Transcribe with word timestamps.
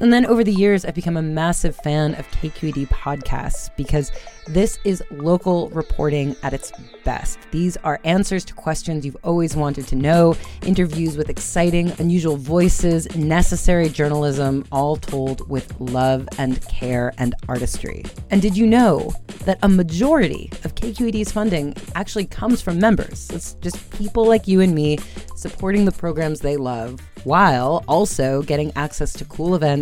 And 0.00 0.12
then 0.12 0.26
over 0.26 0.42
the 0.42 0.52
years, 0.52 0.84
I've 0.84 0.94
become 0.94 1.16
a 1.16 1.22
massive 1.22 1.76
fan 1.76 2.14
of 2.14 2.30
KQED 2.30 2.88
podcasts 2.88 3.74
because 3.76 4.10
this 4.48 4.78
is 4.84 5.02
local 5.10 5.68
reporting 5.70 6.34
at 6.42 6.52
its 6.52 6.72
best. 7.04 7.38
These 7.50 7.76
are 7.78 8.00
answers 8.04 8.44
to 8.46 8.54
questions 8.54 9.04
you've 9.04 9.16
always 9.22 9.54
wanted 9.54 9.86
to 9.88 9.96
know, 9.96 10.36
interviews 10.62 11.16
with 11.16 11.28
exciting, 11.28 11.92
unusual 11.98 12.36
voices, 12.36 13.14
necessary 13.14 13.88
journalism, 13.88 14.64
all 14.72 14.96
told 14.96 15.48
with 15.48 15.78
love 15.78 16.28
and 16.38 16.66
care 16.68 17.12
and 17.18 17.34
artistry. 17.48 18.04
And 18.30 18.42
did 18.42 18.56
you 18.56 18.66
know 18.66 19.12
that 19.44 19.58
a 19.62 19.68
majority 19.68 20.50
of 20.64 20.74
KQED's 20.74 21.30
funding 21.30 21.74
actually 21.94 22.26
comes 22.26 22.60
from 22.60 22.78
members? 22.78 23.30
It's 23.30 23.54
just 23.60 23.90
people 23.92 24.24
like 24.24 24.48
you 24.48 24.60
and 24.60 24.74
me 24.74 24.98
supporting 25.36 25.84
the 25.84 25.92
programs 25.92 26.40
they 26.40 26.56
love 26.56 27.00
while 27.24 27.84
also 27.86 28.42
getting 28.42 28.72
access 28.76 29.12
to 29.12 29.24
cool 29.26 29.54
events, 29.54 29.81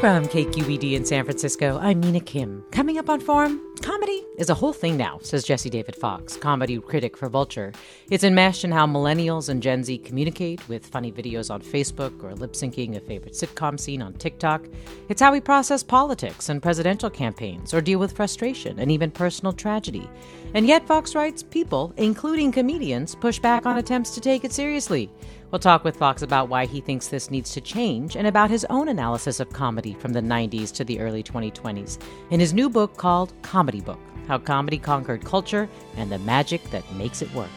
From 0.00 0.28
KQED 0.28 0.92
in 0.92 1.04
San 1.04 1.24
Francisco, 1.24 1.76
I'm 1.82 1.98
Mina 1.98 2.20
Kim. 2.20 2.62
Coming 2.70 2.98
up 2.98 3.10
on 3.10 3.18
Forum, 3.18 3.60
comedy 3.82 4.24
is 4.36 4.48
a 4.48 4.54
whole 4.54 4.72
thing 4.72 4.96
now, 4.96 5.18
says 5.22 5.42
Jesse 5.42 5.68
David 5.68 5.96
Fox, 5.96 6.36
comedy 6.36 6.78
critic 6.78 7.16
for 7.16 7.28
Vulture. 7.28 7.72
It's 8.08 8.22
enmeshed 8.22 8.62
in 8.62 8.70
how 8.70 8.86
millennials 8.86 9.48
and 9.48 9.60
Gen 9.60 9.82
Z 9.82 9.98
communicate 9.98 10.68
with 10.68 10.86
funny 10.86 11.10
videos 11.10 11.50
on 11.52 11.62
Facebook 11.62 12.22
or 12.22 12.32
lip 12.36 12.52
syncing 12.52 12.96
a 12.96 13.00
favorite 13.00 13.32
sitcom 13.32 13.78
scene 13.78 14.00
on 14.00 14.12
TikTok. 14.14 14.66
It's 15.08 15.20
how 15.20 15.32
we 15.32 15.40
process 15.40 15.82
politics 15.82 16.48
and 16.48 16.62
presidential 16.62 17.10
campaigns 17.10 17.74
or 17.74 17.80
deal 17.80 17.98
with 17.98 18.12
frustration 18.12 18.78
and 18.78 18.92
even 18.92 19.10
personal 19.10 19.52
tragedy. 19.52 20.08
And 20.54 20.64
yet, 20.68 20.86
Fox 20.86 21.16
writes, 21.16 21.42
people, 21.42 21.92
including 21.96 22.52
comedians, 22.52 23.16
push 23.16 23.40
back 23.40 23.66
on 23.66 23.78
attempts 23.78 24.14
to 24.14 24.20
take 24.20 24.44
it 24.44 24.52
seriously. 24.52 25.10
We'll 25.50 25.58
talk 25.58 25.82
with 25.82 25.96
Fox 25.96 26.20
about 26.20 26.50
why 26.50 26.66
he 26.66 26.82
thinks 26.82 27.08
this 27.08 27.30
needs 27.30 27.52
to 27.52 27.62
change 27.62 28.16
and 28.16 28.26
about 28.26 28.50
his 28.50 28.66
own 28.68 28.88
analysis 28.88 29.40
of 29.40 29.50
comedy 29.50 29.94
from 29.94 30.12
the 30.12 30.20
90s 30.20 30.70
to 30.74 30.84
the 30.84 31.00
early 31.00 31.22
2020s 31.22 31.98
in 32.30 32.38
his 32.38 32.52
new 32.52 32.68
book 32.68 32.98
called 32.98 33.32
Comedy 33.40 33.80
Book 33.80 33.98
How 34.26 34.36
Comedy 34.38 34.76
Conquered 34.76 35.24
Culture 35.24 35.66
and 35.96 36.12
the 36.12 36.18
Magic 36.18 36.62
That 36.70 36.84
Makes 36.92 37.22
It 37.22 37.32
Work. 37.32 37.48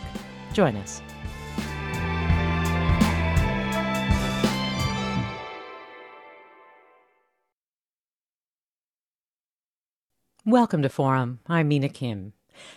Join 0.54 0.78
us. 0.78 1.02
Welcome 10.46 10.82
to 10.82 10.90
Forum. 10.90 11.40
I'm 11.46 11.68
Mina 11.68 11.90
Kim. 11.90 12.34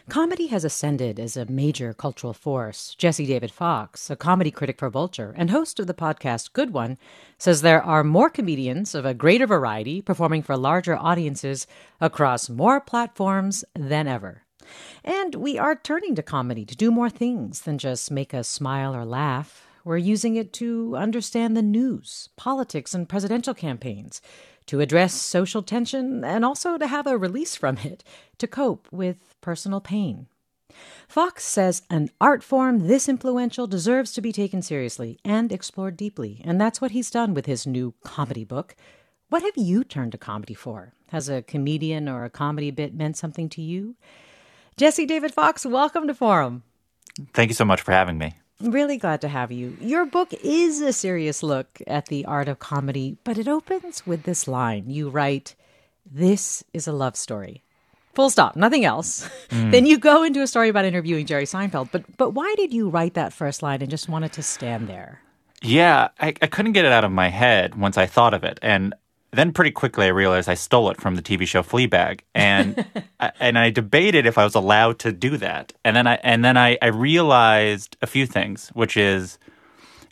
Comedy 0.08 0.48
has 0.48 0.64
ascended 0.64 1.18
as 1.18 1.36
a 1.36 1.46
major 1.46 1.92
cultural 1.92 2.32
force. 2.32 2.94
Jesse 2.96 3.26
David 3.26 3.50
Fox, 3.50 4.10
a 4.10 4.16
comedy 4.16 4.50
critic 4.50 4.78
for 4.78 4.90
Vulture 4.90 5.34
and 5.36 5.50
host 5.50 5.80
of 5.80 5.86
the 5.86 5.94
podcast 5.94 6.52
Good 6.52 6.72
One, 6.72 6.98
says 7.38 7.62
there 7.62 7.82
are 7.82 8.04
more 8.04 8.30
comedians 8.30 8.94
of 8.94 9.04
a 9.04 9.14
greater 9.14 9.46
variety 9.46 10.02
performing 10.02 10.42
for 10.42 10.56
larger 10.56 10.96
audiences 10.96 11.66
across 12.00 12.48
more 12.48 12.80
platforms 12.80 13.64
than 13.74 14.06
ever. 14.06 14.42
And 15.04 15.34
we 15.34 15.58
are 15.58 15.74
turning 15.74 16.14
to 16.14 16.22
comedy 16.22 16.64
to 16.64 16.76
do 16.76 16.90
more 16.90 17.10
things 17.10 17.62
than 17.62 17.78
just 17.78 18.10
make 18.10 18.32
us 18.32 18.48
smile 18.48 18.94
or 18.94 19.04
laugh. 19.04 19.66
We're 19.84 19.98
using 19.98 20.36
it 20.36 20.54
to 20.54 20.96
understand 20.96 21.54
the 21.54 21.62
news, 21.62 22.30
politics, 22.36 22.94
and 22.94 23.06
presidential 23.06 23.52
campaigns 23.52 24.22
to 24.66 24.80
address 24.80 25.14
social 25.14 25.62
tension 25.62 26.24
and 26.24 26.44
also 26.44 26.78
to 26.78 26.86
have 26.86 27.06
a 27.06 27.18
release 27.18 27.56
from 27.56 27.78
it, 27.78 28.02
to 28.38 28.46
cope 28.46 28.88
with 28.90 29.34
personal 29.40 29.80
pain. 29.80 30.26
Fox 31.06 31.44
says 31.44 31.82
an 31.90 32.10
art 32.20 32.42
form 32.42 32.88
this 32.88 33.08
influential 33.08 33.66
deserves 33.66 34.12
to 34.12 34.20
be 34.20 34.32
taken 34.32 34.62
seriously 34.62 35.18
and 35.24 35.52
explored 35.52 35.96
deeply, 35.96 36.40
and 36.44 36.60
that's 36.60 36.80
what 36.80 36.90
he's 36.90 37.10
done 37.10 37.34
with 37.34 37.46
his 37.46 37.66
new 37.66 37.94
comedy 38.02 38.44
book. 38.44 38.74
What 39.28 39.42
have 39.42 39.56
you 39.56 39.84
turned 39.84 40.12
to 40.12 40.18
comedy 40.18 40.54
for? 40.54 40.92
Has 41.08 41.28
a 41.28 41.42
comedian 41.42 42.08
or 42.08 42.24
a 42.24 42.30
comedy 42.30 42.70
bit 42.70 42.94
meant 42.94 43.16
something 43.16 43.48
to 43.50 43.62
you? 43.62 43.96
Jesse 44.76 45.06
David 45.06 45.32
Fox, 45.32 45.64
welcome 45.64 46.08
to 46.08 46.14
Forum. 46.14 46.64
Thank 47.32 47.50
you 47.50 47.54
so 47.54 47.64
much 47.64 47.80
for 47.80 47.92
having 47.92 48.18
me. 48.18 48.34
Really 48.64 48.96
glad 48.96 49.20
to 49.20 49.28
have 49.28 49.52
you. 49.52 49.76
Your 49.80 50.06
book 50.06 50.32
is 50.42 50.80
a 50.80 50.92
serious 50.92 51.42
look 51.42 51.82
at 51.86 52.06
the 52.06 52.24
art 52.24 52.48
of 52.48 52.58
comedy, 52.58 53.18
but 53.22 53.36
it 53.36 53.46
opens 53.46 54.06
with 54.06 54.22
this 54.22 54.48
line. 54.48 54.88
You 54.88 55.10
write, 55.10 55.54
This 56.10 56.64
is 56.72 56.88
a 56.88 56.92
love 56.92 57.14
story. 57.16 57.62
Full 58.14 58.30
stop, 58.30 58.56
nothing 58.56 58.84
else. 58.84 59.28
Mm. 59.50 59.70
then 59.70 59.86
you 59.86 59.98
go 59.98 60.22
into 60.22 60.40
a 60.40 60.46
story 60.46 60.68
about 60.68 60.84
interviewing 60.84 61.26
Jerry 61.26 61.44
Seinfeld. 61.44 61.90
But 61.92 62.16
but 62.16 62.30
why 62.30 62.54
did 62.56 62.72
you 62.72 62.88
write 62.88 63.14
that 63.14 63.32
first 63.32 63.62
line 63.62 63.82
and 63.82 63.90
just 63.90 64.08
wanted 64.08 64.32
to 64.32 64.42
stand 64.42 64.88
there? 64.88 65.20
Yeah, 65.62 66.08
I, 66.18 66.28
I 66.40 66.46
couldn't 66.46 66.72
get 66.72 66.84
it 66.84 66.92
out 66.92 67.04
of 67.04 67.12
my 67.12 67.28
head 67.28 67.74
once 67.74 67.98
I 67.98 68.06
thought 68.06 68.34
of 68.34 68.44
it. 68.44 68.58
And 68.62 68.94
then 69.36 69.52
pretty 69.52 69.70
quickly 69.70 70.06
I 70.06 70.10
realized 70.10 70.48
I 70.48 70.54
stole 70.54 70.90
it 70.90 71.00
from 71.00 71.16
the 71.16 71.22
TV 71.22 71.46
show 71.46 71.62
Fleabag, 71.62 72.20
and 72.34 72.84
I, 73.20 73.32
and 73.40 73.58
I 73.58 73.70
debated 73.70 74.26
if 74.26 74.38
I 74.38 74.44
was 74.44 74.54
allowed 74.54 74.98
to 75.00 75.12
do 75.12 75.36
that. 75.38 75.72
And 75.84 75.96
then 75.96 76.06
I 76.06 76.14
and 76.22 76.44
then 76.44 76.56
I, 76.56 76.78
I 76.82 76.86
realized 76.86 77.96
a 78.02 78.06
few 78.06 78.26
things, 78.26 78.68
which 78.70 78.96
is, 78.96 79.38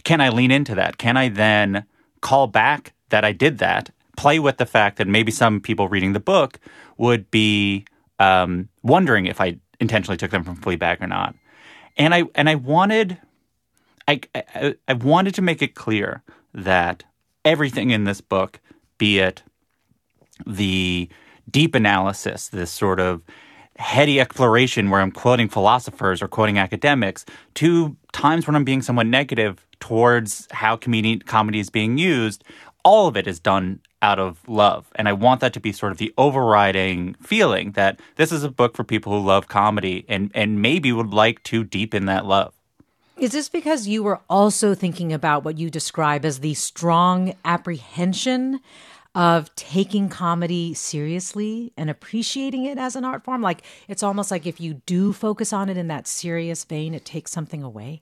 can 0.04 0.20
I 0.20 0.28
lean 0.28 0.50
into 0.50 0.74
that? 0.74 0.98
Can 0.98 1.16
I 1.16 1.28
then 1.28 1.84
call 2.20 2.46
back 2.46 2.94
that 3.10 3.24
I 3.24 3.32
did 3.32 3.58
that? 3.58 3.90
Play 4.16 4.38
with 4.38 4.58
the 4.58 4.66
fact 4.66 4.98
that 4.98 5.08
maybe 5.08 5.32
some 5.32 5.60
people 5.60 5.88
reading 5.88 6.12
the 6.12 6.20
book 6.20 6.58
would 6.98 7.30
be 7.30 7.84
um, 8.18 8.68
wondering 8.82 9.26
if 9.26 9.40
I 9.40 9.58
intentionally 9.80 10.16
took 10.16 10.30
them 10.30 10.44
from 10.44 10.56
Fleabag 10.56 11.00
or 11.00 11.06
not. 11.06 11.34
And 11.96 12.14
I 12.14 12.24
and 12.34 12.48
I 12.48 12.54
wanted, 12.54 13.18
I, 14.08 14.20
I, 14.34 14.74
I 14.88 14.92
wanted 14.94 15.34
to 15.34 15.42
make 15.42 15.60
it 15.60 15.74
clear 15.74 16.22
that 16.54 17.04
everything 17.44 17.90
in 17.90 18.04
this 18.04 18.20
book 18.20 18.60
be 19.02 19.18
it 19.18 19.42
the 20.46 21.08
deep 21.50 21.74
analysis, 21.74 22.46
this 22.50 22.70
sort 22.70 23.00
of 23.00 23.20
heady 23.76 24.20
exploration 24.20 24.90
where 24.90 25.00
I'm 25.00 25.10
quoting 25.10 25.48
philosophers 25.48 26.22
or 26.22 26.28
quoting 26.28 26.56
academics, 26.56 27.24
to 27.54 27.96
times 28.12 28.46
when 28.46 28.54
I'm 28.54 28.62
being 28.62 28.80
somewhat 28.80 29.08
negative 29.08 29.66
towards 29.80 30.46
how 30.52 30.76
comedy, 30.76 31.18
comedy 31.18 31.58
is 31.58 31.68
being 31.68 31.98
used, 31.98 32.44
all 32.84 33.08
of 33.08 33.16
it 33.16 33.26
is 33.26 33.40
done 33.40 33.80
out 34.02 34.20
of 34.20 34.48
love. 34.48 34.86
And 34.94 35.08
I 35.08 35.14
want 35.14 35.40
that 35.40 35.52
to 35.54 35.60
be 35.60 35.72
sort 35.72 35.90
of 35.90 35.98
the 35.98 36.14
overriding 36.16 37.14
feeling 37.14 37.72
that 37.72 37.98
this 38.14 38.30
is 38.30 38.44
a 38.44 38.48
book 38.48 38.76
for 38.76 38.84
people 38.84 39.12
who 39.12 39.26
love 39.26 39.48
comedy 39.48 40.04
and, 40.08 40.30
and 40.32 40.62
maybe 40.62 40.92
would 40.92 41.12
like 41.12 41.42
to 41.44 41.64
deepen 41.64 42.06
that 42.06 42.24
love. 42.24 42.54
Is 43.16 43.32
this 43.32 43.48
because 43.48 43.86
you 43.86 44.02
were 44.02 44.20
also 44.30 44.74
thinking 44.74 45.12
about 45.12 45.44
what 45.44 45.58
you 45.58 45.70
describe 45.70 46.24
as 46.24 46.40
the 46.40 46.54
strong 46.54 47.34
apprehension 47.44 48.60
of 49.14 49.54
taking 49.54 50.08
comedy 50.08 50.74
seriously 50.74 51.72
and 51.76 51.90
appreciating 51.90 52.64
it 52.64 52.78
as 52.78 52.96
an 52.96 53.04
art 53.04 53.24
form? 53.24 53.42
Like 53.42 53.62
it's 53.88 54.02
almost 54.02 54.30
like 54.30 54.46
if 54.46 54.60
you 54.60 54.74
do 54.86 55.12
focus 55.12 55.52
on 55.52 55.68
it 55.68 55.76
in 55.76 55.88
that 55.88 56.06
serious 56.06 56.64
vein, 56.64 56.94
it 56.94 57.04
takes 57.04 57.30
something 57.30 57.62
away. 57.62 58.00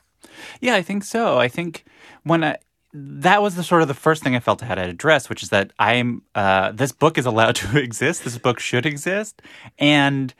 Yeah, 0.60 0.74
I 0.74 0.82
think 0.82 1.04
so. 1.04 1.38
I 1.38 1.48
think 1.48 1.84
when 2.24 2.44
I 2.44 2.58
that 2.92 3.40
was 3.40 3.54
the 3.54 3.62
sort 3.62 3.82
of 3.82 3.88
the 3.88 3.94
first 3.94 4.22
thing 4.22 4.34
I 4.34 4.40
felt 4.40 4.62
I 4.62 4.66
had 4.66 4.74
to 4.74 4.82
address, 4.82 5.28
which 5.28 5.42
is 5.42 5.50
that 5.50 5.72
I'm 5.78 6.22
uh, 6.34 6.72
this 6.72 6.92
book 6.92 7.18
is 7.18 7.26
allowed 7.26 7.54
to 7.56 7.78
exist. 7.78 8.24
This 8.24 8.38
book 8.38 8.58
should 8.60 8.86
exist, 8.86 9.42
and 9.78 10.34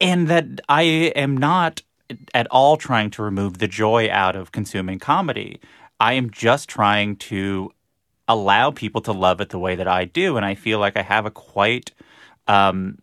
and 0.00 0.28
that 0.28 0.60
I 0.68 0.82
am 0.82 1.36
not 1.36 1.82
at 2.34 2.46
all 2.48 2.76
trying 2.76 3.10
to 3.10 3.22
remove 3.22 3.58
the 3.58 3.68
joy 3.68 4.10
out 4.10 4.34
of 4.34 4.52
consuming 4.52 4.98
comedy. 4.98 5.60
I 6.00 6.14
am 6.14 6.30
just 6.30 6.68
trying 6.68 7.16
to 7.16 7.72
allow 8.32 8.70
people 8.70 9.00
to 9.02 9.12
love 9.12 9.40
it 9.40 9.50
the 9.50 9.58
way 9.58 9.76
that 9.76 9.88
I 9.88 10.04
do, 10.04 10.36
and 10.36 10.46
I 10.46 10.54
feel 10.54 10.78
like 10.78 10.96
I 10.96 11.02
have 11.02 11.26
a 11.26 11.30
quite 11.30 11.92
um, 12.46 12.98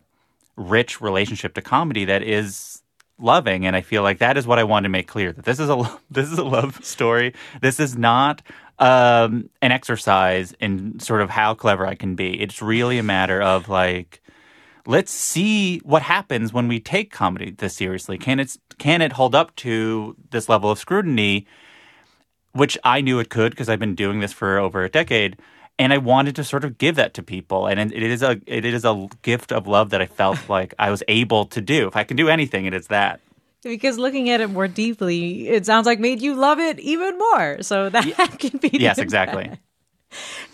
rich 0.56 1.00
relationship 1.00 1.54
to 1.54 1.62
comedy 1.62 2.04
that 2.06 2.22
is 2.22 2.82
loving 3.20 3.66
and 3.66 3.74
i 3.74 3.80
feel 3.80 4.02
like 4.02 4.18
that 4.18 4.36
is 4.36 4.46
what 4.46 4.60
i 4.60 4.64
want 4.64 4.84
to 4.84 4.88
make 4.88 5.08
clear 5.08 5.32
that 5.32 5.44
this 5.44 5.58
is 5.58 5.68
a 5.68 5.98
this 6.10 6.30
is 6.30 6.38
a 6.38 6.44
love 6.44 6.84
story. 6.84 7.34
This 7.60 7.80
is 7.80 7.96
not 7.96 8.42
um, 8.78 9.50
an 9.60 9.72
exercise 9.72 10.54
in 10.60 11.00
sort 11.00 11.20
of 11.20 11.30
how 11.30 11.54
clever 11.54 11.84
i 11.86 11.94
can 11.94 12.14
be. 12.14 12.40
It's 12.40 12.62
really 12.62 12.98
a 12.98 13.02
matter 13.02 13.40
of 13.42 13.68
like 13.68 14.22
let's 14.86 15.12
see 15.12 15.78
what 15.80 16.02
happens 16.02 16.52
when 16.52 16.68
we 16.68 16.80
take 16.80 17.10
comedy 17.10 17.50
this 17.50 17.74
seriously. 17.76 18.18
Can 18.18 18.40
it 18.40 18.56
can 18.78 19.02
it 19.02 19.12
hold 19.12 19.34
up 19.34 19.54
to 19.56 20.16
this 20.30 20.48
level 20.48 20.70
of 20.70 20.78
scrutiny 20.78 21.46
which 22.52 22.78
i 22.84 23.00
knew 23.00 23.18
it 23.18 23.30
could 23.30 23.50
because 23.50 23.68
i've 23.68 23.78
been 23.78 23.94
doing 23.94 24.20
this 24.20 24.32
for 24.32 24.58
over 24.58 24.84
a 24.84 24.88
decade 24.88 25.36
and 25.78 25.92
I 25.92 25.98
wanted 25.98 26.36
to 26.36 26.44
sort 26.44 26.64
of 26.64 26.76
give 26.76 26.96
that 26.96 27.14
to 27.14 27.22
people, 27.22 27.66
and 27.66 27.92
it 27.92 28.02
is 28.02 28.22
a 28.22 28.40
it 28.46 28.64
is 28.64 28.84
a 28.84 29.08
gift 29.22 29.52
of 29.52 29.66
love 29.66 29.90
that 29.90 30.02
I 30.02 30.06
felt 30.06 30.38
like 30.48 30.74
I 30.78 30.90
was 30.90 31.02
able 31.08 31.46
to 31.46 31.60
do. 31.60 31.86
If 31.86 31.96
I 31.96 32.04
can 32.04 32.16
do 32.16 32.28
anything, 32.28 32.66
it 32.66 32.74
is 32.74 32.88
that. 32.88 33.20
Because 33.62 33.98
looking 33.98 34.30
at 34.30 34.40
it 34.40 34.50
more 34.50 34.68
deeply, 34.68 35.48
it 35.48 35.66
sounds 35.66 35.86
like 35.86 35.98
made 35.98 36.22
you 36.22 36.34
love 36.34 36.58
it 36.58 36.78
even 36.80 37.18
more. 37.18 37.62
So 37.62 37.88
that 37.90 38.06
yeah. 38.06 38.26
can 38.26 38.58
be 38.58 38.70
yes, 38.72 38.98
exactly. 38.98 39.50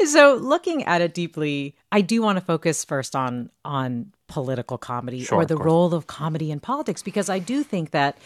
So 0.06 0.34
looking 0.34 0.84
at 0.84 1.00
it 1.00 1.14
deeply, 1.14 1.76
I 1.92 2.00
do 2.00 2.20
want 2.22 2.38
to 2.38 2.44
focus 2.44 2.84
first 2.84 3.14
on 3.14 3.50
on 3.64 4.12
political 4.26 4.78
comedy 4.78 5.24
sure, 5.24 5.38
or 5.38 5.46
the 5.46 5.56
role 5.56 5.94
of 5.94 6.06
comedy 6.06 6.50
in 6.50 6.60
politics 6.60 7.02
because 7.02 7.28
I 7.28 7.38
do 7.38 7.62
think 7.62 7.92
that 7.92 8.18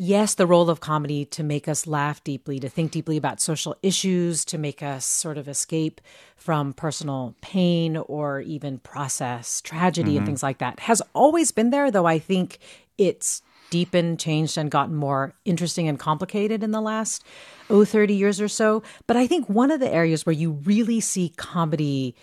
yes, 0.00 0.34
the 0.34 0.46
role 0.46 0.70
of 0.70 0.80
comedy 0.80 1.26
to 1.26 1.42
make 1.42 1.68
us 1.68 1.86
laugh 1.86 2.24
deeply, 2.24 2.58
to 2.58 2.70
think 2.70 2.90
deeply 2.90 3.18
about 3.18 3.38
social 3.38 3.76
issues, 3.82 4.46
to 4.46 4.56
make 4.56 4.82
us 4.82 5.04
sort 5.04 5.36
of 5.36 5.46
escape 5.46 6.00
from 6.36 6.72
personal 6.72 7.34
pain 7.42 7.98
or 7.98 8.40
even 8.40 8.78
process 8.78 9.60
tragedy 9.60 10.12
mm-hmm. 10.12 10.18
and 10.18 10.26
things 10.26 10.42
like 10.42 10.56
that 10.56 10.80
has 10.80 11.02
always 11.14 11.52
been 11.52 11.68
there, 11.68 11.90
though 11.90 12.06
I 12.06 12.18
think 12.18 12.58
it's 12.96 13.42
deepened, 13.68 14.18
changed, 14.18 14.56
and 14.56 14.70
gotten 14.70 14.96
more 14.96 15.34
interesting 15.44 15.86
and 15.86 15.98
complicated 15.98 16.62
in 16.62 16.70
the 16.70 16.80
last, 16.80 17.22
oh, 17.68 17.84
30 17.84 18.14
years 18.14 18.40
or 18.40 18.48
so. 18.48 18.82
But 19.06 19.18
I 19.18 19.26
think 19.26 19.50
one 19.50 19.70
of 19.70 19.80
the 19.80 19.92
areas 19.92 20.24
where 20.24 20.32
you 20.32 20.52
really 20.52 21.00
see 21.00 21.28
comedy 21.36 22.16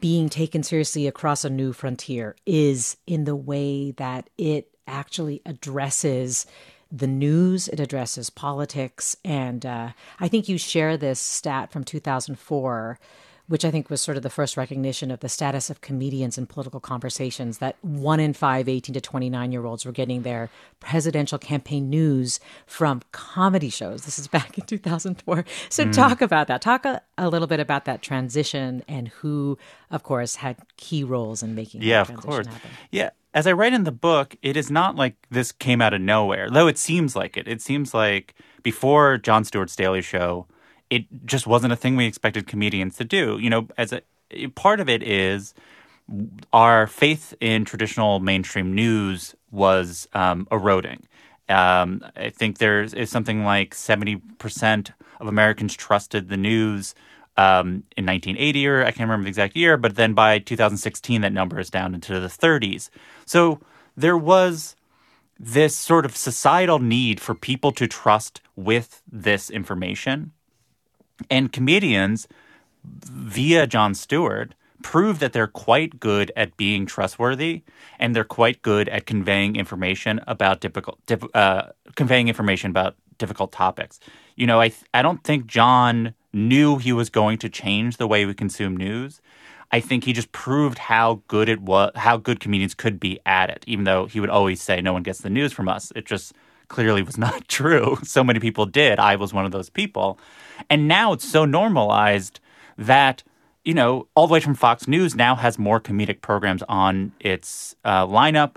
being 0.00 0.28
taken 0.28 0.62
seriously 0.62 1.08
across 1.08 1.44
a 1.44 1.50
new 1.50 1.72
frontier 1.72 2.36
is 2.46 2.96
in 3.06 3.24
the 3.24 3.36
way 3.36 3.90
that 3.92 4.30
it 4.38 4.68
actually 4.86 5.42
addresses 5.44 6.46
the 6.98 7.06
news, 7.06 7.68
it 7.68 7.80
addresses 7.80 8.30
politics. 8.30 9.16
And 9.24 9.64
uh, 9.64 9.90
I 10.20 10.28
think 10.28 10.48
you 10.48 10.58
share 10.58 10.96
this 10.96 11.20
stat 11.20 11.70
from 11.70 11.84
2004 11.84 12.98
which 13.48 13.64
I 13.64 13.70
think 13.70 13.88
was 13.88 14.00
sort 14.00 14.16
of 14.16 14.22
the 14.22 14.30
first 14.30 14.56
recognition 14.56 15.10
of 15.10 15.20
the 15.20 15.28
status 15.28 15.70
of 15.70 15.80
comedians 15.80 16.36
in 16.36 16.46
political 16.46 16.80
conversations 16.80 17.58
that 17.58 17.76
one 17.82 18.18
in 18.18 18.32
five 18.32 18.68
18 18.68 18.94
to 18.94 19.00
29 19.00 19.52
year 19.52 19.64
olds 19.64 19.84
were 19.84 19.92
getting 19.92 20.22
their 20.22 20.50
presidential 20.80 21.38
campaign 21.38 21.88
news 21.88 22.40
from 22.66 23.02
comedy 23.12 23.70
shows. 23.70 24.04
This 24.04 24.18
is 24.18 24.26
back 24.28 24.58
in 24.58 24.64
2004. 24.64 25.44
So, 25.68 25.84
mm. 25.84 25.92
talk 25.92 26.20
about 26.20 26.48
that. 26.48 26.60
Talk 26.60 26.84
a, 26.84 27.00
a, 27.16 27.28
little 27.28 27.46
bit 27.46 27.60
about 27.60 27.84
that 27.84 28.02
transition 28.02 28.82
and 28.88 29.08
who, 29.08 29.58
of 29.90 30.02
course, 30.02 30.36
had 30.36 30.56
key 30.76 31.04
roles 31.04 31.42
in 31.42 31.54
making 31.54 31.82
yeah, 31.82 32.00
of 32.00 32.14
course. 32.14 32.46
Happen. 32.46 32.70
Yeah. 32.90 33.10
As 33.34 33.46
I 33.46 33.52
write 33.52 33.74
in 33.74 33.84
the 33.84 33.92
book, 33.92 34.34
it 34.42 34.56
is 34.56 34.70
not 34.70 34.96
like 34.96 35.14
this 35.30 35.52
came 35.52 35.82
out 35.82 35.92
of 35.92 36.00
nowhere, 36.00 36.48
though 36.50 36.68
it 36.68 36.78
seems 36.78 37.14
like 37.14 37.36
it. 37.36 37.46
It 37.46 37.60
seems 37.60 37.92
like 37.92 38.34
before 38.62 39.18
Jon 39.18 39.44
Stewart's 39.44 39.76
Daily 39.76 40.00
Show, 40.00 40.46
it 40.90 41.04
just 41.24 41.46
wasn't 41.46 41.72
a 41.72 41.76
thing 41.76 41.96
we 41.96 42.06
expected 42.06 42.46
comedians 42.46 42.96
to 42.96 43.04
do. 43.04 43.38
You 43.38 43.50
know, 43.50 43.68
as 43.76 43.92
a 43.92 44.46
part 44.48 44.80
of 44.80 44.88
it 44.88 45.02
is 45.02 45.54
our 46.52 46.86
faith 46.86 47.34
in 47.40 47.64
traditional 47.64 48.20
mainstream 48.20 48.74
news 48.74 49.34
was 49.50 50.08
um, 50.12 50.46
eroding. 50.50 51.06
Um, 51.48 52.04
I 52.16 52.30
think 52.30 52.58
there 52.58 52.82
is 52.82 53.10
something 53.10 53.44
like 53.44 53.74
70% 53.74 54.92
of 55.20 55.26
Americans 55.26 55.74
trusted 55.74 56.28
the 56.28 56.36
news 56.36 56.94
um, 57.36 57.84
in 57.96 58.06
1980, 58.06 58.66
or 58.66 58.80
I 58.82 58.86
can't 58.86 59.00
remember 59.00 59.24
the 59.24 59.28
exact 59.28 59.56
year, 59.56 59.76
but 59.76 59.96
then 59.96 60.14
by 60.14 60.38
2016, 60.38 61.20
that 61.20 61.32
number 61.32 61.60
is 61.60 61.70
down 61.70 61.94
into 61.94 62.18
the 62.18 62.28
30s. 62.28 62.88
So 63.26 63.60
there 63.96 64.16
was 64.16 64.74
this 65.38 65.76
sort 65.76 66.04
of 66.04 66.16
societal 66.16 66.78
need 66.78 67.20
for 67.20 67.34
people 67.34 67.72
to 67.72 67.86
trust 67.86 68.40
with 68.56 69.02
this 69.10 69.50
information. 69.50 70.32
And 71.30 71.52
comedians, 71.52 72.28
via 72.84 73.66
Jon 73.66 73.94
Stewart, 73.94 74.54
prove 74.82 75.18
that 75.18 75.32
they're 75.32 75.46
quite 75.46 75.98
good 75.98 76.30
at 76.36 76.56
being 76.56 76.86
trustworthy 76.86 77.62
and 77.98 78.14
they're 78.14 78.24
quite 78.24 78.62
good 78.62 78.88
at 78.88 79.06
conveying 79.06 79.56
information 79.56 80.20
about 80.26 80.60
difficult, 80.60 80.98
uh, 81.34 81.62
conveying 81.96 82.28
information 82.28 82.70
about 82.70 82.94
difficult 83.18 83.50
topics. 83.52 83.98
You 84.36 84.46
know, 84.46 84.60
I 84.60 84.72
I 84.94 85.02
don't 85.02 85.24
think 85.24 85.46
Jon 85.46 86.14
knew 86.32 86.78
he 86.78 86.92
was 86.92 87.10
going 87.10 87.38
to 87.38 87.48
change 87.48 87.96
the 87.96 88.06
way 88.06 88.26
we 88.26 88.34
consume 88.34 88.76
news. 88.76 89.20
I 89.72 89.80
think 89.80 90.04
he 90.04 90.12
just 90.12 90.30
proved 90.30 90.78
how 90.78 91.22
good 91.26 91.48
it 91.48 91.60
was, 91.60 91.90
how 91.96 92.16
good 92.16 92.38
comedians 92.38 92.74
could 92.74 93.00
be 93.00 93.18
at 93.26 93.50
it. 93.50 93.64
Even 93.66 93.84
though 93.84 94.06
he 94.06 94.20
would 94.20 94.30
always 94.30 94.62
say, 94.62 94.80
"No 94.80 94.92
one 94.92 95.02
gets 95.02 95.20
the 95.20 95.30
news 95.30 95.52
from 95.52 95.68
us," 95.68 95.92
it 95.96 96.04
just 96.06 96.32
clearly 96.68 97.02
was 97.02 97.18
not 97.18 97.48
true. 97.48 97.98
So 98.02 98.22
many 98.24 98.40
people 98.40 98.66
did. 98.66 98.98
I 98.98 99.16
was 99.16 99.32
one 99.32 99.44
of 99.44 99.52
those 99.52 99.70
people. 99.70 100.18
And 100.70 100.88
now 100.88 101.12
it's 101.12 101.28
so 101.28 101.44
normalized 101.44 102.40
that, 102.78 103.22
you 103.64 103.74
know, 103.74 104.08
all 104.14 104.26
the 104.26 104.32
way 104.32 104.40
from 104.40 104.54
Fox 104.54 104.88
News 104.88 105.14
now 105.14 105.34
has 105.34 105.58
more 105.58 105.80
comedic 105.80 106.20
programs 106.20 106.62
on 106.68 107.12
its 107.20 107.76
uh, 107.84 108.06
lineup. 108.06 108.56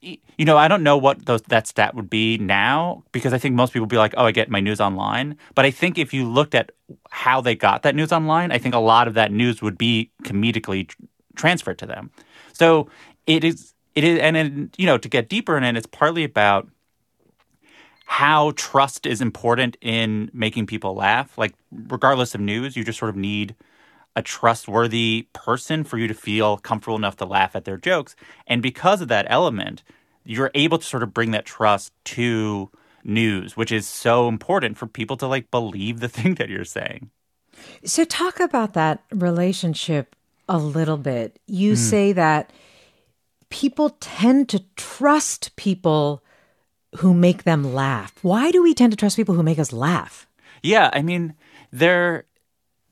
You 0.00 0.44
know, 0.44 0.56
I 0.56 0.66
don't 0.66 0.82
know 0.82 0.96
what 0.96 1.26
those, 1.26 1.42
that 1.42 1.68
stat 1.68 1.94
would 1.94 2.10
be 2.10 2.36
now 2.38 3.04
because 3.12 3.32
I 3.32 3.38
think 3.38 3.54
most 3.54 3.72
people 3.72 3.84
would 3.84 3.90
be 3.90 3.96
like, 3.96 4.14
oh, 4.16 4.24
I 4.24 4.32
get 4.32 4.50
my 4.50 4.58
news 4.58 4.80
online. 4.80 5.36
But 5.54 5.64
I 5.64 5.70
think 5.70 5.96
if 5.96 6.12
you 6.12 6.28
looked 6.28 6.56
at 6.56 6.72
how 7.10 7.40
they 7.40 7.54
got 7.54 7.82
that 7.82 7.94
news 7.94 8.12
online, 8.12 8.50
I 8.50 8.58
think 8.58 8.74
a 8.74 8.80
lot 8.80 9.06
of 9.06 9.14
that 9.14 9.30
news 9.30 9.62
would 9.62 9.78
be 9.78 10.10
comedically 10.24 10.92
transferred 11.36 11.78
to 11.78 11.86
them. 11.86 12.10
So 12.52 12.88
it 13.26 13.44
is, 13.44 13.74
it 13.94 14.02
is, 14.02 14.18
and, 14.18 14.36
and 14.36 14.74
you 14.76 14.86
know, 14.86 14.98
to 14.98 15.08
get 15.08 15.28
deeper 15.28 15.56
in 15.56 15.62
it, 15.62 15.76
it's 15.76 15.86
partly 15.86 16.24
about 16.24 16.68
how 18.04 18.52
trust 18.56 19.06
is 19.06 19.20
important 19.20 19.76
in 19.80 20.30
making 20.32 20.66
people 20.66 20.94
laugh. 20.94 21.36
Like, 21.38 21.54
regardless 21.70 22.34
of 22.34 22.40
news, 22.40 22.76
you 22.76 22.84
just 22.84 22.98
sort 22.98 23.10
of 23.10 23.16
need 23.16 23.54
a 24.14 24.22
trustworthy 24.22 25.28
person 25.32 25.84
for 25.84 25.98
you 25.98 26.06
to 26.06 26.14
feel 26.14 26.58
comfortable 26.58 26.96
enough 26.96 27.16
to 27.16 27.24
laugh 27.24 27.56
at 27.56 27.64
their 27.64 27.78
jokes. 27.78 28.14
And 28.46 28.62
because 28.62 29.00
of 29.00 29.08
that 29.08 29.26
element, 29.28 29.82
you're 30.24 30.50
able 30.54 30.78
to 30.78 30.84
sort 30.84 31.02
of 31.02 31.14
bring 31.14 31.30
that 31.30 31.46
trust 31.46 31.92
to 32.04 32.70
news, 33.04 33.56
which 33.56 33.72
is 33.72 33.86
so 33.86 34.28
important 34.28 34.76
for 34.76 34.86
people 34.86 35.16
to 35.16 35.26
like 35.26 35.50
believe 35.50 36.00
the 36.00 36.08
thing 36.16 36.34
that 36.36 36.48
you're 36.48 36.64
saying. 36.64 37.10
So, 37.84 38.04
talk 38.04 38.40
about 38.40 38.72
that 38.74 39.02
relationship 39.12 40.16
a 40.48 40.58
little 40.58 40.96
bit. 40.96 41.38
You 41.46 41.74
mm. 41.74 41.76
say 41.76 42.12
that 42.12 42.50
people 43.50 43.90
tend 44.00 44.48
to 44.48 44.64
trust 44.76 45.54
people 45.56 46.22
who 46.96 47.14
make 47.14 47.44
them 47.44 47.74
laugh. 47.74 48.14
Why 48.22 48.50
do 48.50 48.62
we 48.62 48.74
tend 48.74 48.92
to 48.92 48.96
trust 48.96 49.16
people 49.16 49.34
who 49.34 49.42
make 49.42 49.58
us 49.58 49.72
laugh? 49.72 50.26
Yeah, 50.62 50.90
I 50.92 51.02
mean, 51.02 51.34
there 51.72 52.24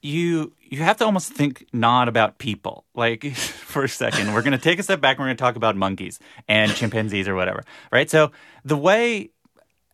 you 0.02 0.52
you 0.61 0.83
have 0.83 0.97
to 0.99 1.04
almost 1.04 1.33
think 1.33 1.66
not 1.73 2.09
about 2.09 2.38
people. 2.38 2.85
Like 2.95 3.35
for 3.35 3.85
a 3.85 3.88
second, 3.88 4.33
we're 4.33 4.42
going 4.42 4.52
to 4.52 4.59
take 4.59 4.78
a 4.78 4.83
step 4.83 5.00
back. 5.00 5.16
and 5.16 5.23
We're 5.23 5.28
going 5.28 5.37
to 5.37 5.42
talk 5.42 5.57
about 5.57 5.76
monkeys 5.76 6.19
and 6.49 6.73
chimpanzees 6.75 7.28
or 7.28 7.35
whatever, 7.35 7.64
right? 7.92 8.09
So 8.09 8.33
the 8.64 8.76
way 8.76 9.30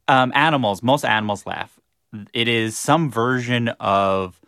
um, 0.08 0.32
animals, 0.34 0.82
most 0.82 1.04
animals 1.04 1.46
laugh, 1.46 1.78
it 2.32 2.48
is 2.48 2.78
some 2.78 3.10
version 3.10 3.68
of 3.80 4.40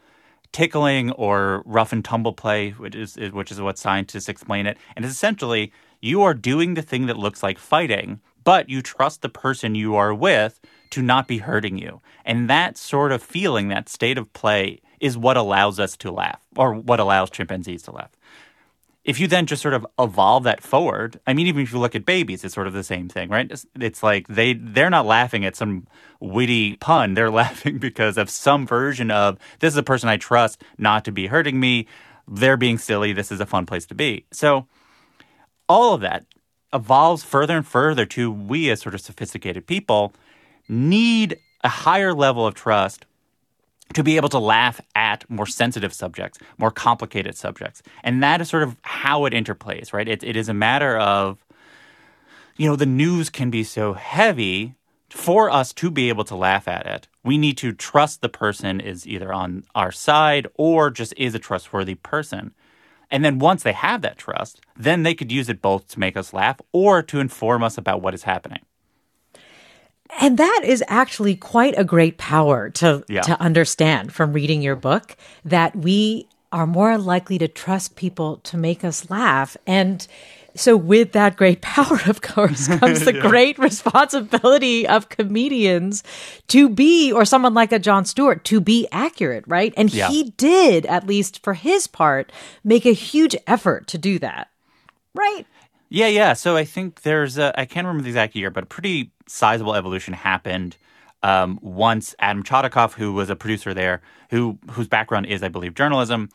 tickling 0.52 1.10
or 1.12 1.62
rough 1.66 1.92
and 1.92 2.04
tumble 2.04 2.32
play, 2.32 2.70
which 2.70 2.94
is 2.94 3.16
which 3.32 3.50
is 3.50 3.60
what 3.60 3.78
scientists 3.78 4.28
explain 4.28 4.66
it. 4.66 4.78
And 4.96 5.04
it's 5.04 5.14
essentially 5.14 5.72
you 6.00 6.22
are 6.22 6.34
doing 6.34 6.74
the 6.74 6.82
thing 6.82 7.06
that 7.06 7.16
looks 7.16 7.42
like 7.42 7.58
fighting, 7.58 8.20
but 8.48 8.70
you 8.70 8.80
trust 8.80 9.20
the 9.20 9.28
person 9.28 9.74
you 9.74 9.94
are 9.94 10.14
with 10.14 10.58
to 10.88 11.02
not 11.02 11.28
be 11.28 11.36
hurting 11.36 11.76
you. 11.76 12.00
And 12.24 12.48
that 12.48 12.78
sort 12.78 13.12
of 13.12 13.22
feeling, 13.22 13.68
that 13.68 13.90
state 13.90 14.16
of 14.16 14.32
play, 14.32 14.80
is 15.00 15.18
what 15.18 15.36
allows 15.36 15.78
us 15.78 15.98
to 15.98 16.10
laugh, 16.10 16.40
or 16.56 16.72
what 16.72 16.98
allows 16.98 17.28
chimpanzees 17.28 17.82
to 17.82 17.90
laugh. 17.90 18.08
If 19.04 19.20
you 19.20 19.26
then 19.26 19.44
just 19.44 19.60
sort 19.60 19.74
of 19.74 19.86
evolve 19.98 20.44
that 20.44 20.62
forward, 20.62 21.20
I 21.26 21.34
mean, 21.34 21.46
even 21.46 21.60
if 21.60 21.74
you 21.74 21.78
look 21.78 21.94
at 21.94 22.06
babies, 22.06 22.42
it's 22.42 22.54
sort 22.54 22.66
of 22.66 22.72
the 22.72 22.82
same 22.82 23.10
thing, 23.10 23.28
right? 23.28 23.50
It's, 23.50 23.66
it's 23.78 24.02
like 24.02 24.26
they 24.28 24.54
they're 24.54 24.88
not 24.88 25.04
laughing 25.04 25.44
at 25.44 25.54
some 25.54 25.86
witty 26.18 26.76
pun; 26.76 27.12
they're 27.12 27.30
laughing 27.42 27.76
because 27.76 28.16
of 28.16 28.30
some 28.30 28.66
version 28.66 29.10
of 29.10 29.36
this 29.58 29.74
is 29.74 29.78
a 29.78 29.82
person 29.82 30.08
I 30.08 30.16
trust 30.16 30.62
not 30.78 31.04
to 31.04 31.12
be 31.12 31.26
hurting 31.26 31.60
me. 31.60 31.86
They're 32.26 32.56
being 32.56 32.78
silly. 32.78 33.12
This 33.12 33.30
is 33.30 33.40
a 33.40 33.46
fun 33.46 33.66
place 33.66 33.84
to 33.86 33.94
be. 33.94 34.24
So, 34.32 34.66
all 35.68 35.92
of 35.92 36.00
that 36.00 36.24
evolves 36.72 37.24
further 37.24 37.56
and 37.56 37.66
further 37.66 38.04
to 38.06 38.30
we 38.30 38.70
as 38.70 38.80
sort 38.80 38.94
of 38.94 39.00
sophisticated 39.00 39.66
people 39.66 40.12
need 40.68 41.38
a 41.64 41.68
higher 41.68 42.12
level 42.12 42.46
of 42.46 42.54
trust 42.54 43.06
to 43.94 44.02
be 44.02 44.16
able 44.16 44.28
to 44.28 44.38
laugh 44.38 44.80
at 44.94 45.28
more 45.30 45.46
sensitive 45.46 45.94
subjects, 45.94 46.38
more 46.58 46.70
complicated 46.70 47.36
subjects. 47.36 47.82
And 48.04 48.22
that 48.22 48.40
is 48.40 48.48
sort 48.48 48.62
of 48.62 48.76
how 48.82 49.24
it 49.24 49.32
interplays, 49.32 49.92
right? 49.92 50.06
It, 50.06 50.22
it 50.22 50.36
is 50.36 50.48
a 50.48 50.54
matter 50.54 50.98
of, 50.98 51.42
you 52.56 52.68
know, 52.68 52.76
the 52.76 52.86
news 52.86 53.30
can 53.30 53.50
be 53.50 53.64
so 53.64 53.94
heavy 53.94 54.74
for 55.08 55.48
us 55.48 55.72
to 55.72 55.90
be 55.90 56.10
able 56.10 56.24
to 56.24 56.36
laugh 56.36 56.68
at 56.68 56.86
it. 56.86 57.08
We 57.24 57.38
need 57.38 57.56
to 57.58 57.72
trust 57.72 58.20
the 58.20 58.28
person 58.28 58.78
is 58.78 59.06
either 59.06 59.32
on 59.32 59.64
our 59.74 59.90
side 59.90 60.46
or 60.54 60.90
just 60.90 61.14
is 61.16 61.34
a 61.34 61.38
trustworthy 61.38 61.94
person. 61.94 62.52
And 63.10 63.24
then 63.24 63.38
once 63.38 63.62
they 63.62 63.72
have 63.72 64.02
that 64.02 64.18
trust, 64.18 64.60
then 64.76 65.02
they 65.02 65.14
could 65.14 65.32
use 65.32 65.48
it 65.48 65.62
both 65.62 65.88
to 65.88 66.00
make 66.00 66.16
us 66.16 66.32
laugh 66.32 66.60
or 66.72 67.02
to 67.02 67.20
inform 67.20 67.62
us 67.62 67.78
about 67.78 68.02
what 68.02 68.14
is 68.14 68.24
happening. 68.24 68.60
And 70.20 70.38
that 70.38 70.62
is 70.64 70.82
actually 70.88 71.36
quite 71.36 71.74
a 71.78 71.84
great 71.84 72.18
power 72.18 72.70
to 72.70 73.04
Yeah. 73.08 73.22
to 73.22 73.40
understand 73.40 74.12
from 74.12 74.32
reading 74.32 74.62
your 74.62 74.76
book 74.76 75.16
that 75.44 75.76
we 75.76 76.28
are 76.50 76.66
more 76.66 76.96
likely 76.96 77.38
to 77.38 77.48
trust 77.48 77.94
people 77.94 78.38
to 78.38 78.56
make 78.56 78.82
us 78.84 79.10
laugh 79.10 79.56
and 79.66 80.06
so 80.58 80.76
with 80.76 81.12
that 81.12 81.36
great 81.36 81.60
power 81.62 81.98
of 82.06 82.20
course 82.20 82.68
comes 82.78 83.04
the 83.04 83.12
great 83.12 83.58
responsibility 83.58 84.86
of 84.86 85.08
comedians 85.08 86.02
to 86.48 86.68
be 86.68 87.12
or 87.12 87.24
someone 87.24 87.54
like 87.54 87.72
a 87.72 87.78
Jon 87.78 88.04
Stewart 88.04 88.44
to 88.44 88.60
be 88.60 88.86
accurate, 88.92 89.44
right? 89.46 89.72
And 89.76 89.92
Yeah. 89.92 90.08
he 90.08 90.30
did 90.36 90.86
at 90.86 91.06
least 91.06 91.42
for 91.42 91.54
his 91.54 91.86
part 91.86 92.30
make 92.64 92.84
a 92.86 92.92
huge 92.92 93.36
effort 93.46 93.86
to 93.88 93.98
do 93.98 94.18
that. 94.18 94.50
Right? 95.14 95.46
Yeah, 95.88 96.08
yeah. 96.08 96.34
So 96.34 96.56
I 96.56 96.64
think 96.64 97.02
there's 97.02 97.38
a, 97.38 97.58
I 97.58 97.64
can't 97.64 97.86
remember 97.86 98.02
the 98.02 98.10
exact 98.10 98.36
year, 98.36 98.50
but 98.50 98.64
a 98.64 98.66
pretty 98.66 99.10
sizable 99.26 99.74
evolution 99.74 100.12
happened 100.14 100.76
um, 101.22 101.58
once 101.62 102.14
Adam 102.18 102.42
Chodikoff, 102.42 102.92
who 102.92 103.12
was 103.12 103.30
a 103.30 103.34
producer 103.36 103.74
there, 103.74 104.02
who 104.30 104.58
whose 104.70 104.86
background 104.86 105.26
is, 105.26 105.42
I 105.42 105.48
believe, 105.48 105.74
journalism, 105.74 106.28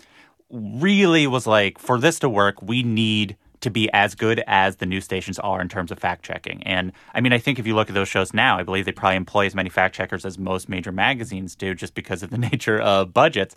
really 0.49 1.27
was 1.27 1.47
like, 1.47 1.79
for 1.79 1.99
this 1.99 2.19
to 2.19 2.29
work, 2.29 2.61
we 2.61 2.83
need 2.83 3.37
to 3.63 3.69
be 3.69 3.89
as 3.93 4.15
good 4.15 4.43
as 4.47 4.77
the 4.77 4.85
news 4.85 5.03
stations 5.03 5.39
are 5.39 5.61
in 5.61 5.69
terms 5.69 5.91
of 5.91 5.99
fact 5.99 6.23
checking. 6.23 6.63
And 6.63 6.91
I 7.13 7.21
mean, 7.21 7.33
I 7.33 7.39
think 7.39 7.59
if 7.59 7.67
you 7.67 7.75
look 7.75 7.89
at 7.89 7.95
those 7.95 8.07
shows 8.07 8.33
now, 8.33 8.57
I 8.57 8.63
believe 8.63 8.85
they 8.85 8.91
probably 8.91 9.17
employ 9.17 9.45
as 9.45 9.55
many 9.55 9.69
fact 9.69 9.95
checkers 9.95 10.25
as 10.25 10.37
most 10.37 10.69
major 10.69 10.91
magazines 10.91 11.55
do, 11.55 11.73
just 11.73 11.95
because 11.95 12.23
of 12.23 12.29
the 12.29 12.37
nature 12.51 12.79
of 12.79 13.13
budgets. 13.13 13.55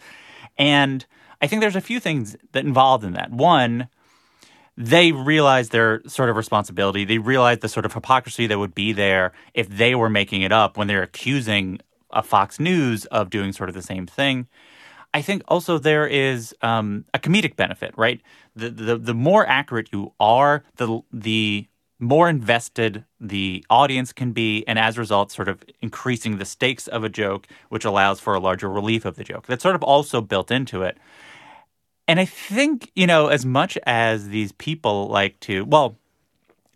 And 0.59 1.05
I 1.41 1.47
think 1.47 1.61
there's 1.61 1.77
a 1.77 1.81
few 1.81 2.01
things 2.01 2.37
that 2.53 2.65
involved 2.65 3.05
in 3.05 3.13
that. 3.13 3.31
One, 3.31 3.89
they 4.77 5.13
realize 5.13 5.71
their 5.71 6.03
sort 6.07 6.31
of 6.31 6.37
responsibility. 6.37 7.05
They 7.05 7.19
realize 7.19 7.59
the 7.59 7.69
sort 7.69 7.87
of 7.87 7.93
hypocrisy 7.93 8.47
that 8.47 8.59
would 8.59 8.75
be 8.75 8.93
there 8.93 9.33
if 9.55 9.69
they 9.69 9.95
were 9.95 10.11
making 10.11 10.43
it 10.43 10.53
up 10.53 10.77
when 10.77 10.87
they're 10.87 11.03
accusing 11.03 11.81
a 12.11 12.23
Fox 12.23 12.61
News 12.61 13.05
of 13.07 13.31
doing 13.31 13.53
sort 13.53 13.69
of 13.69 13.75
the 13.75 13.83
same 13.83 14.07
thing. 14.07 14.47
I 15.15 15.23
think 15.23 15.43
also 15.49 15.79
there 15.79 16.07
is 16.07 16.55
um, 16.61 17.07
a 17.15 17.19
comedic 17.19 17.57
benefit, 17.57 17.95
right? 17.97 18.21
The, 18.57 18.71
the 18.71 18.97
the 18.97 19.15
more 19.15 19.47
accurate 19.47 19.91
you 19.93 20.13
are, 20.19 20.65
the 20.77 21.01
the 21.13 21.69
more 21.99 22.29
invested 22.29 23.05
the 23.21 23.65
audience 23.71 24.13
can 24.13 24.33
be, 24.33 24.65
and 24.67 24.79
as 24.79 24.97
a 24.97 25.01
result, 25.01 25.31
sort 25.31 25.49
of 25.49 25.65
increasing 25.81 26.39
the 26.39 26.45
stakes 26.45 26.89
of 26.89 27.05
a 27.05 27.09
joke, 27.09 27.47
which 27.69 27.85
allows 27.85 28.21
for 28.21 28.35
a 28.35 28.41
larger 28.41 28.69
relief 28.69 29.05
of 29.05 29.17
the 29.17 29.25
joke. 29.25 29.47
That's 29.47 29.63
sort 29.63 29.75
of 29.75 29.83
also 29.83 30.21
built 30.21 30.51
into 30.51 30.83
it. 30.83 30.99
And 32.09 32.21
I 32.21 32.25
think, 32.25 32.91
you 32.95 33.07
know, 33.07 33.29
as 33.29 33.45
much 33.45 33.77
as 33.85 34.29
these 34.29 34.53
people 34.53 35.09
like 35.09 35.41
to, 35.41 35.65
well, 35.65 35.99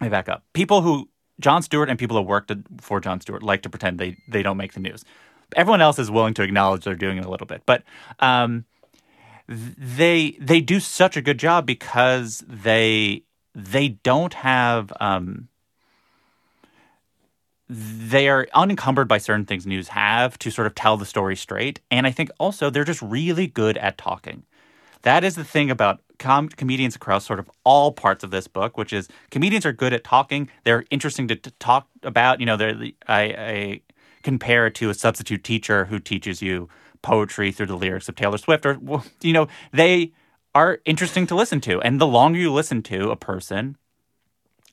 let 0.01 0.07
me 0.07 0.11
back 0.11 0.29
up. 0.29 0.43
People 0.55 0.83
who, 0.83 1.09
Jon 1.39 1.63
Stewart 1.63 1.89
and 1.89 1.99
people 1.99 2.17
who 2.17 2.23
worked 2.23 2.51
for 2.81 3.01
Jon 3.01 3.21
Stewart 3.21 3.43
like 3.43 3.63
to 3.63 3.71
pretend 3.71 3.99
they, 3.99 4.17
they 4.29 4.43
don't 4.43 4.57
make 4.57 4.73
the 4.73 4.81
news. 4.81 5.05
Everyone 5.55 5.81
else 5.81 5.99
is 5.99 6.11
willing 6.11 6.35
to 6.35 6.43
acknowledge 6.43 6.85
they're 6.85 6.95
doing 6.95 7.19
it 7.19 7.25
a 7.25 7.31
little 7.31 7.47
bit. 7.47 7.63
But 7.65 7.85
um, 8.19 8.65
they 9.51 10.37
they 10.41 10.61
do 10.61 10.79
such 10.79 11.17
a 11.17 11.23
good 11.23 11.39
job 11.39 11.67
because 11.67 12.45
they 12.47 13.25
they 13.53 13.89
don't 13.89 14.35
have 14.35 14.93
um, 15.01 15.49
they 17.69 18.29
are 18.29 18.47
unencumbered 18.55 19.09
by 19.09 19.19
certain 19.19 19.45
things 19.45 19.67
news 19.67 19.89
have 19.89 20.39
to 20.39 20.51
sort 20.51 20.69
of 20.69 20.75
tell 20.75 20.97
the 20.97 21.05
story 21.05 21.35
straight. 21.35 21.81
And 21.91 22.07
I 22.07 22.13
think 22.13 22.31
also 22.39 22.71
they're 22.71 22.85
just 22.85 23.03
really 23.03 23.49
good 23.49 23.77
at 23.79 23.99
talking. 23.99 24.45
That 25.03 25.25
is 25.25 25.35
the 25.35 25.45
thing 25.45 25.71
about 25.71 26.01
com- 26.19 26.49
comedians 26.49 26.95
across 26.95 27.27
sort 27.27 27.41
of 27.41 27.51
all 27.65 27.91
parts 27.91 28.23
of 28.23 28.31
this 28.31 28.47
book, 28.47 28.77
which 28.77 28.93
is 28.93 29.09
comedians 29.31 29.67
are 29.67 29.73
good 29.73 29.93
at 29.93 30.05
talking. 30.05 30.49
They're 30.65 30.85
interesting 30.91 31.27
to, 31.29 31.37
to 31.37 31.51
talk 31.53 31.89
about. 32.03 32.39
You 32.39 32.47
know, 32.47 32.57
they're 32.57 32.75
the, 32.75 32.95
I, 33.09 33.21
I 33.23 33.81
compare 34.23 34.67
it 34.67 34.75
to 34.77 34.91
a 34.91 34.95
substitute 34.95 35.43
teacher 35.43 35.87
who 35.87 35.99
teaches 35.99 36.43
you 36.43 36.69
poetry 37.03 37.53
through 37.53 37.67
the 37.67 37.77
lyrics 37.77 38.09
of 38.09 38.15
Taylor 38.17 38.39
Swift, 38.39 38.67
or 38.67 38.79
you 39.21 39.33
know, 39.33 39.49
they 39.73 40.13
are 40.55 40.81
interesting 40.85 41.27
to 41.29 41.35
listen 41.35 41.61
to. 41.63 41.81
And 41.81 42.01
the 42.01 42.07
longer 42.07 42.39
you 42.39 42.53
listen 42.53 42.83
to 42.85 43.11
a 43.11 43.17
person, 43.17 43.77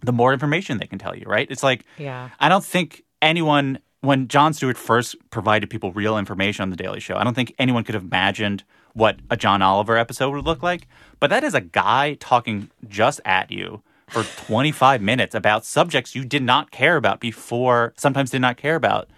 the 0.02 0.14
more 0.14 0.34
information 0.34 0.78
they 0.78 0.88
can 0.88 1.00
tell 1.00 1.16
you. 1.16 1.26
Right? 1.26 1.50
It's 1.50 1.64
like 1.64 1.86
Yeah. 1.98 2.30
I 2.40 2.50
don't 2.50 2.64
think 2.64 3.04
anyone, 3.22 3.80
when 4.02 4.28
Jon 4.28 4.54
Stewart 4.54 4.78
first 4.78 5.16
provided 5.30 5.70
people 5.70 5.92
real 5.92 6.18
information 6.18 6.64
on 6.64 6.70
The 6.70 6.76
Daily 6.76 7.00
Show, 7.00 7.16
I 7.16 7.24
don't 7.24 7.34
think 7.34 7.54
anyone 7.58 7.84
could 7.84 7.96
have 7.96 8.04
imagined 8.04 8.64
what 8.94 9.20
a 9.30 9.38
John 9.38 9.62
Oliver 9.62 9.98
episode 9.98 10.32
would 10.32 10.46
look 10.46 10.64
like. 10.64 10.88
But 11.20 11.30
that 11.30 11.44
is 11.44 11.54
a 11.54 11.62
guy 11.62 12.16
talking 12.20 12.72
just 12.88 13.22
at 13.26 13.52
you 13.52 13.84
for 14.08 14.24
25 14.24 15.02
minutes 15.02 15.36
about 15.36 15.66
subjects 15.66 16.16
you 16.16 16.26
did 16.26 16.42
not 16.42 16.72
care 16.72 16.96
about 16.96 17.20
before, 17.20 17.94
sometimes 17.98 18.32
did 18.32 18.42
not 18.42 18.58
care 18.58 18.76
about 18.76 19.10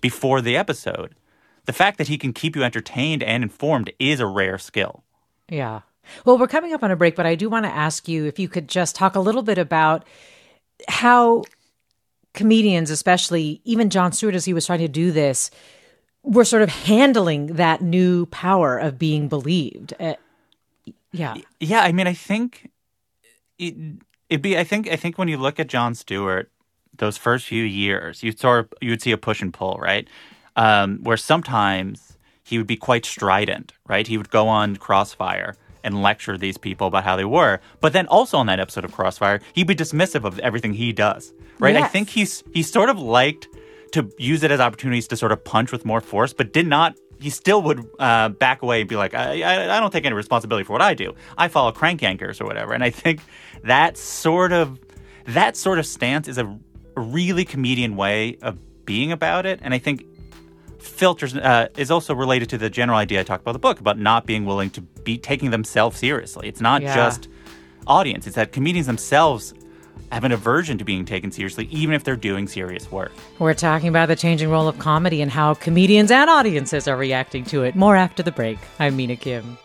before 0.00 0.40
the 0.40 0.56
episode. 0.56 1.14
The 1.66 1.72
fact 1.72 1.98
that 1.98 2.08
he 2.08 2.18
can 2.18 2.32
keep 2.32 2.56
you 2.56 2.62
entertained 2.62 3.22
and 3.22 3.42
informed 3.42 3.92
is 3.98 4.20
a 4.20 4.26
rare 4.26 4.58
skill. 4.58 5.04
Yeah. 5.48 5.80
Well, 6.24 6.38
we're 6.38 6.48
coming 6.48 6.72
up 6.72 6.82
on 6.82 6.90
a 6.90 6.96
break, 6.96 7.16
but 7.16 7.26
I 7.26 7.34
do 7.34 7.48
want 7.48 7.66
to 7.66 7.70
ask 7.70 8.08
you 8.08 8.24
if 8.24 8.38
you 8.38 8.48
could 8.48 8.68
just 8.68 8.96
talk 8.96 9.14
a 9.14 9.20
little 9.20 9.42
bit 9.42 9.58
about 9.58 10.04
how 10.88 11.44
comedians, 12.34 12.90
especially 12.90 13.60
even 13.64 13.90
Jon 13.90 14.12
Stewart, 14.12 14.34
as 14.34 14.44
he 14.44 14.54
was 14.54 14.66
trying 14.66 14.80
to 14.80 14.88
do 14.88 15.12
this, 15.12 15.50
were 16.22 16.44
sort 16.44 16.62
of 16.62 16.68
handling 16.70 17.46
that 17.54 17.80
new 17.82 18.26
power 18.26 18.78
of 18.78 18.98
being 18.98 19.28
believed. 19.28 19.94
Uh, 19.98 20.14
yeah. 21.12 21.36
Yeah, 21.58 21.82
I 21.82 21.92
mean, 21.92 22.06
I 22.06 22.14
think 22.14 22.70
it, 23.58 23.74
it'd 24.28 24.42
be. 24.42 24.56
I 24.58 24.64
think. 24.64 24.88
I 24.88 24.96
think 24.96 25.18
when 25.18 25.28
you 25.28 25.36
look 25.36 25.58
at 25.58 25.66
Jon 25.68 25.94
Stewart, 25.94 26.50
those 26.96 27.16
first 27.16 27.46
few 27.46 27.64
years, 27.64 28.22
you 28.22 28.32
sort 28.32 28.60
of 28.60 28.74
you 28.80 28.90
would 28.90 29.02
see 29.02 29.12
a 29.12 29.18
push 29.18 29.42
and 29.42 29.52
pull, 29.52 29.78
right? 29.80 30.08
Um, 30.56 30.98
where 31.02 31.16
sometimes 31.16 32.18
he 32.42 32.58
would 32.58 32.66
be 32.66 32.76
quite 32.76 33.04
strident, 33.06 33.72
right? 33.86 34.06
He 34.06 34.18
would 34.18 34.30
go 34.30 34.48
on 34.48 34.76
Crossfire 34.76 35.54
and 35.84 36.02
lecture 36.02 36.36
these 36.36 36.58
people 36.58 36.88
about 36.88 37.04
how 37.04 37.16
they 37.16 37.24
were, 37.24 37.60
but 37.80 37.92
then 37.92 38.06
also 38.08 38.36
on 38.36 38.46
that 38.46 38.60
episode 38.60 38.84
of 38.84 38.92
Crossfire, 38.92 39.40
he'd 39.54 39.66
be 39.66 39.74
dismissive 39.74 40.24
of 40.24 40.38
everything 40.40 40.74
he 40.74 40.92
does, 40.92 41.32
right? 41.58 41.76
I 41.76 41.86
think 41.88 42.10
he's 42.10 42.42
he 42.52 42.62
sort 42.62 42.90
of 42.90 42.98
liked 42.98 43.48
to 43.92 44.10
use 44.18 44.42
it 44.42 44.50
as 44.50 44.60
opportunities 44.60 45.08
to 45.08 45.16
sort 45.16 45.32
of 45.32 45.42
punch 45.44 45.72
with 45.72 45.84
more 45.84 46.00
force, 46.00 46.32
but 46.32 46.52
did 46.52 46.66
not. 46.66 46.96
He 47.20 47.30
still 47.30 47.62
would 47.62 47.86
uh, 47.98 48.30
back 48.30 48.62
away 48.62 48.80
and 48.80 48.88
be 48.88 48.96
like, 48.96 49.14
I, 49.14 49.42
I, 49.42 49.76
I 49.76 49.80
don't 49.80 49.92
take 49.92 50.06
any 50.06 50.14
responsibility 50.14 50.64
for 50.64 50.72
what 50.72 50.82
I 50.82 50.94
do. 50.94 51.14
I 51.36 51.48
follow 51.48 51.70
crank 51.70 52.02
anchors 52.02 52.40
or 52.40 52.46
whatever. 52.46 52.72
And 52.72 52.82
I 52.82 52.90
think 52.90 53.20
that 53.64 53.96
sort 53.98 54.52
of 54.52 54.80
that 55.26 55.56
sort 55.56 55.78
of 55.78 55.86
stance 55.86 56.28
is 56.28 56.38
a 56.38 56.58
really 56.96 57.44
comedian 57.44 57.96
way 57.96 58.38
of 58.42 58.58
being 58.86 59.12
about 59.12 59.44
it. 59.46 59.60
And 59.62 59.74
I 59.74 59.78
think 59.78 60.04
filters 60.80 61.34
uh, 61.36 61.68
is 61.76 61.90
also 61.90 62.14
related 62.14 62.48
to 62.50 62.58
the 62.58 62.70
general 62.70 62.98
idea 62.98 63.20
I 63.20 63.22
talked 63.22 63.42
about 63.42 63.50
in 63.52 63.54
the 63.54 63.58
book 63.60 63.80
about 63.80 63.98
not 63.98 64.26
being 64.26 64.44
willing 64.44 64.70
to 64.70 64.80
be 64.80 65.18
taking 65.18 65.50
themselves 65.50 65.98
seriously. 65.98 66.48
It's 66.48 66.60
not 66.60 66.82
Yeah. 66.82 66.94
just 66.94 67.28
audience; 67.86 68.26
it's 68.26 68.36
that 68.36 68.52
comedians 68.52 68.86
themselves 68.86 69.54
have 70.12 70.24
an 70.24 70.32
aversion 70.32 70.76
to 70.78 70.84
being 70.84 71.04
taken 71.04 71.30
seriously, 71.30 71.66
even 71.70 71.94
if 71.94 72.02
they're 72.02 72.16
doing 72.16 72.48
serious 72.48 72.90
work. 72.90 73.12
We're 73.38 73.54
talking 73.54 73.88
about 73.88 74.06
the 74.08 74.16
changing 74.16 74.50
role 74.50 74.66
of 74.66 74.78
comedy 74.78 75.22
and 75.22 75.30
how 75.30 75.54
comedians 75.54 76.10
and 76.10 76.28
audiences 76.28 76.88
are 76.88 76.96
reacting 76.96 77.44
to 77.44 77.62
it. 77.62 77.76
More 77.76 77.94
after 77.96 78.22
the 78.22 78.32
break. 78.32 78.58
I'm 78.80 78.96
Mina 78.96 79.14
Kim. 79.16 79.56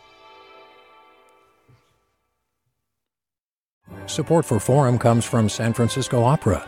Support 4.08 4.46
for 4.46 4.60
Forum 4.60 5.00
comes 5.00 5.26
from 5.26 5.50
San 5.50 5.74
Francisco 5.74 6.24
Opera. 6.24 6.68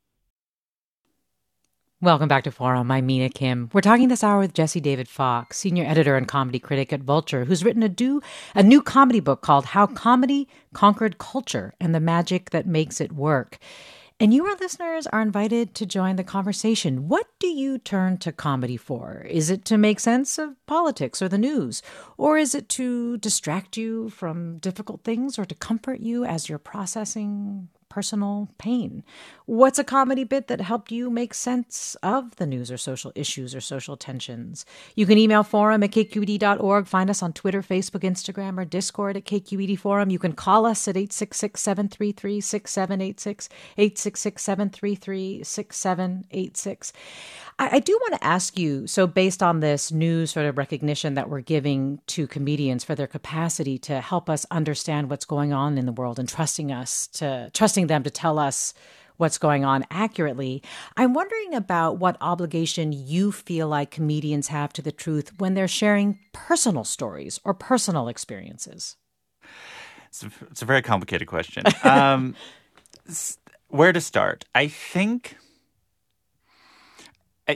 Welcome 2.03 2.27
back 2.27 2.45
to 2.45 2.51
Forum. 2.51 2.89
I'm 2.89 3.05
Mina 3.05 3.29
Kim. 3.29 3.69
We're 3.73 3.81
talking 3.81 4.07
this 4.07 4.23
hour 4.23 4.39
with 4.39 4.55
Jesse 4.55 4.79
David 4.79 5.07
Fox, 5.07 5.59
senior 5.59 5.85
editor 5.85 6.17
and 6.17 6.27
comedy 6.27 6.57
critic 6.57 6.91
at 6.91 7.01
Vulture, 7.01 7.45
who's 7.45 7.63
written 7.63 7.83
a, 7.83 7.89
do, 7.89 8.21
a 8.55 8.63
new 8.63 8.81
comedy 8.81 9.19
book 9.19 9.41
called 9.43 9.65
How 9.65 9.85
Comedy 9.85 10.47
Conquered 10.73 11.19
Culture 11.19 11.75
and 11.79 11.93
the 11.93 11.99
Magic 11.99 12.49
That 12.49 12.65
Makes 12.65 13.01
It 13.01 13.11
Work. 13.11 13.59
And 14.19 14.33
you, 14.33 14.47
our 14.47 14.55
listeners, 14.55 15.05
are 15.05 15.21
invited 15.21 15.75
to 15.75 15.85
join 15.85 16.15
the 16.15 16.23
conversation. 16.23 17.07
What 17.07 17.27
do 17.37 17.45
you 17.45 17.77
turn 17.77 18.17
to 18.17 18.31
comedy 18.31 18.77
for? 18.77 19.23
Is 19.29 19.51
it 19.51 19.63
to 19.65 19.77
make 19.77 19.99
sense 19.99 20.39
of 20.39 20.55
politics 20.65 21.21
or 21.21 21.29
the 21.29 21.37
news? 21.37 21.83
Or 22.17 22.39
is 22.39 22.55
it 22.55 22.67
to 22.69 23.17
distract 23.17 23.77
you 23.77 24.09
from 24.09 24.57
difficult 24.57 25.03
things 25.03 25.37
or 25.37 25.45
to 25.45 25.53
comfort 25.53 25.99
you 25.99 26.25
as 26.25 26.49
you're 26.49 26.57
processing 26.57 27.69
personal 27.91 28.47
pain? 28.57 29.03
What's 29.45 29.77
a 29.77 29.83
comedy 29.83 30.23
bit 30.23 30.47
that 30.47 30.61
helped 30.61 30.93
you 30.93 31.09
make 31.09 31.33
sense 31.33 31.97
of 32.01 32.37
the 32.37 32.47
news 32.47 32.71
or 32.71 32.77
social 32.77 33.11
issues 33.15 33.53
or 33.53 33.59
social 33.59 33.97
tensions? 33.97 34.65
You 34.95 35.05
can 35.05 35.17
email 35.17 35.43
forum 35.43 35.83
at 35.83 35.91
kqed.org, 35.91 36.87
find 36.87 37.09
us 37.09 37.21
on 37.21 37.33
Twitter, 37.33 37.61
Facebook, 37.61 38.01
Instagram, 38.01 38.57
or 38.57 38.63
Discord 38.63 39.17
at 39.17 39.25
KQED 39.25 39.77
Forum. 39.77 40.09
You 40.09 40.19
can 40.19 40.31
call 40.31 40.65
us 40.65 40.87
at 40.87 40.95
866 40.95 41.61
733 41.61 42.39
6786, 42.39 43.49
866 43.77 44.41
733 44.41 45.43
6786. 45.43 46.93
I, 47.59 47.79
do 47.79 47.97
want 48.01 48.19
to 48.19 48.25
ask 48.25 48.57
you 48.57 48.87
so, 48.87 49.05
based 49.05 49.43
on 49.43 49.59
this 49.59 49.91
new 49.91 50.25
sort 50.25 50.47
of 50.47 50.57
recognition 50.57 51.13
that 51.13 51.29
we're 51.29 51.41
giving 51.41 51.99
to 52.07 52.25
comedians 52.25 52.83
for 52.83 52.95
their 52.95 53.05
capacity 53.05 53.77
to 53.79 54.01
help 54.01 54.29
us 54.29 54.47
understand 54.49 55.09
what's 55.09 55.25
going 55.25 55.53
on 55.53 55.77
in 55.77 55.85
the 55.85 55.91
world 55.91 56.17
and 56.17 56.27
trusting 56.27 56.71
us 56.71 57.05
to 57.07 57.51
trusting 57.53 57.80
them 57.87 58.03
to 58.03 58.09
tell 58.09 58.39
us 58.39 58.73
what's 59.17 59.37
going 59.37 59.63
on 59.63 59.85
accurately. 59.91 60.63
I'm 60.97 61.13
wondering 61.13 61.53
about 61.53 61.97
what 61.97 62.17
obligation 62.21 62.91
you 62.91 63.31
feel 63.31 63.67
like 63.67 63.91
comedians 63.91 64.47
have 64.47 64.73
to 64.73 64.81
the 64.81 64.91
truth 64.91 65.39
when 65.39 65.53
they're 65.53 65.67
sharing 65.67 66.19
personal 66.33 66.83
stories 66.83 67.39
or 67.43 67.53
personal 67.53 68.07
experiences. 68.07 68.95
It's 70.07 70.23
a, 70.23 70.31
it's 70.49 70.61
a 70.61 70.65
very 70.65 70.81
complicated 70.81 71.27
question. 71.27 71.63
Um, 71.83 72.35
where 73.67 73.93
to 73.93 74.01
start? 74.01 74.45
I 74.55 74.67
think 74.67 75.37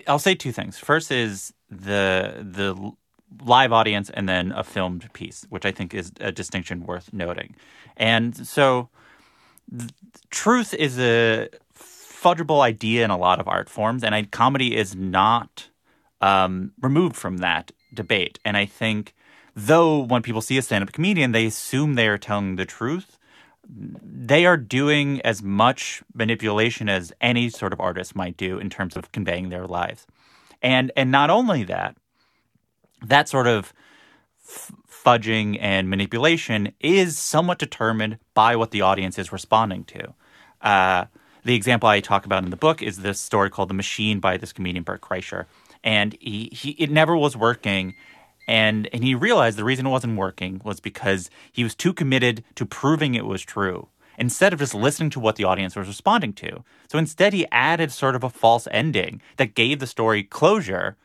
I'll 0.08 0.20
say 0.20 0.36
two 0.36 0.52
things. 0.52 0.78
First 0.78 1.12
is 1.12 1.54
the 1.70 2.38
the 2.42 2.94
live 3.44 3.74
audience, 3.74 4.10
and 4.10 4.28
then 4.28 4.52
a 4.52 4.64
filmed 4.64 5.12
piece, 5.14 5.46
which 5.50 5.66
I 5.66 5.72
think 5.72 5.94
is 5.94 6.12
a 6.20 6.32
distinction 6.32 6.86
worth 6.86 7.12
noting. 7.14 7.56
And 7.98 8.48
so, 8.48 8.90
truth 10.30 10.74
is 10.74 11.00
a 11.00 11.50
fudgeable 11.76 12.62
idea 12.62 13.04
in 13.06 13.12
a 13.12 13.18
lot 13.18 13.40
of 13.40 13.48
art 13.48 13.70
forms, 13.70 14.04
and 14.04 14.16
I, 14.16 14.24
comedy 14.24 14.76
is 14.76 14.96
not 14.96 15.68
um, 16.22 16.72
removed 16.82 17.16
from 17.16 17.38
that 17.38 17.72
debate. 17.94 18.40
And 18.44 18.58
I 18.58 18.66
think, 18.66 19.14
though, 19.56 20.00
when 20.00 20.22
people 20.22 20.42
see 20.42 20.58
a 20.58 20.62
stand-up 20.62 20.92
comedian, 20.92 21.32
they 21.32 21.46
assume 21.46 21.94
they 21.94 22.08
are 22.08 22.18
telling 22.18 22.56
the 22.56 22.66
truth 22.66 23.18
they 23.68 24.46
are 24.46 24.58
doing 24.58 25.22
as 25.22 25.42
much 25.42 26.04
manipulation 26.14 26.90
as 26.90 27.12
any 27.22 27.50
sort 27.50 27.74
of 27.74 27.80
artist 27.80 28.16
might 28.16 28.38
do 28.38 28.60
in 28.60 28.70
terms 28.70 28.96
of 28.96 29.12
conveying 29.12 29.50
their 29.50 29.66
lives. 29.66 30.06
And 30.62 30.92
and 30.96 31.12
not 31.12 31.30
only 31.30 31.64
that, 31.64 31.96
that 33.02 33.30
sort 33.30 33.48
of 33.48 33.74
fudging 35.06 35.58
and 35.62 35.90
manipulation 35.90 36.74
is 36.80 37.18
somewhat 37.18 37.60
determined 37.60 38.18
by 38.34 38.56
what 38.56 38.72
the 38.72 38.82
audience 38.82 39.20
is 39.20 39.32
responding 39.32 39.84
to. 39.86 40.14
Uh, 40.62 41.06
the 41.44 41.56
example 41.56 41.88
I 41.88 42.00
talk 42.00 42.26
about 42.26 42.44
in 42.44 42.50
the 42.50 42.58
book 42.58 42.82
is 42.82 42.98
this 42.98 43.20
story 43.20 43.50
called 43.50 43.70
"The 43.70 43.76
Machine" 43.76 44.20
by 44.20 44.38
this 44.38 44.52
comedian 44.52 44.84
Bert 44.84 45.02
Kreischer, 45.02 45.46
and 45.84 46.18
he, 46.20 46.50
he 46.52 46.72
it 46.72 46.90
never 46.90 47.16
was 47.16 47.38
working 47.38 47.94
and 48.48 48.90
and 48.94 49.04
he 49.04 49.16
realized 49.16 49.58
the 49.58 49.64
reason 49.64 49.86
it 49.86 49.92
wasn't 49.92 50.18
working 50.18 50.62
was 50.64 50.80
because 50.80 51.30
he 51.52 51.64
was 51.64 51.76
too 51.76 51.94
committed 51.94 52.44
to 52.56 52.66
proving 52.66 53.16
it 53.16 53.26
was 53.26 53.42
true 53.42 53.88
instead 54.18 54.54
of 54.54 54.60
just 54.60 54.74
listening 54.74 55.10
to 55.10 55.20
what 55.20 55.36
the 55.36 55.44
audience 55.44 55.76
was 55.76 55.88
responding 55.88 56.32
to. 56.32 56.64
So 56.90 56.98
instead 56.98 57.34
he 57.34 57.46
added 57.52 57.92
sort 57.92 58.16
of 58.16 58.24
a 58.24 58.30
false 58.30 58.68
ending 58.72 59.22
that 59.38 59.56
gave 59.56 59.80
the 59.80 59.88
story 59.88 60.24
closure 60.24 60.96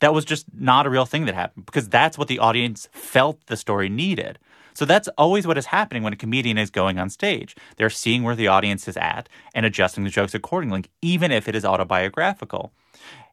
that 0.00 0.12
was 0.12 0.24
just 0.24 0.46
not 0.54 0.86
a 0.86 0.90
real 0.90 1.06
thing 1.06 1.26
that 1.26 1.34
happened 1.34 1.66
because 1.66 1.88
that's 1.88 2.18
what 2.18 2.28
the 2.28 2.38
audience 2.38 2.88
felt 2.92 3.46
the 3.46 3.56
story 3.56 3.88
needed. 3.88 4.38
So 4.74 4.84
that's 4.84 5.08
always 5.18 5.46
what 5.46 5.58
is 5.58 5.66
happening 5.66 6.02
when 6.02 6.12
a 6.12 6.16
comedian 6.16 6.56
is 6.58 6.70
going 6.70 6.98
on 6.98 7.10
stage. 7.10 7.56
They're 7.76 7.90
seeing 7.90 8.22
where 8.22 8.36
the 8.36 8.48
audience 8.48 8.88
is 8.88 8.96
at 8.96 9.28
and 9.54 9.66
adjusting 9.66 10.04
the 10.04 10.10
jokes 10.10 10.34
accordingly, 10.34 10.84
even 11.02 11.32
if 11.32 11.48
it 11.48 11.54
is 11.54 11.64
autobiographical. 11.64 12.72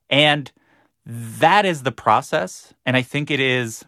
And 0.10 0.52
that 1.06 1.66
is 1.66 1.84
the 1.84 1.92
process. 1.92 2.74
And 2.86 2.98
I 2.98 3.02
think 3.02 3.32
it 3.32 3.40
is 3.40 3.86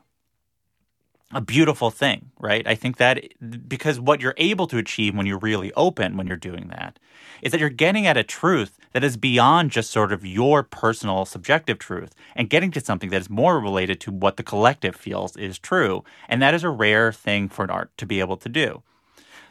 a 1.33 1.41
beautiful 1.41 1.91
thing, 1.91 2.31
right? 2.39 2.65
I 2.67 2.75
think 2.75 2.97
that 2.97 3.23
because 3.67 3.99
what 3.99 4.21
you're 4.21 4.35
able 4.37 4.67
to 4.67 4.77
achieve 4.77 5.15
when 5.15 5.25
you're 5.25 5.39
really 5.39 5.71
open 5.73 6.17
when 6.17 6.27
you're 6.27 6.37
doing 6.37 6.69
that 6.69 6.97
is 7.41 7.51
that 7.51 7.59
you're 7.59 7.69
getting 7.69 8.07
at 8.07 8.17
a 8.17 8.23
truth 8.23 8.77
that 8.93 9.03
is 9.03 9.17
beyond 9.17 9.71
just 9.71 9.91
sort 9.91 10.11
of 10.11 10.25
your 10.25 10.63
personal 10.63 11.25
subjective 11.25 11.79
truth 11.79 12.13
and 12.35 12.49
getting 12.49 12.71
to 12.71 12.81
something 12.81 13.09
that 13.09 13.21
is 13.21 13.29
more 13.29 13.59
related 13.59 13.99
to 14.01 14.11
what 14.11 14.37
the 14.37 14.43
collective 14.43 14.95
feels 14.95 15.37
is 15.37 15.59
true. 15.59 16.03
And 16.27 16.41
that 16.41 16.53
is 16.53 16.63
a 16.63 16.69
rare 16.69 17.11
thing 17.11 17.49
for 17.49 17.63
an 17.63 17.69
art 17.69 17.95
to 17.97 18.05
be 18.05 18.19
able 18.19 18.37
to 18.37 18.49
do. 18.49 18.83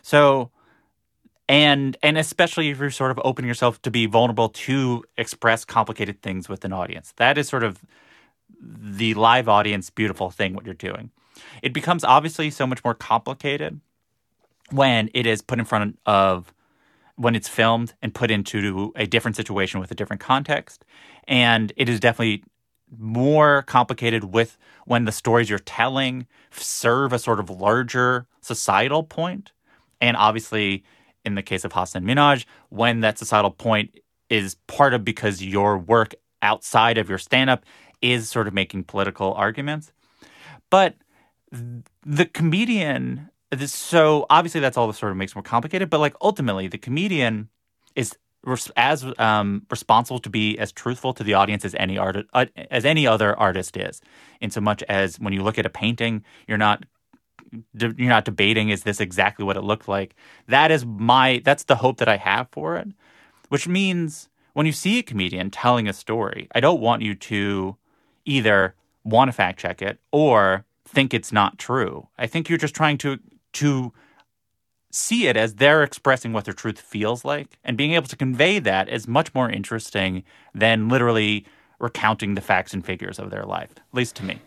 So 0.03 0.51
and 1.49 1.97
and 2.03 2.19
especially 2.19 2.69
if 2.69 2.79
you're 2.79 2.91
sort 2.91 3.11
of 3.11 3.21
opening 3.25 3.49
yourself 3.49 3.81
to 3.83 3.91
be 3.91 4.07
vulnerable 4.07 4.49
to 4.51 5.05
express 5.17 5.65
complicated 5.65 6.21
things 6.23 6.49
with 6.49 6.65
an 6.65 6.73
audience 6.73 7.13
that 7.17 7.39
is 7.39 7.49
sort 7.49 7.65
of 7.65 7.83
the 8.61 9.15
live 9.15 9.49
audience 9.49 9.89
beautiful 9.89 10.31
thing 10.31 10.55
what 10.55 10.65
you're 10.65 10.75
doing 10.75 11.11
it 11.63 11.73
becomes 11.73 12.05
obviously 12.05 12.51
so 12.51 12.67
much 12.67 12.85
more 12.85 12.95
complicated 12.95 13.81
when 14.71 15.09
it 15.15 15.27
is 15.27 15.41
put 15.41 15.59
in 15.59 15.65
front 15.65 15.99
of 16.05 16.53
when 17.19 17.35
it's 17.35 17.49
filmed 17.49 17.95
and 18.01 18.15
put 18.15 18.31
into 18.31 18.93
a 18.97 19.07
different 19.07 19.37
situation 19.37 19.81
with 19.81 19.91
a 19.91 19.95
different 19.95 20.21
context 20.21 20.85
and 21.27 21.73
it 21.77 21.89
is 21.89 22.01
definitely 22.01 22.43
more 22.97 23.63
complicated 23.63 24.25
with 24.33 24.57
when 24.87 25.05
the 25.05 25.13
stories 25.13 25.51
you're 25.51 25.59
telling 25.59 26.27
serve 26.51 27.13
a 27.13 27.19
sort 27.19 27.39
of 27.39 27.51
larger 27.51 28.27
societal 28.41 29.03
point 29.03 29.53
and 30.01 30.17
obviously 30.17 30.83
in 31.25 31.35
the 31.35 31.43
case 31.43 31.65
of 31.65 31.73
Hasan 31.73 32.05
Minhaj, 32.05 32.45
when 32.71 33.01
that 33.01 33.19
societal 33.19 33.51
point 33.51 33.99
is 34.31 34.57
part 34.67 34.95
of 34.95 35.05
because 35.05 35.43
your 35.43 35.79
work 35.79 36.15
outside 36.43 36.99
of 36.99 37.09
your 37.09 37.19
stand 37.19 37.51
up 37.51 37.65
is 38.01 38.29
sort 38.31 38.47
of 38.47 38.55
making 38.55 38.85
political 38.85 39.35
arguments. 39.35 39.93
But 40.71 40.95
the 42.05 42.27
comedian, 42.27 43.29
so 43.67 44.27
obviously 44.29 44.61
that's 44.61 44.77
all 44.77 44.87
that 44.87 44.95
sort 44.95 45.13
of 45.13 45.19
makes 45.19 45.35
more 45.35 45.43
complicated, 45.43 45.91
but 45.91 46.01
like 46.01 46.15
ultimately 46.21 46.69
the 46.69 46.79
comedian 46.79 47.49
is 47.95 48.17
as 48.77 49.05
um, 49.19 49.67
responsible 49.71 50.19
to 50.21 50.31
be 50.31 50.59
as 50.59 50.73
truthful 50.73 51.13
to 51.13 51.25
the 51.25 51.35
audience 51.35 51.65
as 51.65 51.75
any 51.75 51.99
art 51.99 52.17
uh, 52.33 52.47
as 52.71 52.85
any 52.85 53.07
other 53.07 53.39
artist 53.39 53.77
is. 53.77 54.01
In 54.41 54.51
so 54.51 54.61
much 54.61 54.83
as 54.85 55.19
when 55.19 55.33
you 55.33 55.43
look 55.43 55.59
at 55.59 55.67
a 55.67 55.71
painting, 55.71 56.25
you're 56.47 56.59
not 56.59 56.85
you're 57.75 58.09
not 58.09 58.25
debating 58.25 58.69
is 58.69 58.83
this 58.83 59.01
exactly 59.01 59.45
what 59.45 59.57
it 59.57 59.63
looked 59.63 59.89
like. 59.89 60.15
That 60.47 60.71
is 60.71 60.85
my 60.85 61.43
that's 61.45 61.65
the 61.65 61.77
hope 61.77 61.99
that 61.99 62.09
I 62.09 62.17
have 62.17 62.49
for 62.53 62.77
it, 62.77 62.89
which 63.49 63.67
means 63.67 64.29
when 64.53 64.67
you 64.67 64.73
see 64.73 64.99
a 64.99 65.03
comedian 65.03 65.51
telling 65.51 65.89
a 65.89 65.93
story, 65.93 66.49
I 66.55 66.61
don't 66.61 66.81
want 66.81 67.03
you 67.03 67.15
to 67.15 67.77
either 68.25 68.75
want 69.05 69.29
to 69.29 69.33
fact 69.33 69.59
check 69.59 69.81
it 69.81 69.99
or 70.13 70.65
think 70.87 71.13
it's 71.13 71.33
not 71.33 71.59
true. 71.59 72.09
I 72.19 72.27
think 72.27 72.49
you're 72.49 72.59
just 72.59 72.75
trying 72.75 72.99
to 72.99 73.19
to 73.59 73.93
see 74.91 75.27
it 75.27 75.37
as 75.37 75.55
they're 75.55 75.83
expressing 75.83 76.33
what 76.33 76.45
their 76.45 76.55
truth 76.55 76.81
feels 76.81 77.25
like 77.25 77.59
and 77.63 77.77
being 77.77 77.93
able 77.93 78.07
to 78.09 78.17
convey 78.17 78.59
that 78.59 78.89
is 78.89 79.07
much 79.07 79.35
more 79.35 79.51
interesting 79.51 80.25
than 80.55 80.89
literally 80.89 81.45
recounting 81.79 82.35
the 82.35 82.41
facts 82.41 82.73
and 82.73 82.85
figures 82.85 83.19
of 83.19 83.31
their 83.31 83.45
life, 83.45 83.71
at 83.77 83.83
least 83.93 84.17
to 84.17 84.25
me. 84.25 84.39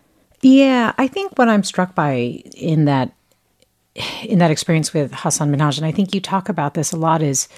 Yeah, 0.41 0.93
I 0.97 1.07
think 1.07 1.37
what 1.37 1.47
I'm 1.47 1.63
struck 1.63 1.93
by 1.93 2.43
in 2.55 2.85
that 2.85 3.11
in 4.23 4.39
that 4.39 4.51
experience 4.51 4.93
with 4.93 5.11
Hasan 5.11 5.53
Minhaj, 5.53 5.77
and 5.77 5.85
I 5.85 5.91
think 5.91 6.15
you 6.15 6.21
talk 6.21 6.47
about 6.47 6.73
this 6.73 6.91
a 6.93 6.97
lot, 6.97 7.21
is 7.21 7.49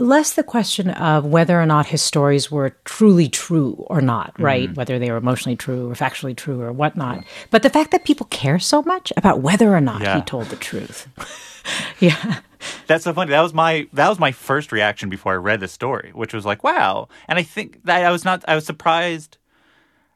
less 0.00 0.32
the 0.34 0.42
question 0.42 0.90
of 0.90 1.26
whether 1.26 1.60
or 1.60 1.66
not 1.66 1.86
his 1.86 2.02
stories 2.02 2.50
were 2.50 2.70
truly 2.84 3.28
true 3.28 3.84
or 3.88 4.00
not, 4.00 4.32
right? 4.40 4.68
Mm-hmm. 4.68 4.74
Whether 4.74 4.98
they 4.98 5.10
were 5.10 5.18
emotionally 5.18 5.56
true 5.56 5.90
or 5.90 5.94
factually 5.94 6.36
true 6.36 6.60
or 6.60 6.72
whatnot. 6.72 7.24
But 7.50 7.62
the 7.62 7.70
fact 7.70 7.90
that 7.92 8.04
people 8.04 8.26
care 8.26 8.58
so 8.58 8.82
much 8.82 9.12
about 9.16 9.40
whether 9.40 9.74
or 9.74 9.80
not 9.80 10.00
yeah. 10.00 10.16
he 10.16 10.22
told 10.22 10.46
the 10.46 10.56
truth. 10.56 11.08
yeah. 12.00 12.40
That's 12.86 13.04
so 13.04 13.12
funny. 13.12 13.30
That 13.30 13.42
was 13.42 13.54
my 13.54 13.88
that 13.92 14.08
was 14.08 14.18
my 14.18 14.32
first 14.32 14.72
reaction 14.72 15.08
before 15.08 15.32
I 15.32 15.36
read 15.36 15.60
the 15.60 15.68
story, 15.68 16.10
which 16.14 16.34
was 16.34 16.44
like, 16.44 16.62
wow. 16.62 17.08
And 17.28 17.38
I 17.38 17.42
think 17.42 17.84
that 17.84 18.04
I 18.04 18.10
was 18.10 18.24
not 18.24 18.44
I 18.46 18.54
was 18.54 18.66
surprised. 18.66 19.38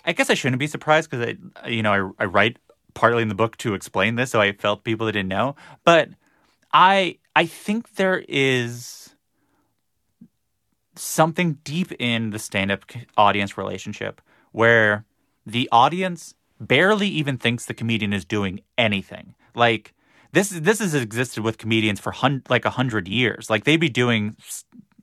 I 0.05 0.13
guess 0.13 0.29
I 0.29 0.35
shouldn't 0.35 0.61
be 0.61 0.67
surprised 0.67 1.11
because 1.11 1.37
I 1.63 1.69
you 1.69 1.83
know 1.83 2.13
I, 2.19 2.25
I 2.25 2.27
write 2.27 2.59
partly 2.95 3.23
in 3.23 3.29
the 3.29 3.35
book 3.35 3.57
to 3.59 3.75
explain 3.75 4.17
this, 4.17 4.31
so 4.31 4.41
I 4.41 4.53
felt 4.53 4.85
people 4.85 5.07
that 5.07 5.13
didn't 5.13 5.29
know. 5.29 5.57
But 5.85 6.11
I 6.73 7.19
I 7.35 7.47
think 7.47 7.95
there 7.95 8.25
is 8.29 9.04
something 10.97 11.59
deep 11.65 11.93
in 11.99 12.31
the 12.31 12.39
stand-up 12.39 12.85
audience 13.17 13.59
relationship 13.59 14.21
where 14.53 15.05
the 15.45 15.69
audience 15.73 16.35
barely 16.61 17.09
even 17.09 17.37
thinks 17.37 17.67
the 17.67 17.75
comedian 17.75 18.13
is 18.13 18.25
doing 18.25 18.61
anything. 18.79 19.35
Like 19.55 19.95
this 20.33 20.51
this 20.51 20.81
has 20.81 20.95
existed 20.95 21.43
with 21.43 21.59
comedians 21.59 22.01
for 22.01 22.13
hun- 22.13 22.43
like 22.49 22.65
a 22.65 22.71
hundred 22.71 23.09
years. 23.09 23.51
Like 23.51 23.65
they'd 23.65 23.77
be 23.77 23.89
doing 23.89 24.37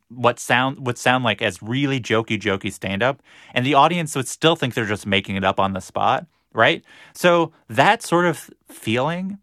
what 0.10 0.40
sound 0.40 0.86
would 0.86 0.98
sound 0.98 1.24
like 1.24 1.42
as 1.42 1.62
really 1.62 2.00
jokey 2.00 2.40
jokey 2.40 2.72
stand 2.72 3.02
up, 3.02 3.22
and 3.54 3.66
the 3.66 3.74
audience 3.74 4.16
would 4.16 4.28
still 4.28 4.56
think 4.56 4.74
they're 4.74 4.86
just 4.86 5.06
making 5.06 5.36
it 5.36 5.44
up 5.44 5.60
on 5.60 5.74
the 5.74 5.80
spot, 5.80 6.26
right? 6.54 6.84
So 7.14 7.54
that 7.70 8.02
sort 8.04 8.26
of 8.26 8.50
feeling 8.68 9.40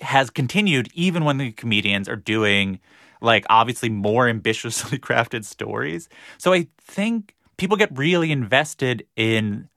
has 0.00 0.30
continued 0.30 0.88
even 0.94 1.24
when 1.24 1.38
the 1.38 1.50
comedians 1.52 2.08
are 2.08 2.16
doing 2.16 2.78
like 3.20 3.44
obviously 3.50 3.88
more 3.88 4.28
ambitiously 4.28 4.98
crafted 4.98 5.44
stories. 5.44 6.08
So 6.38 6.52
I 6.52 6.68
think 6.80 7.34
people 7.56 7.76
get 7.76 7.96
really 7.96 8.32
invested 8.32 9.06
in 9.16 9.68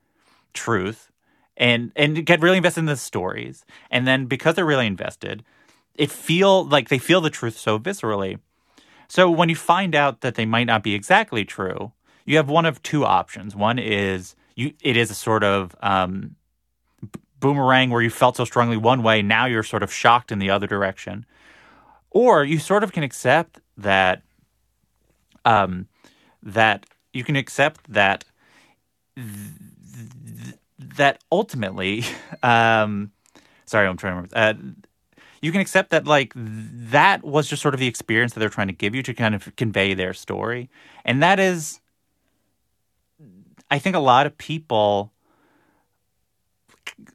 truth 0.54 1.12
and 1.58 1.92
and 1.96 2.26
get 2.26 2.42
really 2.42 2.58
invested 2.58 2.82
in 2.82 2.86
the 2.86 2.98
stories. 2.98 3.66
And 3.90 4.08
then 4.08 4.26
because 4.26 4.56
they're 4.56 4.66
really 4.66 4.88
invested, 4.88 5.44
it 5.96 6.12
feel 6.12 6.66
like 6.66 6.90
they 6.90 6.98
feel 6.98 7.22
the 7.22 7.30
truth 7.30 7.58
so 7.58 7.78
viscerally. 7.78 8.40
So 9.08 9.30
when 9.30 9.50
you 9.50 9.56
find 9.56 9.94
out 9.94 10.22
that 10.22 10.36
they 10.36 10.46
might 10.46 10.68
not 10.68 10.84
be 10.84 10.96
exactly 10.96 11.44
true, 11.44 11.92
you 12.26 12.38
have 12.38 12.50
one 12.50 12.66
of 12.66 12.82
two 12.82 13.06
options. 13.06 13.56
One 13.56 13.78
is 13.78 14.36
you 14.56 14.74
it 14.82 14.98
is 14.98 15.12
a 15.12 15.16
sort 15.16 15.44
of 15.44 15.76
um, 15.82 16.36
boomerang 17.40 17.90
where 17.90 18.02
you 18.02 18.10
felt 18.10 18.38
so 18.38 18.46
strongly 18.46 18.78
one 18.78 19.04
way, 19.04 19.22
now 19.22 19.46
you're 19.46 19.64
sort 19.64 19.84
of 19.84 19.92
shocked 19.92 20.32
in 20.32 20.40
the 20.40 20.50
other 20.50 20.68
direction. 20.68 21.26
Or 22.12 22.44
you 22.44 22.60
sort 22.60 22.84
of 22.84 22.92
can 22.92 23.04
accept 23.04 23.60
that 23.78 24.22
um, 25.46 25.88
that 26.44 26.86
you 27.14 27.24
can 27.24 27.36
accept 27.36 27.92
that 27.92 28.26
th- 29.16 30.56
that 30.78 31.24
ultimately 31.32 32.04
um, 32.44 33.12
sorry, 33.66 33.88
I'm 33.88 33.98
trying 33.98 34.28
to 34.28 34.36
remember. 34.36 34.36
Uh, 34.36 34.54
you 35.42 35.52
can 35.52 35.62
accept 35.62 35.90
that 35.90 36.06
like 36.06 36.34
that 36.36 37.24
was 37.24 37.48
just 37.48 37.62
sort 37.62 37.74
of 37.74 37.80
the 37.80 37.88
experience 37.88 38.34
that 38.34 38.40
they're 38.40 38.50
trying 38.50 38.68
to 38.68 38.74
give 38.74 38.94
you 38.94 39.02
to 39.04 39.14
kind 39.14 39.34
of 39.34 39.56
convey 39.56 39.94
their 39.94 40.14
story. 40.14 40.70
And 41.04 41.24
that 41.24 41.40
is 41.40 41.82
I 43.72 43.80
think 43.80 43.96
a 43.96 44.00
lot 44.00 44.28
of 44.28 44.38
people 44.38 45.14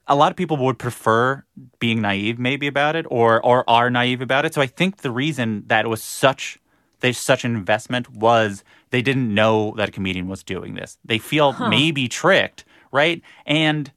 a 0.07 0.15
lot 0.15 0.31
of 0.31 0.37
people 0.37 0.57
would 0.59 0.79
prefer 0.79 1.45
being 1.79 2.01
naive 2.01 2.39
maybe 2.39 2.67
about 2.67 2.97
it 2.97 3.07
or 3.09 3.45
or 3.45 3.69
are 3.69 3.91
naive 3.91 4.21
about 4.21 4.45
it. 4.45 4.55
So 4.55 4.61
I 4.61 4.67
think 4.67 4.99
the 4.99 5.11
reason 5.11 5.65
that 5.67 5.85
it 5.85 5.89
was 5.89 6.03
such 6.03 6.59
there's 7.01 7.19
such 7.19 7.45
an 7.45 7.55
investment 7.55 8.11
was 8.11 8.65
they 8.91 9.03
didn't 9.03 9.33
know 9.33 9.75
that 9.77 9.89
a 9.89 9.93
comedian 9.93 10.29
was 10.29 10.43
doing 10.43 10.75
this. 10.75 10.99
They 11.05 11.19
feel 11.19 11.53
huh. 11.53 11.69
maybe 11.69 12.09
tricked, 12.09 12.65
right? 12.93 13.21
And 13.45 13.91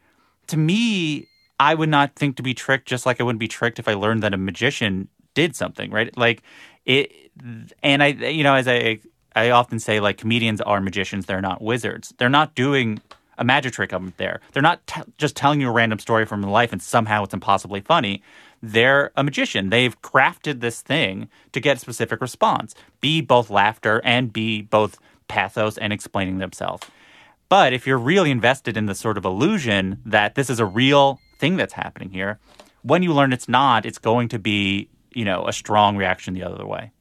to 0.48 0.58
me, 0.58 1.28
I 1.60 1.76
would 1.76 1.90
not 1.90 2.16
think 2.16 2.36
to 2.38 2.44
be 2.44 2.54
tricked 2.54 2.88
just 2.88 3.06
like 3.06 3.20
I 3.20 3.24
wouldn't 3.24 3.40
be 3.40 3.48
tricked 3.48 3.80
if 3.80 3.88
I 3.88 3.94
learned 3.94 4.24
that 4.24 4.34
a 4.34 4.38
magician 4.38 5.08
did 5.34 5.56
something, 5.56 5.92
right? 5.92 6.16
Like 6.18 6.42
it 6.86 7.12
and 7.84 8.04
I 8.04 8.08
you 8.08 8.44
know 8.44 8.56
as 8.56 8.68
I 8.68 9.00
I 9.36 9.52
often 9.52 9.80
say 9.80 10.00
like 10.00 10.18
comedians 10.18 10.62
are 10.62 10.82
magicians, 10.82 11.26
they're 11.26 11.42
not 11.42 11.62
wizards. 11.62 12.14
They're 12.18 12.30
not 12.30 12.56
doing 12.56 13.02
a 13.40 13.44
magic 13.44 13.74
trick 13.74 13.94
up 13.94 14.04
there. 14.18 14.42
They're 14.52 14.62
not 14.62 14.86
t- 14.86 15.02
just 15.18 15.36
telling 15.36 15.62
you 15.62 15.70
a 15.70 15.72
random 15.72 15.98
story 15.98 16.26
from 16.26 16.44
life 16.44 16.72
and 16.72 16.82
somehow 16.82 17.24
it's 17.24 17.34
impossibly 17.34 17.82
funny. 17.82 18.22
They're 18.62 19.12
a 19.16 19.24
magician. 19.24 19.70
They've 19.70 20.00
crafted 20.02 20.60
this 20.60 20.82
thing 20.82 21.30
to 21.54 21.60
get 21.60 21.78
a 21.78 21.80
specific 21.80 22.22
response, 22.22 22.76
be 23.00 23.22
both 23.22 23.50
laughter 23.50 24.02
and 24.04 24.32
be 24.32 24.62
both 24.62 25.00
pathos 25.30 25.78
and 25.78 25.94
explaining 25.94 26.40
themselves. 26.40 26.86
But 27.48 27.74
if 27.74 27.88
you're 27.88 27.98
really 27.98 28.30
invested 28.30 28.78
in 28.78 28.86
the 28.86 28.94
sort 28.94 29.18
of 29.18 29.26
illusion 29.26 30.02
that 30.06 30.36
this 30.36 30.50
is 30.50 30.60
a 30.60 30.66
real 30.66 31.20
thing 31.40 31.56
that's 31.56 31.74
happening 31.74 32.12
here, 32.12 32.40
when 32.84 33.02
you 33.02 33.14
learn 33.14 33.34
it's 33.34 33.50
not, 33.50 33.86
it's 33.86 33.98
going 33.98 34.28
to 34.30 34.40
be, 34.40 34.90
you 35.14 35.26
know, 35.26 35.48
a 35.48 35.54
strong 35.54 35.98
reaction 35.98 36.34
the 36.34 36.44
other 36.44 36.66
way. 36.66 36.92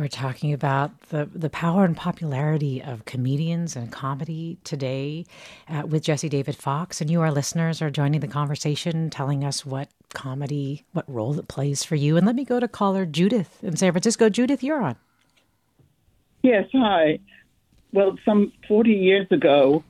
We're 0.00 0.08
talking 0.08 0.54
about 0.54 0.98
the, 1.10 1.28
the 1.30 1.50
power 1.50 1.84
and 1.84 1.94
popularity 1.94 2.82
of 2.82 3.04
comedians 3.04 3.76
and 3.76 3.92
comedy 3.92 4.56
today 4.64 5.26
uh, 5.68 5.82
with 5.86 6.02
Jesse 6.04 6.30
David 6.30 6.56
Fox. 6.56 7.02
And 7.02 7.10
you, 7.10 7.20
our 7.20 7.30
listeners, 7.30 7.82
are 7.82 7.90
joining 7.90 8.20
the 8.20 8.26
conversation, 8.26 9.10
telling 9.10 9.44
us 9.44 9.66
what 9.66 9.90
comedy, 10.14 10.86
what 10.92 11.04
role 11.06 11.38
it 11.38 11.48
plays 11.48 11.84
for 11.84 11.96
you. 11.96 12.16
And 12.16 12.24
let 12.24 12.34
me 12.34 12.46
go 12.46 12.58
to 12.58 12.66
caller 12.66 13.04
Judith 13.04 13.62
in 13.62 13.76
San 13.76 13.92
Francisco. 13.92 14.30
Judith, 14.30 14.62
you're 14.62 14.80
on. 14.80 14.96
Yes, 16.42 16.66
hi. 16.72 17.18
Well, 17.92 18.18
some 18.24 18.54
40 18.68 18.92
years 18.92 19.26
ago 19.30 19.84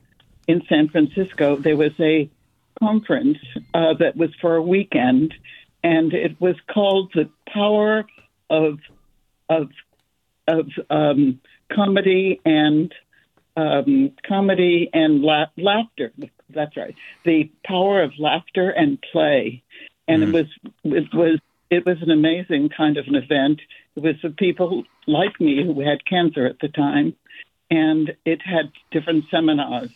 in 0.45 0.61
San 0.67 0.89
Francisco, 0.89 1.55
there 1.55 1.77
was 1.77 1.93
a 2.01 2.29
conference 2.83 3.37
uh, 3.73 3.93
that 3.93 4.17
was 4.17 4.31
for 4.41 4.57
a 4.57 4.61
weekend, 4.61 5.33
and 5.85 6.13
it 6.13 6.35
was 6.41 6.57
called 6.69 7.13
The 7.15 7.29
Power 7.47 8.03
of 8.49 8.79
of 9.49 9.69
of 10.47 10.67
um, 10.89 11.39
comedy 11.71 12.39
and 12.45 12.93
um, 13.57 14.11
comedy 14.27 14.89
and 14.93 15.21
la- 15.21 15.51
laughter. 15.57 16.11
That's 16.49 16.75
right. 16.75 16.95
The 17.23 17.51
power 17.65 18.01
of 18.01 18.11
laughter 18.19 18.69
and 18.69 19.01
play, 19.11 19.63
and 20.07 20.23
mm. 20.23 20.27
it 20.27 20.33
was 20.33 20.45
it 20.83 21.13
was 21.13 21.39
it 21.69 21.85
was 21.85 22.01
an 22.01 22.11
amazing 22.11 22.69
kind 22.69 22.97
of 22.97 23.07
an 23.07 23.15
event. 23.15 23.61
It 23.95 24.03
was 24.03 24.15
for 24.21 24.29
people 24.29 24.83
like 25.07 25.39
me 25.39 25.63
who 25.63 25.79
had 25.81 26.05
cancer 26.05 26.45
at 26.45 26.59
the 26.59 26.67
time, 26.69 27.15
and 27.69 28.15
it 28.25 28.41
had 28.41 28.71
different 28.91 29.25
seminars 29.31 29.91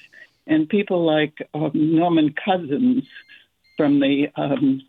and 0.47 0.69
people 0.69 1.05
like 1.05 1.47
um, 1.53 1.71
Norman 1.73 2.33
Cousins 2.33 3.03
from 3.77 3.99
the 3.99 4.27
um, 4.35 4.81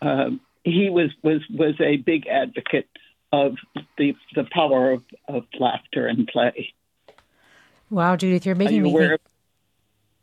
uh, 0.00 0.30
he 0.64 0.88
was 0.88 1.10
was 1.22 1.42
was 1.50 1.74
a 1.80 1.96
big 1.96 2.26
advocate 2.26 2.88
of 3.32 3.56
the 3.96 4.14
the 4.34 4.44
power 4.50 4.92
of, 4.92 5.02
of 5.28 5.44
laughter 5.58 6.06
and 6.06 6.26
play. 6.26 6.72
Wow, 7.90 8.16
Judith, 8.16 8.44
you're 8.44 8.54
making 8.54 8.76
you 8.76 8.82
me 8.82 8.90
aware 8.90 9.08
think... 9.08 9.20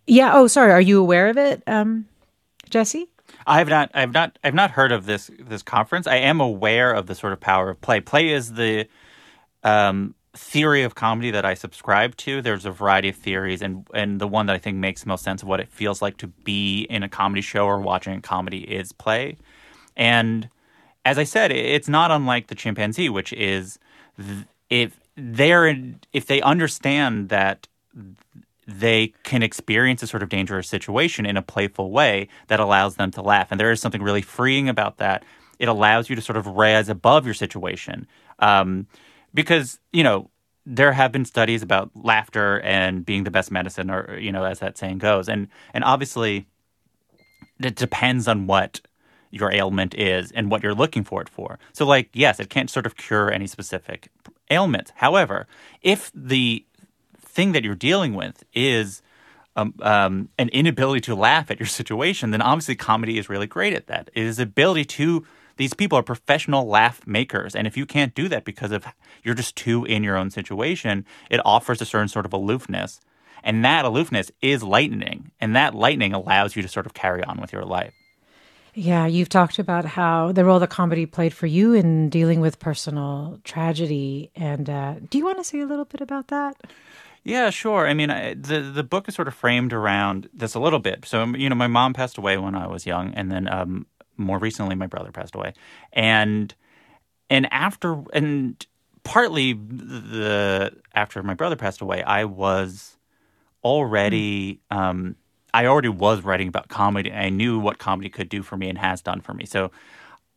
Yeah. 0.08 0.32
Oh, 0.36 0.48
sorry. 0.48 0.72
Are 0.72 0.82
you 0.82 1.00
aware 1.00 1.30
of 1.30 1.38
it, 1.38 1.64
um, 1.68 2.08
Jesse? 2.70 3.08
I 3.48 3.58
have 3.58 3.70
not. 3.70 3.92
I 3.94 4.02
have 4.02 4.14
not. 4.14 4.38
I've 4.44 4.54
not 4.54 4.72
heard 4.72 4.92
of 4.92 5.06
this 5.06 5.32
this 5.40 5.64
conference. 5.64 6.08
I 6.08 6.18
am 6.18 6.40
aware 6.40 6.94
of 6.94 7.08
the 7.08 7.16
sort 7.16 7.34
of 7.34 7.40
power 7.40 7.70
of 7.70 7.82
play. 7.82 8.00
Play 8.00 8.30
is 8.30 8.54
the 8.54 8.88
um, 9.64 10.14
theory 10.34 10.84
of 10.84 10.96
comedy 10.96 11.32
that 11.32 11.46
I 11.46 11.54
subscribe 11.54 12.16
to. 12.18 12.42
There's 12.42 12.66
a 12.66 12.72
variety 12.72 13.10
of 13.10 13.16
theories, 13.16 13.62
and 13.62 13.88
and 13.94 14.22
the 14.22 14.28
one 14.28 14.46
that 14.46 14.56
I 14.56 14.60
think 14.60 14.78
makes 14.78 15.06
most 15.06 15.24
sense 15.24 15.42
of 15.42 15.48
what 15.48 15.60
it 15.60 15.70
feels 15.70 16.02
like 16.02 16.18
to 16.18 16.28
be 16.28 16.84
in 16.84 17.04
a 17.04 17.10
comedy 17.10 17.42
show 17.42 17.66
or 17.66 17.80
watching 17.80 18.14
a 18.14 18.22
comedy 18.22 18.60
is 18.60 18.92
play. 18.92 19.38
And 19.96 20.50
as 21.06 21.20
I 21.20 21.24
said, 21.24 21.52
it's 21.52 21.88
not 21.88 22.12
unlike 22.12 22.48
the 22.48 22.56
chimpanzee, 22.56 23.10
which 23.10 23.32
is 23.34 23.78
if 24.70 25.00
they're 25.16 25.78
if 26.12 26.26
they 26.26 26.42
understand 26.42 27.30
that 27.30 27.68
they 28.68 29.14
can 29.24 29.44
experience 29.44 30.02
a 30.02 30.08
sort 30.08 30.24
of 30.24 30.30
dangerous 30.30 30.68
situation 30.68 31.26
in 31.26 31.38
a 31.38 31.42
playful 31.42 31.92
way 31.92 32.28
that 32.48 32.60
allows 32.60 32.96
them 32.96 33.12
to 33.12 33.22
laugh, 33.22 33.52
and 33.52 33.60
there 33.60 33.72
is 33.72 33.80
something 33.80 34.02
really 34.02 34.24
freeing 34.24 34.68
about 34.68 34.98
that. 34.98 35.24
It 35.60 35.68
allows 35.68 36.10
you 36.10 36.16
to 36.16 36.22
sort 36.22 36.38
of 36.38 36.48
rise 36.48 36.90
above 36.90 37.26
your 37.26 37.36
situation, 37.36 38.08
um, 38.40 38.88
because 39.34 39.80
you 39.94 40.04
know 40.04 40.30
there 40.66 40.92
have 40.92 41.12
been 41.12 41.26
studies 41.26 41.62
about 41.62 41.92
laughter 41.94 42.60
and 42.62 43.06
being 43.06 43.24
the 43.24 43.32
best 43.32 43.52
medicine, 43.52 43.92
or 43.92 44.18
you 44.18 44.32
know, 44.32 44.44
as 44.44 44.60
that 44.60 44.78
saying 44.78 44.98
goes, 44.98 45.30
and 45.30 45.48
and 45.74 45.84
obviously 45.84 46.48
it 47.60 47.76
depends 47.76 48.28
on 48.28 48.48
what 48.48 48.82
your 49.36 49.52
ailment 49.52 49.94
is 49.96 50.32
and 50.32 50.50
what 50.50 50.64
you're 50.64 50.74
looking 50.74 51.04
for 51.04 51.22
it 51.22 51.28
for. 51.28 51.60
So, 51.74 51.86
like, 51.86 52.10
yes, 52.14 52.40
it 52.40 52.50
can't 52.50 52.70
sort 52.70 52.86
of 52.86 52.96
cure 52.96 53.30
any 53.32 53.48
specific 53.48 54.10
ailment. 54.50 54.94
However, 54.96 55.46
if 55.82 56.10
the 56.16 56.66
thing 57.20 57.52
that 57.52 57.64
you're 57.64 57.76
dealing 57.76 58.14
with 58.14 58.44
is 58.54 59.02
um, 59.58 59.74
um, 59.82 60.30
an 60.40 60.48
inability 60.50 61.02
to 61.02 61.16
laugh 61.16 61.52
at 61.52 61.60
your 61.60 61.68
situation, 61.82 62.32
then 62.32 62.42
obviously 62.42 62.76
comedy 62.76 63.18
is 63.20 63.30
really 63.30 63.48
great 63.48 63.74
at 63.74 63.88
that. 63.88 64.10
It 64.14 64.24
is 64.24 64.40
ability 64.40 64.86
to 64.86 65.26
these 65.58 65.74
people 65.74 65.98
are 65.98 66.04
professional 66.04 66.68
laugh 66.68 67.06
makers. 67.08 67.56
And 67.56 67.66
if 67.66 67.78
you 67.78 67.86
can't 67.86 68.14
do 68.14 68.28
that 68.28 68.44
because 68.44 68.72
of 68.72 68.86
you're 69.24 69.36
just 69.36 69.56
too 69.56 69.86
in 69.86 70.04
your 70.04 70.18
own 70.18 70.30
situation, 70.30 71.06
it 71.30 71.40
offers 71.46 71.82
a 71.82 71.86
certain 71.86 72.10
sort 72.10 72.26
of 72.26 72.34
aloofness. 72.34 73.00
And 73.44 73.64
that 73.64 73.86
aloofness 73.86 74.32
is 74.42 74.64
lightening. 74.64 75.32
And 75.40 75.56
that 75.56 75.76
lightening 75.76 76.14
allows 76.14 76.56
you 76.56 76.62
to 76.62 76.68
sort 76.68 76.86
of 76.86 76.94
carry 76.94 77.24
on 77.24 77.40
with 77.40 77.54
your 77.54 77.64
life. 77.64 77.94
Yeah, 78.78 79.08
you've 79.08 79.30
talked 79.30 79.58
about 79.58 79.86
how 79.86 80.34
the 80.34 80.44
role 80.44 80.60
that 80.60 80.70
comedy 80.70 81.06
played 81.06 81.34
for 81.34 81.48
you 81.48 81.74
in 81.74 82.10
dealing 82.10 82.42
with 82.42 82.60
personal 82.60 83.40
tragedy. 83.46 84.32
And 84.36 84.70
uh, 84.70 84.96
do 85.10 85.18
you 85.18 85.24
want 85.24 85.38
to 85.38 85.46
say 85.46 85.62
a 85.62 85.66
little 85.66 85.86
bit 85.86 86.02
about 86.02 86.28
that? 86.28 86.58
Yeah, 87.24 87.50
sure. 87.52 87.88
I 87.88 87.94
mean, 87.94 88.12
I, 88.12 88.34
the 88.34 88.60
the 88.60 88.84
book 88.84 89.08
is 89.08 89.16
sort 89.16 89.30
of 89.30 89.34
framed 89.34 89.72
around 89.72 90.30
this 90.34 90.56
a 90.56 90.60
little 90.60 90.80
bit. 90.80 91.06
So, 91.06 91.26
you 91.28 91.50
know, 91.50 91.56
my 91.56 91.68
mom 91.68 91.94
passed 91.94 92.18
away 92.18 92.38
when 92.38 92.54
I 92.54 92.68
was 92.68 92.86
young, 92.86 93.14
and 93.14 93.32
then 93.32 93.48
um, 93.52 93.88
more 94.18 94.38
recently, 94.38 94.76
my 94.76 94.88
brother 94.88 95.12
passed 95.12 95.36
away, 95.36 95.54
and 95.94 96.54
and 97.30 97.52
after 97.52 98.04
and 98.14 98.64
partly 99.04 99.54
the 99.54 100.72
after 100.94 101.24
my 101.24 101.34
brother 101.34 101.56
passed 101.56 101.82
away, 101.82 102.04
I 102.04 102.26
was 102.26 102.98
already 103.64 104.60
um, 104.70 105.16
I 105.56 105.66
already 105.68 105.90
was 105.90 106.22
writing 106.22 106.48
about 106.48 106.68
comedy. 106.68 107.12
I 107.12 107.30
knew 107.30 107.60
what 107.60 107.78
comedy 107.78 108.10
could 108.10 108.30
do 108.30 108.44
for 108.44 108.58
me 108.58 108.70
and 108.70 108.78
has 108.78 109.02
done 109.02 109.22
for 109.22 109.34
me. 109.34 109.46
So. 109.46 109.72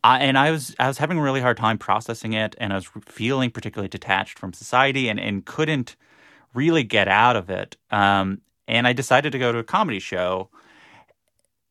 I, 0.01 0.19
and 0.19 0.37
I 0.37 0.49
was 0.51 0.73
I 0.79 0.87
was 0.87 0.97
having 0.97 1.17
a 1.17 1.21
really 1.21 1.41
hard 1.41 1.57
time 1.57 1.77
processing 1.77 2.31
it, 2.31 2.55
and 2.57 2.71
I 2.71 2.77
was 2.77 2.87
feeling 3.05 3.51
particularly 3.51 3.89
detached 3.89 4.39
from 4.39 4.53
society, 4.53 5.09
and, 5.09 5.19
and 5.19 5.45
couldn't 5.45 5.97
really 6.53 6.83
get 6.83 7.09
out 7.09 7.35
of 7.35 7.49
it. 7.49 7.75
Um, 7.91 8.39
and 8.65 8.87
I 8.87 8.93
decided 8.93 9.33
to 9.33 9.39
go 9.39 9.51
to 9.51 9.57
a 9.57 9.63
comedy 9.63 9.99
show 9.99 10.49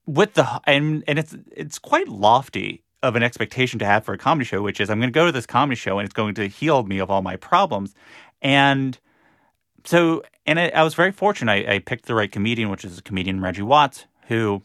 with 0.07 0.35
the 0.35 0.61
and 0.65 1.05
and 1.07 1.19
it's 1.19 1.37
it's 1.53 1.79
quite 1.79 2.09
lofty 2.09 2.83
of 3.03 3.15
an 3.15 3.23
expectation 3.23 3.79
to 3.79 3.85
have 3.85 4.05
for 4.05 4.13
a 4.13 4.19
comedy 4.19 4.45
show, 4.45 4.63
which 4.63 4.81
is 4.81 4.91
I'm 4.91 4.99
going 4.99 5.13
to 5.13 5.15
go 5.15 5.27
to 5.27 5.33
this 5.33 5.47
comedy 5.47 5.77
show 5.77 5.99
and 5.99 6.05
it's 6.05 6.15
going 6.15 6.35
to 6.35 6.49
heal 6.49 6.83
me 6.83 6.99
of 6.99 7.11
all 7.11 7.23
my 7.23 7.37
problems. 7.37 7.95
And 8.43 8.99
so, 9.85 10.23
and 10.47 10.59
I, 10.59 10.69
I 10.69 10.83
was 10.83 10.95
very 10.95 11.13
fortunate. 11.13 11.53
I, 11.53 11.75
I, 11.75 11.79
picked 11.79 12.07
the 12.07 12.15
right 12.15 12.31
comedian, 12.31 12.69
which 12.71 12.85
is 12.85 12.99
a 12.99 13.03
comedian 13.03 13.41
Reggie 13.41 13.63
Watts, 13.63 14.07
who, 14.27 14.63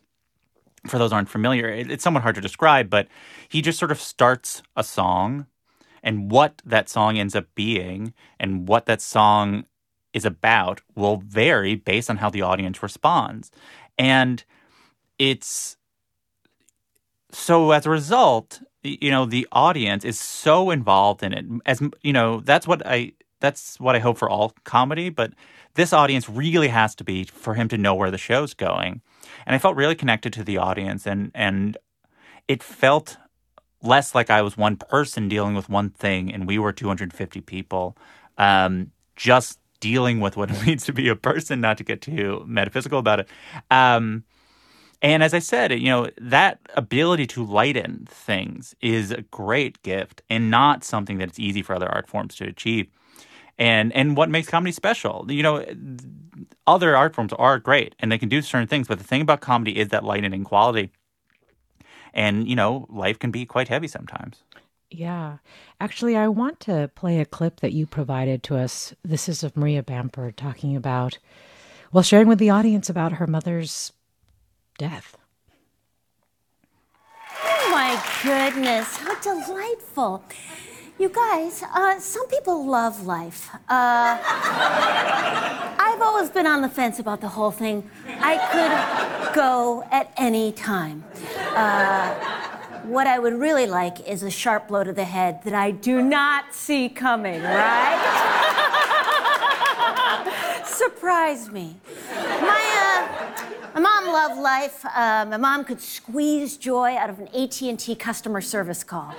for 0.87 0.97
those 0.97 1.13
aren't 1.13 1.29
familiar, 1.29 1.69
it, 1.69 1.91
it's 1.91 2.03
somewhat 2.03 2.23
hard 2.23 2.35
to 2.35 2.41
describe, 2.41 2.89
but 2.89 3.07
he 3.47 3.61
just 3.61 3.79
sort 3.79 3.91
of 3.91 3.99
starts 3.99 4.63
a 4.75 4.83
song, 4.83 5.45
and 6.01 6.31
what 6.31 6.61
that 6.65 6.89
song 6.89 7.17
ends 7.17 7.35
up 7.35 7.45
being, 7.55 8.13
and 8.39 8.67
what 8.67 8.85
that 8.85 9.01
song 9.01 9.65
is 10.13 10.25
about 10.25 10.81
will 10.95 11.17
vary 11.17 11.75
based 11.75 12.09
on 12.09 12.17
how 12.17 12.29
the 12.29 12.41
audience 12.41 12.83
responds. 12.83 13.51
And 13.97 14.43
it's 15.17 15.77
so 17.31 17.71
as 17.71 17.85
a 17.85 17.89
result, 17.89 18.61
you 18.83 19.09
know, 19.09 19.25
the 19.25 19.47
audience 19.51 20.05
is 20.05 20.19
so 20.19 20.69
involved 20.69 21.23
in 21.23 21.33
it. 21.33 21.45
As 21.65 21.81
you 22.01 22.13
know, 22.13 22.41
that's 22.41 22.67
what 22.67 22.85
I 22.85 23.13
that's 23.43 23.77
what 23.77 23.93
I 23.93 23.99
hope 23.99 24.17
for 24.17 24.29
all 24.29 24.53
comedy, 24.63 25.09
but 25.09 25.33
this 25.73 25.91
audience 25.91 26.29
really 26.29 26.69
has 26.69 26.95
to 26.95 27.03
be 27.03 27.25
for 27.25 27.55
him 27.55 27.67
to 27.67 27.77
know 27.77 27.93
where 27.93 28.09
the 28.09 28.17
show's 28.17 28.53
going. 28.53 29.01
And 29.45 29.53
I 29.53 29.59
felt 29.59 29.75
really 29.75 29.95
connected 29.95 30.31
to 30.33 30.43
the 30.45 30.57
audience 30.57 31.05
and 31.05 31.29
and 31.35 31.77
it 32.47 32.63
felt 32.63 33.17
less 33.81 34.15
like 34.15 34.29
I 34.29 34.41
was 34.41 34.55
one 34.55 34.77
person 34.77 35.27
dealing 35.27 35.55
with 35.55 35.67
one 35.67 35.89
thing 35.89 36.33
and 36.33 36.47
we 36.47 36.57
were 36.57 36.71
250 36.71 37.41
people 37.41 37.97
um, 38.37 38.91
just 39.17 39.59
dealing 39.81 40.21
with 40.21 40.37
what 40.37 40.49
it 40.53 40.65
means 40.65 40.85
to 40.85 40.93
be 40.93 41.09
a 41.09 41.15
person, 41.15 41.59
not 41.59 41.77
to 41.79 41.83
get 41.83 42.01
too 42.01 42.45
metaphysical 42.47 42.97
about 42.97 43.19
it. 43.19 43.27
Um, 43.69 44.23
and 45.01 45.21
as 45.21 45.33
I 45.33 45.39
said, 45.39 45.73
you 45.73 45.89
know, 45.89 46.09
that 46.17 46.59
ability 46.75 47.27
to 47.27 47.45
lighten 47.45 48.07
things 48.09 48.73
is 48.79 49.11
a 49.11 49.23
great 49.23 49.83
gift 49.83 50.21
and 50.29 50.49
not 50.49 50.85
something 50.85 51.17
that 51.17 51.27
it's 51.27 51.39
easy 51.39 51.61
for 51.61 51.75
other 51.75 51.89
art 51.89 52.07
forms 52.07 52.35
to 52.35 52.45
achieve. 52.45 52.87
And 53.59 53.93
and 53.93 54.17
what 54.17 54.29
makes 54.29 54.49
comedy 54.49 54.71
special? 54.71 55.25
You 55.29 55.43
know, 55.43 55.65
other 56.65 56.95
art 56.95 57.13
forms 57.15 57.33
are 57.33 57.59
great 57.59 57.95
and 57.99 58.11
they 58.11 58.17
can 58.17 58.29
do 58.29 58.41
certain 58.41 58.67
things, 58.67 58.87
but 58.87 58.97
the 58.97 59.03
thing 59.03 59.21
about 59.21 59.41
comedy 59.41 59.77
is 59.77 59.89
that 59.89 60.03
lightening 60.03 60.43
quality. 60.43 60.91
And, 62.13 62.47
you 62.47 62.55
know, 62.55 62.85
life 62.89 63.17
can 63.17 63.31
be 63.31 63.45
quite 63.45 63.67
heavy 63.67 63.87
sometimes. 63.87 64.43
Yeah. 64.89 65.37
Actually, 65.79 66.15
I 66.15 66.27
want 66.27 66.59
to 66.61 66.91
play 66.93 67.19
a 67.19 67.25
clip 67.25 67.61
that 67.61 67.73
you 67.73 67.87
provided 67.87 68.43
to 68.43 68.57
us. 68.57 68.93
This 69.03 69.27
is 69.27 69.43
of 69.43 69.57
Maria 69.57 69.81
Bamford 69.81 70.37
talking 70.37 70.75
about, 70.75 71.17
well, 71.91 72.03
sharing 72.03 72.27
with 72.27 72.37
the 72.37 72.51
audience 72.51 72.89
about 72.89 73.13
her 73.13 73.25
mother's 73.25 73.91
death. 74.77 75.17
Oh 77.43 77.69
my 77.71 77.99
goodness, 78.21 78.95
how 78.97 79.19
delightful. 79.19 80.23
You 80.99 81.09
guys, 81.09 81.63
uh, 81.73 81.99
some 81.99 82.27
people 82.27 82.67
love 82.67 83.05
life. 83.05 83.49
Uh, 83.67 84.19
I've 85.79 86.01
always 86.01 86.29
been 86.29 86.45
on 86.45 86.61
the 86.61 86.69
fence 86.69 86.99
about 86.99 87.19
the 87.19 87.29
whole 87.29 87.49
thing. 87.49 87.89
I 88.07 88.37
could 89.27 89.33
go 89.35 89.83
at 89.91 90.13
any 90.17 90.51
time. 90.51 91.03
Uh, 91.55 92.13
what 92.83 93.07
I 93.07 93.17
would 93.17 93.33
really 93.33 93.65
like 93.65 94.07
is 94.07 94.21
a 94.21 94.29
sharp 94.29 94.67
blow 94.67 94.83
to 94.83 94.93
the 94.93 95.03
head 95.03 95.43
that 95.43 95.53
I 95.55 95.71
do 95.71 96.01
not 96.01 96.53
see 96.53 96.89
coming, 96.89 97.41
right? 97.41 97.99
Surprise 100.65 101.49
me. 101.49 101.75
My, 102.13 103.07
uh, 103.73 103.73
my 103.73 103.79
mom 103.79 104.13
loved 104.13 104.39
life. 104.39 104.85
Uh, 104.85 105.25
my 105.27 105.37
mom 105.37 105.65
could 105.65 105.81
squeeze 105.81 106.55
joy 106.55 106.95
out 106.95 107.09
of 107.09 107.17
an 107.19 107.29
AT&T 107.29 107.95
customer 107.95 108.41
service 108.41 108.83
call. 108.83 109.13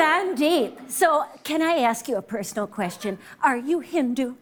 Sandeep, 0.00 0.90
so 0.90 1.26
can 1.44 1.60
I 1.60 1.80
ask 1.80 2.08
you 2.08 2.16
a 2.16 2.22
personal 2.22 2.66
question? 2.66 3.18
Are 3.42 3.58
you 3.58 3.80
Hindu? 3.80 4.34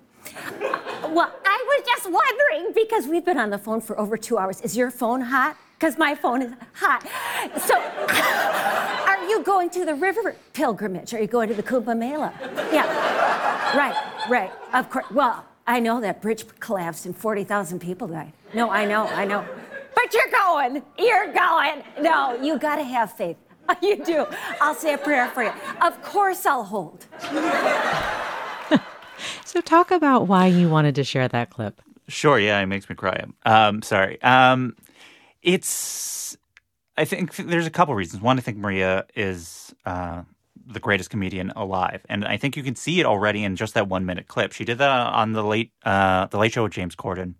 Well, 1.02 1.34
I 1.44 1.64
was 1.66 1.84
just 1.84 2.08
wondering 2.08 2.72
because 2.72 3.08
we've 3.08 3.24
been 3.24 3.38
on 3.38 3.50
the 3.50 3.58
phone 3.58 3.80
for 3.80 3.98
over 3.98 4.16
two 4.16 4.38
hours. 4.38 4.60
Is 4.60 4.76
your 4.76 4.92
phone 4.92 5.20
hot? 5.20 5.56
Because 5.76 5.98
my 5.98 6.14
phone 6.14 6.42
is 6.42 6.52
hot. 6.74 7.02
So, 7.60 7.74
are 9.10 9.28
you 9.28 9.42
going 9.42 9.68
to 9.70 9.84
the 9.84 9.96
river 9.96 10.36
pilgrimage? 10.52 11.12
Are 11.12 11.20
you 11.20 11.26
going 11.26 11.48
to 11.48 11.56
the 11.56 11.62
Kumbh 11.64 11.98
Mela? 11.98 12.32
Yeah. 12.72 13.76
Right, 13.76 14.28
right. 14.30 14.52
Of 14.72 14.88
course. 14.90 15.06
Well, 15.10 15.44
I 15.66 15.80
know 15.80 16.00
that 16.00 16.22
bridge 16.22 16.44
collapsed 16.60 17.04
and 17.04 17.16
40,000 17.16 17.80
people 17.80 18.06
died. 18.06 18.32
No, 18.54 18.70
I 18.70 18.84
know, 18.84 19.08
I 19.08 19.24
know. 19.24 19.44
But 19.96 20.14
you're 20.14 20.30
going. 20.30 20.84
You're 20.96 21.32
going. 21.32 21.82
No, 22.00 22.40
you 22.40 22.60
got 22.60 22.76
to 22.76 22.84
have 22.84 23.12
faith. 23.12 23.36
You 23.82 24.02
do. 24.04 24.26
I'll 24.60 24.74
say 24.74 24.94
a 24.94 24.98
prayer 24.98 25.28
for 25.28 25.42
you. 25.42 25.52
Of 25.82 26.02
course, 26.02 26.46
I'll 26.46 26.64
hold. 26.64 27.06
so, 29.44 29.60
talk 29.60 29.90
about 29.90 30.26
why 30.26 30.46
you 30.46 30.68
wanted 30.68 30.94
to 30.96 31.04
share 31.04 31.28
that 31.28 31.50
clip. 31.50 31.80
Sure. 32.08 32.38
Yeah, 32.38 32.58
it 32.60 32.66
makes 32.66 32.88
me 32.88 32.96
cry. 32.96 33.24
Um, 33.44 33.82
sorry. 33.82 34.20
Um, 34.22 34.74
it's. 35.42 36.36
I 36.96 37.04
think 37.04 37.36
there's 37.36 37.66
a 37.66 37.70
couple 37.70 37.94
reasons. 37.94 38.22
One, 38.22 38.38
I 38.38 38.40
think 38.40 38.56
Maria 38.58 39.06
is 39.14 39.74
uh, 39.86 40.22
the 40.66 40.80
greatest 40.80 41.10
comedian 41.10 41.52
alive, 41.54 42.04
and 42.08 42.24
I 42.24 42.36
think 42.36 42.56
you 42.56 42.62
can 42.64 42.74
see 42.74 42.98
it 42.98 43.06
already 43.06 43.44
in 43.44 43.54
just 43.54 43.74
that 43.74 43.88
one 43.88 44.04
minute 44.04 44.26
clip. 44.26 44.52
She 44.52 44.64
did 44.64 44.78
that 44.78 44.90
on 44.90 45.32
the 45.32 45.44
late 45.44 45.72
uh, 45.84 46.26
the 46.26 46.38
Late 46.38 46.52
Show 46.52 46.64
with 46.64 46.72
James 46.72 46.96
Corden, 46.96 47.34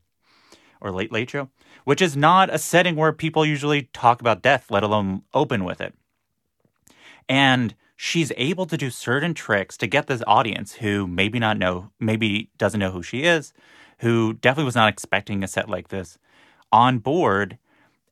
or 0.81 0.93
Late 0.93 1.11
Late 1.11 1.31
Show, 1.31 1.49
which 1.85 2.01
is 2.01 2.17
not 2.17 2.55
a 2.55 2.59
setting 2.59 2.95
where 2.95 3.12
people 3.12 3.45
usually 3.45 3.91
talk 3.93 4.21
about 4.21 4.43
death, 4.43 4.71
let 4.71 4.85
alone 4.85 5.23
open 5.35 5.64
with 5.64 5.81
it. 5.81 5.95
And 7.29 7.75
she's 7.97 8.33
able 8.37 8.67
to 8.67 8.77
do 8.77 8.91
certain 8.91 9.35
tricks 9.35 9.77
to 9.79 9.87
get 9.87 10.07
this 10.07 10.23
audience 10.27 10.75
who 10.75 11.07
maybe 11.07 11.38
not 11.38 11.59
know, 11.59 11.91
maybe 12.01 12.51
doesn't 12.59 12.81
know 12.81 12.91
who 12.91 13.03
she 13.03 13.25
is, 13.25 13.53
who 13.99 14.35
definitely 14.35 14.64
was 14.64 14.77
not 14.77 14.88
expecting 14.88 15.43
a 15.43 15.49
set 15.49 15.69
like 15.69 15.88
this, 15.88 16.19
on 16.73 16.99
board 16.99 17.59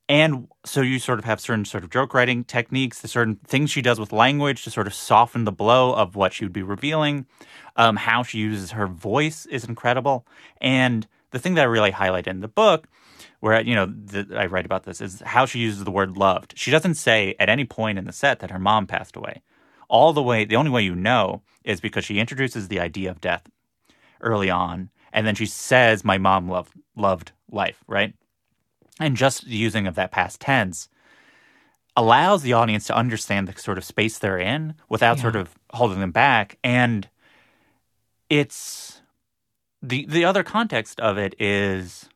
and 0.08 0.46
so 0.64 0.82
you 0.82 0.98
sort 0.98 1.18
of 1.18 1.24
have 1.24 1.40
certain 1.40 1.64
sort 1.64 1.82
of 1.82 1.90
joke 1.90 2.14
writing 2.14 2.44
techniques, 2.44 3.00
the 3.00 3.08
certain 3.08 3.36
things 3.44 3.70
she 3.70 3.82
does 3.82 3.98
with 3.98 4.12
language 4.12 4.62
to 4.64 4.70
sort 4.70 4.86
of 4.86 4.94
soften 4.94 5.44
the 5.44 5.52
blow 5.52 5.92
of 5.94 6.14
what 6.14 6.32
she 6.32 6.44
would 6.44 6.52
be 6.52 6.62
revealing. 6.62 7.26
Um, 7.76 7.96
how 7.96 8.22
she 8.22 8.38
uses 8.38 8.70
her 8.70 8.86
voice 8.86 9.46
is 9.46 9.64
incredible. 9.64 10.24
And 10.60 11.06
the 11.32 11.38
thing 11.38 11.54
that 11.54 11.62
I 11.62 11.64
really 11.64 11.90
highlight 11.90 12.28
in 12.28 12.40
the 12.40 12.48
book, 12.48 12.86
where 13.46 13.60
you 13.62 13.74
know 13.74 13.86
the, 13.86 14.26
I 14.36 14.46
write 14.46 14.66
about 14.66 14.84
this, 14.84 15.00
is 15.00 15.22
how 15.24 15.46
she 15.46 15.60
uses 15.60 15.84
the 15.84 15.90
word 15.90 16.16
"loved." 16.16 16.52
She 16.56 16.70
doesn't 16.70 16.94
say 16.94 17.34
at 17.38 17.48
any 17.48 17.64
point 17.64 17.98
in 17.98 18.04
the 18.04 18.12
set 18.12 18.40
that 18.40 18.50
her 18.50 18.58
mom 18.58 18.86
passed 18.86 19.16
away. 19.16 19.42
All 19.88 20.12
the 20.12 20.22
way, 20.22 20.44
the 20.44 20.56
only 20.56 20.70
way 20.70 20.82
you 20.82 20.94
know 20.94 21.42
is 21.64 21.80
because 21.80 22.04
she 22.04 22.18
introduces 22.18 22.68
the 22.68 22.80
idea 22.80 23.10
of 23.10 23.20
death 23.20 23.48
early 24.20 24.50
on, 24.50 24.90
and 25.12 25.26
then 25.26 25.34
she 25.34 25.46
says, 25.46 26.04
"My 26.04 26.18
mom 26.18 26.48
loved 26.48 26.72
loved 26.96 27.32
life." 27.50 27.82
Right 27.86 28.14
and 28.98 29.16
just 29.16 29.46
using 29.46 29.86
of 29.86 29.94
that 29.94 30.10
past 30.10 30.40
tense 30.40 30.88
allows 31.96 32.42
the 32.42 32.52
audience 32.52 32.86
to 32.86 32.96
understand 32.96 33.48
the 33.48 33.58
sort 33.58 33.78
of 33.78 33.84
space 33.84 34.18
they're 34.18 34.38
in 34.38 34.74
without 34.88 35.16
yeah. 35.16 35.22
sort 35.22 35.36
of 35.36 35.54
holding 35.72 36.00
them 36.00 36.10
back 36.10 36.58
and 36.62 37.08
it's 38.28 39.00
the 39.82 40.06
the 40.06 40.24
other 40.24 40.42
context 40.42 41.00
of 41.00 41.16
it 41.16 41.34
is 41.38 42.08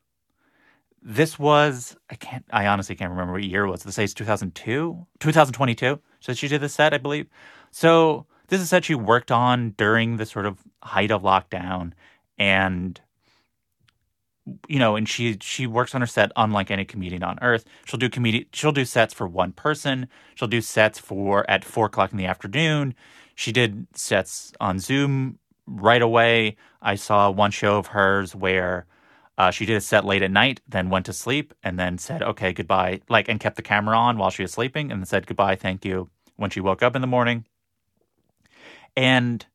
this 1.02 1.38
was 1.38 1.96
I 2.10 2.14
can't 2.14 2.44
I 2.50 2.66
honestly 2.66 2.94
can't 2.94 3.10
remember 3.10 3.34
what 3.34 3.44
year 3.44 3.64
it 3.64 3.70
was. 3.70 3.84
Let's 3.84 3.96
say 3.96 4.04
it's 4.04 4.14
2002, 4.14 5.06
2022. 5.18 6.00
So 6.20 6.34
she 6.34 6.48
did 6.48 6.60
the 6.60 6.68
set, 6.68 6.92
I 6.94 6.98
believe. 6.98 7.28
So 7.70 8.26
this 8.48 8.60
is 8.60 8.66
a 8.66 8.68
set 8.68 8.84
she 8.84 8.94
worked 8.94 9.30
on 9.30 9.70
during 9.70 10.16
the 10.16 10.26
sort 10.26 10.46
of 10.46 10.58
height 10.82 11.10
of 11.10 11.22
lockdown, 11.22 11.92
and 12.36 13.00
you 14.68 14.78
know, 14.78 14.96
and 14.96 15.08
she 15.08 15.38
she 15.40 15.66
works 15.66 15.94
on 15.94 16.00
her 16.00 16.06
set 16.06 16.32
unlike 16.36 16.70
any 16.70 16.84
comedian 16.84 17.22
on 17.22 17.38
earth. 17.42 17.64
She'll 17.86 17.98
do 17.98 18.08
comedi- 18.08 18.48
she'll 18.52 18.72
do 18.72 18.84
sets 18.84 19.14
for 19.14 19.26
one 19.26 19.52
person. 19.52 20.08
She'll 20.34 20.48
do 20.48 20.60
sets 20.60 20.98
for 20.98 21.48
at 21.48 21.64
four 21.64 21.86
o'clock 21.86 22.12
in 22.12 22.18
the 22.18 22.26
afternoon. 22.26 22.94
She 23.34 23.52
did 23.52 23.86
sets 23.94 24.52
on 24.60 24.78
Zoom 24.80 25.38
right 25.66 26.02
away. 26.02 26.56
I 26.82 26.96
saw 26.96 27.30
one 27.30 27.52
show 27.52 27.78
of 27.78 27.88
hers 27.88 28.34
where 28.34 28.86
uh, 29.40 29.50
she 29.50 29.64
did 29.64 29.74
a 29.74 29.80
set 29.80 30.04
late 30.04 30.22
at 30.22 30.30
night, 30.30 30.60
then 30.68 30.90
went 30.90 31.06
to 31.06 31.14
sleep, 31.14 31.54
and 31.62 31.78
then 31.78 31.96
said, 31.96 32.22
"Okay, 32.22 32.52
goodbye," 32.52 33.00
like, 33.08 33.26
and 33.26 33.40
kept 33.40 33.56
the 33.56 33.62
camera 33.62 33.96
on 33.96 34.18
while 34.18 34.28
she 34.28 34.42
was 34.42 34.52
sleeping, 34.52 34.92
and 34.92 35.08
said 35.08 35.26
goodbye, 35.26 35.56
thank 35.56 35.82
you 35.82 36.10
when 36.36 36.50
she 36.50 36.60
woke 36.60 36.82
up 36.82 36.94
in 36.94 37.00
the 37.00 37.06
morning. 37.06 37.46
And 38.94 39.46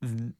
th- 0.00 0.32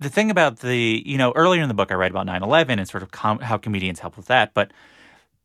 the 0.00 0.08
thing 0.08 0.30
about 0.30 0.60
the, 0.60 1.02
you 1.04 1.18
know, 1.18 1.32
earlier 1.36 1.60
in 1.60 1.68
the 1.68 1.74
book, 1.74 1.92
I 1.92 1.96
read 1.96 2.12
about 2.12 2.24
9 2.24 2.42
11 2.42 2.78
and 2.78 2.88
sort 2.88 3.02
of 3.02 3.10
com- 3.10 3.40
how 3.40 3.58
comedians 3.58 4.00
help 4.00 4.16
with 4.16 4.26
that. 4.28 4.54
But 4.54 4.72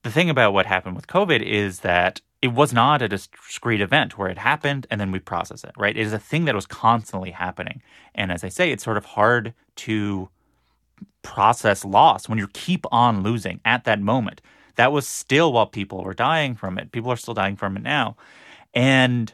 the 0.03 0.11
thing 0.11 0.29
about 0.29 0.53
what 0.53 0.65
happened 0.65 0.95
with 0.95 1.07
COVID 1.07 1.41
is 1.41 1.81
that 1.81 2.21
it 2.41 2.53
was 2.53 2.71
not 2.71 3.01
a 3.01 3.09
discrete 3.09 3.81
event 3.81 4.17
where 4.17 4.29
it 4.29 4.37
happened 4.37 4.87
and 4.89 5.01
then 5.01 5.11
we 5.11 5.19
process 5.19 5.65
it, 5.65 5.73
right? 5.77 5.97
It 5.97 6.01
is 6.01 6.13
a 6.13 6.19
thing 6.19 6.45
that 6.45 6.55
was 6.55 6.65
constantly 6.65 7.31
happening. 7.31 7.81
And 8.15 8.31
as 8.31 8.45
I 8.45 8.49
say, 8.49 8.71
it's 8.71 8.85
sort 8.85 8.95
of 8.95 9.03
hard 9.03 9.53
to 9.87 10.29
process 11.21 11.85
loss 11.85 12.27
when 12.27 12.37
you 12.37 12.47
keep 12.53 12.85
on 12.91 13.23
losing 13.23 13.59
at 13.65 13.83
that 13.85 14.01
moment. 14.01 14.41
That 14.75 14.91
was 14.91 15.07
still 15.07 15.53
while 15.53 15.67
people 15.67 16.03
were 16.03 16.13
dying 16.13 16.55
from 16.55 16.77
it. 16.77 16.91
People 16.91 17.11
are 17.11 17.17
still 17.17 17.33
dying 17.33 17.55
from 17.55 17.77
it 17.77 17.83
now. 17.83 18.15
And 18.73 19.33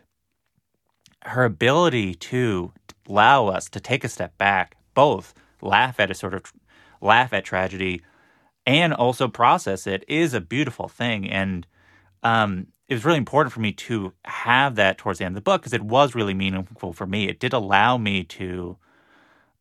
her 1.24 1.46
ability 1.46 2.16
to 2.16 2.74
allow 3.08 3.48
us 3.48 3.70
to 3.70 3.80
take 3.80 4.04
a 4.04 4.10
step 4.10 4.38
back, 4.38 4.76
both 4.94 5.34
laugh 5.62 6.00
at 6.00 6.12
a 6.12 6.16
sort 6.16 6.34
of 6.34 6.52
laugh 7.02 7.34
at 7.34 7.46
tragedy 7.46 8.02
and 8.66 8.94
also 8.94 9.28
process 9.28 9.88
it 9.88 10.04
is 10.08 10.34
a 10.34 10.42
beautiful 10.42 10.90
thing. 10.90 11.30
And 11.30 11.66
um, 12.24 12.68
it 12.88 12.94
was 12.94 13.06
really 13.06 13.18
important 13.18 13.54
for 13.54 13.62
me 13.62 13.72
to 13.72 14.14
have 14.26 14.76
that 14.76 14.98
towards 14.98 15.20
the 15.20 15.26
end 15.26 15.34
of 15.34 15.44
the 15.44 15.50
book 15.50 15.62
because 15.62 15.74
it 15.74 15.84
was 15.84 16.16
really 16.16 16.34
meaningful 16.34 16.94
for 16.94 17.06
me. 17.06 17.30
It 17.30 17.40
did 17.40 17.54
allow 17.54 17.98
me 17.98 18.24
to 18.26 18.78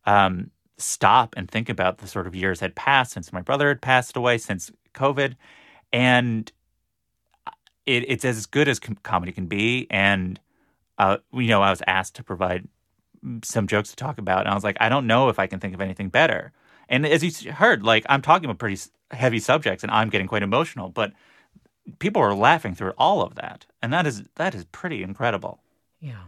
um, 0.05 0.51
stop 0.77 1.33
and 1.37 1.49
think 1.49 1.69
about 1.69 1.99
the 1.99 2.07
sort 2.07 2.27
of 2.27 2.35
years 2.35 2.59
had 2.59 2.75
passed 2.75 3.13
since 3.13 3.33
my 3.33 3.41
brother 3.41 3.67
had 3.69 3.81
passed 3.81 4.15
away, 4.15 4.37
since 4.37 4.71
COVID, 4.93 5.35
and 5.91 6.51
it, 7.85 8.05
it's 8.07 8.25
as 8.25 8.45
good 8.45 8.67
as 8.67 8.79
com- 8.79 8.97
comedy 9.03 9.31
can 9.31 9.47
be. 9.47 9.87
And 9.89 10.39
uh, 10.97 11.17
you 11.33 11.47
know, 11.47 11.61
I 11.61 11.69
was 11.69 11.81
asked 11.87 12.15
to 12.15 12.23
provide 12.23 12.67
some 13.43 13.67
jokes 13.67 13.89
to 13.89 13.95
talk 13.95 14.17
about, 14.17 14.41
and 14.41 14.49
I 14.49 14.53
was 14.53 14.63
like, 14.63 14.77
I 14.79 14.89
don't 14.89 15.07
know 15.07 15.29
if 15.29 15.39
I 15.39 15.47
can 15.47 15.59
think 15.59 15.73
of 15.73 15.81
anything 15.81 16.09
better. 16.09 16.51
And 16.89 17.05
as 17.05 17.23
you 17.23 17.51
heard, 17.51 17.83
like 17.83 18.05
I'm 18.09 18.21
talking 18.21 18.45
about 18.45 18.59
pretty 18.59 18.81
heavy 19.11 19.39
subjects, 19.39 19.83
and 19.83 19.91
I'm 19.91 20.09
getting 20.09 20.27
quite 20.27 20.43
emotional, 20.43 20.89
but 20.89 21.13
people 21.99 22.21
are 22.21 22.33
laughing 22.33 22.75
through 22.75 22.93
all 22.97 23.21
of 23.21 23.35
that, 23.35 23.65
and 23.81 23.91
that 23.93 24.05
is 24.07 24.23
that 24.35 24.55
is 24.55 24.65
pretty 24.65 25.03
incredible. 25.03 25.59
Yeah. 25.99 26.23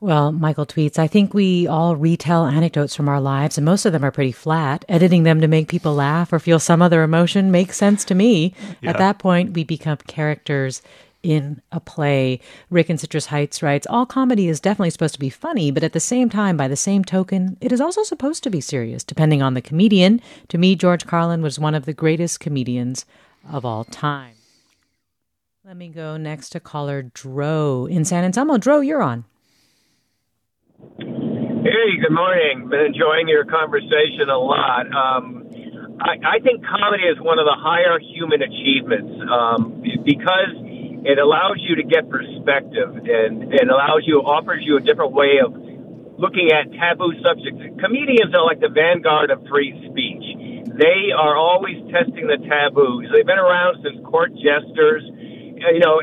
Well, 0.00 0.30
Michael 0.30 0.66
tweets, 0.66 0.98
I 0.98 1.08
think 1.08 1.34
we 1.34 1.66
all 1.66 1.96
retell 1.96 2.46
anecdotes 2.46 2.94
from 2.94 3.08
our 3.08 3.20
lives, 3.20 3.58
and 3.58 3.64
most 3.64 3.84
of 3.84 3.92
them 3.92 4.04
are 4.04 4.12
pretty 4.12 4.30
flat. 4.30 4.84
Editing 4.88 5.24
them 5.24 5.40
to 5.40 5.48
make 5.48 5.68
people 5.68 5.94
laugh 5.94 6.32
or 6.32 6.38
feel 6.38 6.60
some 6.60 6.80
other 6.82 7.02
emotion 7.02 7.50
makes 7.50 7.76
sense 7.76 8.04
to 8.04 8.14
me. 8.14 8.54
Yeah. 8.80 8.90
At 8.90 8.98
that 8.98 9.18
point, 9.18 9.54
we 9.54 9.64
become 9.64 9.96
characters 10.06 10.82
in 11.24 11.60
a 11.72 11.80
play. 11.80 12.38
Rick 12.70 12.90
in 12.90 12.98
Citrus 12.98 13.26
Heights 13.26 13.60
writes, 13.60 13.88
All 13.90 14.06
comedy 14.06 14.48
is 14.48 14.60
definitely 14.60 14.90
supposed 14.90 15.14
to 15.14 15.20
be 15.20 15.30
funny, 15.30 15.72
but 15.72 15.82
at 15.82 15.92
the 15.92 16.00
same 16.00 16.28
time, 16.28 16.56
by 16.56 16.68
the 16.68 16.76
same 16.76 17.04
token, 17.04 17.56
it 17.60 17.72
is 17.72 17.80
also 17.80 18.04
supposed 18.04 18.44
to 18.44 18.50
be 18.50 18.60
serious, 18.60 19.02
depending 19.02 19.42
on 19.42 19.54
the 19.54 19.62
comedian. 19.62 20.20
To 20.48 20.58
me, 20.58 20.76
George 20.76 21.06
Carlin 21.06 21.42
was 21.42 21.58
one 21.58 21.74
of 21.74 21.86
the 21.86 21.92
greatest 21.92 22.38
comedians 22.38 23.04
of 23.50 23.64
all 23.64 23.82
time. 23.82 24.34
Let 25.64 25.76
me 25.76 25.88
go 25.88 26.16
next 26.16 26.50
to 26.50 26.60
caller 26.60 27.02
Dro 27.02 27.86
in 27.86 28.04
San 28.04 28.24
Anselmo. 28.24 28.56
Dro, 28.58 28.80
you're 28.80 29.02
on. 29.02 29.24
Hey, 30.78 31.98
good 31.98 32.14
morning. 32.14 32.70
Been 32.70 32.94
enjoying 32.94 33.26
your 33.26 33.42
conversation 33.44 34.30
a 34.30 34.38
lot. 34.38 34.86
Um, 34.86 35.50
I, 35.98 36.14
I 36.22 36.38
think 36.38 36.62
comedy 36.62 37.02
is 37.02 37.18
one 37.18 37.42
of 37.42 37.50
the 37.50 37.58
higher 37.58 37.98
human 37.98 38.46
achievements 38.46 39.10
um, 39.26 39.82
because 40.06 40.54
it 41.02 41.18
allows 41.18 41.58
you 41.66 41.74
to 41.74 41.82
get 41.82 42.06
perspective 42.06 42.94
and 42.94 43.50
it 43.50 43.66
allows 43.66 44.06
you, 44.06 44.22
offers 44.22 44.62
you 44.62 44.78
a 44.78 44.80
different 44.80 45.18
way 45.18 45.42
of 45.42 45.50
looking 46.14 46.54
at 46.54 46.70
taboo 46.78 47.10
subjects. 47.26 47.58
Comedians 47.82 48.30
are 48.38 48.46
like 48.46 48.62
the 48.62 48.70
vanguard 48.70 49.34
of 49.34 49.42
free 49.50 49.74
speech. 49.90 50.70
They 50.78 51.10
are 51.10 51.34
always 51.34 51.74
testing 51.90 52.30
the 52.30 52.38
taboos. 52.38 53.10
They've 53.10 53.26
been 53.26 53.42
around 53.42 53.82
since 53.82 53.98
court 54.06 54.30
jesters. 54.38 55.02
You 55.10 55.82
know, 55.82 55.98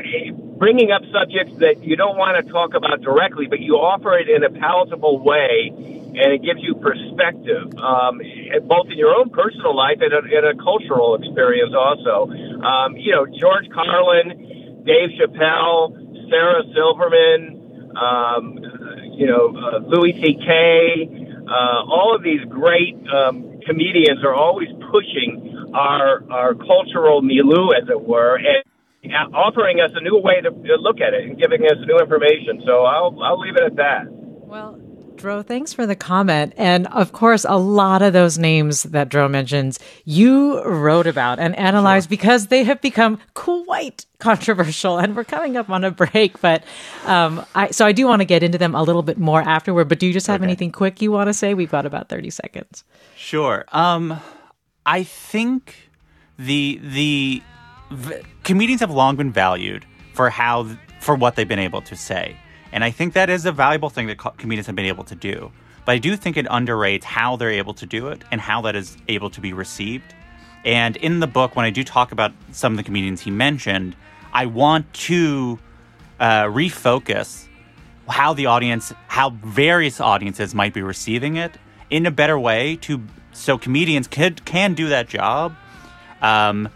bringing 0.58 0.90
up 0.90 1.02
subjects 1.12 1.58
that 1.60 1.84
you 1.84 1.96
don't 1.96 2.16
want 2.16 2.36
to 2.40 2.50
talk 2.50 2.74
about 2.74 3.02
directly, 3.02 3.46
but 3.46 3.60
you 3.60 3.76
offer 3.76 4.16
it 4.18 4.28
in 4.28 4.44
a 4.44 4.50
palatable 4.50 5.20
way, 5.20 5.70
and 5.70 6.32
it 6.32 6.42
gives 6.42 6.60
you 6.62 6.74
perspective, 6.76 7.68
um, 7.76 8.20
both 8.64 8.88
in 8.88 8.96
your 8.96 9.14
own 9.14 9.28
personal 9.30 9.76
life 9.76 10.00
and 10.00 10.12
a, 10.12 10.22
and 10.24 10.46
a 10.46 10.62
cultural 10.62 11.14
experience 11.16 11.74
also. 11.76 12.32
Um, 12.64 12.96
you 12.96 13.12
know, 13.12 13.26
George 13.26 13.68
Carlin, 13.72 14.82
Dave 14.84 15.12
Chappelle, 15.20 15.92
Sarah 16.30 16.64
Silverman, 16.72 17.92
um, 17.96 18.58
you 19.12 19.26
know, 19.26 19.52
uh, 19.56 19.78
Louis 19.84 20.12
C.K., 20.20 21.24
uh, 21.46 21.84
all 21.86 22.14
of 22.14 22.22
these 22.22 22.40
great 22.48 22.96
um, 23.08 23.60
comedians 23.64 24.24
are 24.24 24.34
always 24.34 24.68
pushing 24.90 25.70
our 25.74 26.24
our 26.30 26.54
cultural 26.54 27.22
milieu, 27.22 27.70
as 27.70 27.88
it 27.88 28.00
were, 28.00 28.36
and 28.36 28.65
offering 29.12 29.80
us 29.80 29.90
a 29.94 30.00
new 30.00 30.18
way 30.18 30.40
to 30.40 30.50
look 30.78 31.00
at 31.00 31.14
it 31.14 31.24
and 31.24 31.38
giving 31.38 31.64
us 31.64 31.76
new 31.86 31.98
information. 31.98 32.62
So 32.66 32.84
I'll 32.84 33.16
I'll 33.22 33.40
leave 33.40 33.56
it 33.56 33.62
at 33.62 33.76
that. 33.76 34.06
Well, 34.08 34.80
Dro, 35.16 35.42
thanks 35.42 35.72
for 35.72 35.86
the 35.86 35.96
comment. 35.96 36.52
And 36.56 36.86
of 36.88 37.12
course, 37.12 37.44
a 37.48 37.56
lot 37.56 38.02
of 38.02 38.12
those 38.12 38.38
names 38.38 38.84
that 38.84 39.08
Dro 39.08 39.28
mentions, 39.28 39.78
you 40.04 40.62
wrote 40.62 41.06
about 41.06 41.38
and 41.38 41.56
analyzed 41.56 42.06
sure. 42.06 42.10
because 42.10 42.46
they 42.48 42.64
have 42.64 42.80
become 42.80 43.18
quite 43.34 44.06
controversial. 44.18 44.98
And 44.98 45.16
we're 45.16 45.24
coming 45.24 45.56
up 45.56 45.70
on 45.70 45.84
a 45.84 45.90
break, 45.90 46.40
but 46.40 46.62
um, 47.06 47.44
I 47.54 47.70
so 47.70 47.86
I 47.86 47.92
do 47.92 48.06
want 48.06 48.20
to 48.20 48.26
get 48.26 48.42
into 48.42 48.58
them 48.58 48.74
a 48.74 48.82
little 48.82 49.02
bit 49.02 49.18
more 49.18 49.40
afterward. 49.40 49.88
But 49.88 49.98
do 49.98 50.06
you 50.06 50.12
just 50.12 50.26
have 50.26 50.40
okay. 50.40 50.44
anything 50.44 50.70
quick 50.70 51.00
you 51.02 51.12
want 51.12 51.28
to 51.28 51.34
say? 51.34 51.54
We've 51.54 51.70
got 51.70 51.86
about 51.86 52.08
thirty 52.08 52.30
seconds. 52.30 52.84
Sure. 53.16 53.64
Um, 53.72 54.20
I 54.84 55.02
think 55.02 55.90
the 56.38 56.78
the 56.82 57.42
v- 57.90 58.22
comedians 58.44 58.80
have 58.80 58.90
long 58.90 59.16
been 59.16 59.32
valued 59.32 59.84
for 60.14 60.30
how 60.30 60.66
for 61.00 61.14
what 61.14 61.36
they've 61.36 61.48
been 61.48 61.58
able 61.58 61.82
to 61.82 61.96
say, 61.96 62.36
and 62.72 62.82
I 62.82 62.90
think 62.90 63.14
that 63.14 63.30
is 63.30 63.46
a 63.46 63.52
valuable 63.52 63.90
thing 63.90 64.06
that 64.08 64.18
co- 64.18 64.30
comedians 64.30 64.66
have 64.66 64.76
been 64.76 64.86
able 64.86 65.04
to 65.04 65.14
do. 65.14 65.52
But 65.84 65.92
I 65.92 65.98
do 65.98 66.16
think 66.16 66.36
it 66.36 66.46
underrates 66.46 67.04
how 67.04 67.36
they're 67.36 67.50
able 67.50 67.74
to 67.74 67.86
do 67.86 68.08
it 68.08 68.24
and 68.32 68.40
how 68.40 68.60
that 68.62 68.74
is 68.74 68.96
able 69.08 69.30
to 69.30 69.40
be 69.40 69.52
received. 69.52 70.14
And 70.64 70.96
in 70.96 71.20
the 71.20 71.28
book, 71.28 71.54
when 71.54 71.64
I 71.64 71.70
do 71.70 71.84
talk 71.84 72.10
about 72.10 72.32
some 72.50 72.72
of 72.72 72.76
the 72.76 72.82
comedians 72.82 73.20
he 73.20 73.30
mentioned, 73.30 73.94
I 74.32 74.46
want 74.46 74.92
to 74.94 75.60
uh, 76.18 76.44
refocus 76.44 77.46
how 78.08 78.34
the 78.34 78.46
audience, 78.46 78.92
how 79.06 79.30
various 79.30 80.00
audiences 80.00 80.54
might 80.54 80.74
be 80.74 80.82
receiving 80.82 81.36
it 81.36 81.52
in 81.90 82.04
a 82.04 82.10
better 82.10 82.38
way 82.38 82.76
to 82.76 83.02
so 83.32 83.58
comedians 83.58 84.08
could 84.08 84.44
can 84.44 84.74
do 84.74 84.88
that 84.88 85.08
job 85.08 85.54
um, 86.22 86.68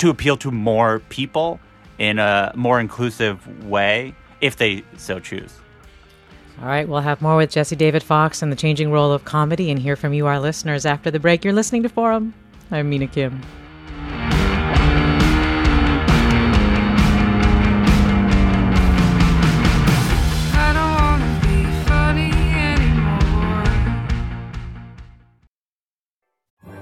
to 0.00 0.10
appeal 0.10 0.36
to 0.38 0.50
more 0.50 1.00
people 1.10 1.60
in 1.98 2.18
a 2.18 2.52
more 2.56 2.80
inclusive 2.80 3.64
way 3.64 4.14
if 4.40 4.56
they 4.56 4.82
so 4.96 5.20
choose. 5.20 5.52
All 6.60 6.66
right, 6.66 6.88
we'll 6.88 7.00
have 7.00 7.22
more 7.22 7.36
with 7.36 7.50
Jesse 7.50 7.76
David 7.76 8.02
Fox 8.02 8.42
and 8.42 8.50
the 8.50 8.56
changing 8.56 8.90
role 8.90 9.12
of 9.12 9.24
comedy 9.24 9.70
and 9.70 9.78
hear 9.78 9.96
from 9.96 10.12
you, 10.12 10.26
our 10.26 10.40
listeners, 10.40 10.84
after 10.84 11.10
the 11.10 11.20
break. 11.20 11.44
You're 11.44 11.54
listening 11.54 11.82
to 11.84 11.88
Forum. 11.88 12.34
I'm 12.70 12.88
Mina 12.88 13.06
Kim. 13.06 13.40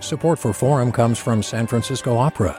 Support 0.00 0.38
for 0.38 0.52
Forum 0.52 0.90
comes 0.90 1.18
from 1.18 1.42
San 1.42 1.66
Francisco 1.66 2.16
Opera. 2.16 2.58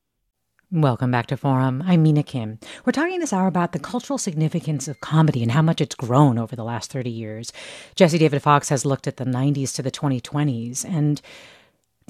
Welcome 0.73 1.11
back 1.11 1.27
to 1.27 1.35
Forum. 1.35 1.83
I'm 1.85 2.03
Mina 2.03 2.23
Kim. 2.23 2.57
We're 2.85 2.93
talking 2.93 3.19
this 3.19 3.33
hour 3.33 3.47
about 3.47 3.73
the 3.73 3.77
cultural 3.79 4.17
significance 4.17 4.87
of 4.87 5.01
comedy 5.01 5.43
and 5.43 5.51
how 5.51 5.61
much 5.61 5.81
it's 5.81 5.95
grown 5.95 6.37
over 6.37 6.55
the 6.55 6.63
last 6.63 6.93
30 6.93 7.09
years. 7.09 7.51
Jesse 7.95 8.17
David 8.17 8.41
Fox 8.41 8.69
has 8.69 8.85
looked 8.85 9.05
at 9.05 9.17
the 9.17 9.25
90s 9.25 9.75
to 9.75 9.81
the 9.81 9.91
2020s 9.91 10.85
and 10.85 11.21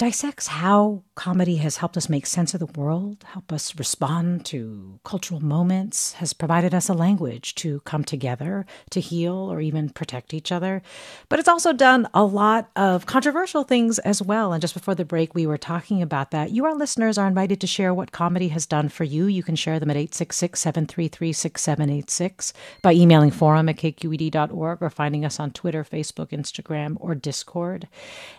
dissects 0.01 0.47
how 0.47 1.03
comedy 1.13 1.57
has 1.57 1.77
helped 1.77 1.95
us 1.95 2.09
make 2.09 2.25
sense 2.25 2.55
of 2.55 2.59
the 2.59 2.81
world, 2.81 3.23
help 3.33 3.53
us 3.53 3.77
respond 3.77 4.43
to 4.43 4.99
cultural 5.03 5.39
moments, 5.39 6.13
has 6.13 6.33
provided 6.33 6.73
us 6.73 6.89
a 6.89 6.93
language 6.95 7.53
to 7.53 7.81
come 7.81 8.03
together, 8.03 8.65
to 8.89 8.99
heal, 8.99 9.35
or 9.35 9.61
even 9.61 9.91
protect 9.91 10.33
each 10.33 10.51
other. 10.51 10.81
But 11.29 11.37
it's 11.37 11.47
also 11.47 11.71
done 11.71 12.07
a 12.15 12.23
lot 12.23 12.71
of 12.75 13.05
controversial 13.05 13.63
things 13.63 13.99
as 13.99 14.23
well. 14.23 14.53
And 14.53 14.59
just 14.59 14.73
before 14.73 14.95
the 14.95 15.05
break, 15.05 15.35
we 15.35 15.45
were 15.45 15.59
talking 15.59 16.01
about 16.01 16.31
that. 16.31 16.49
You, 16.49 16.65
our 16.65 16.73
listeners, 16.73 17.19
are 17.19 17.27
invited 17.27 17.61
to 17.61 17.67
share 17.67 17.93
what 17.93 18.11
comedy 18.11 18.47
has 18.47 18.65
done 18.65 18.89
for 18.89 19.03
you. 19.03 19.27
You 19.27 19.43
can 19.43 19.55
share 19.55 19.79
them 19.79 19.91
at 19.91 19.97
866 19.97 20.59
733 20.59 21.31
6786 21.31 22.53
by 22.81 22.93
emailing 22.93 23.29
forum 23.29 23.69
at 23.69 23.77
kqed.org 23.77 24.81
or 24.81 24.89
finding 24.89 25.23
us 25.25 25.39
on 25.39 25.51
Twitter, 25.51 25.83
Facebook, 25.83 26.29
Instagram, 26.29 26.97
or 26.99 27.13
Discord. 27.13 27.87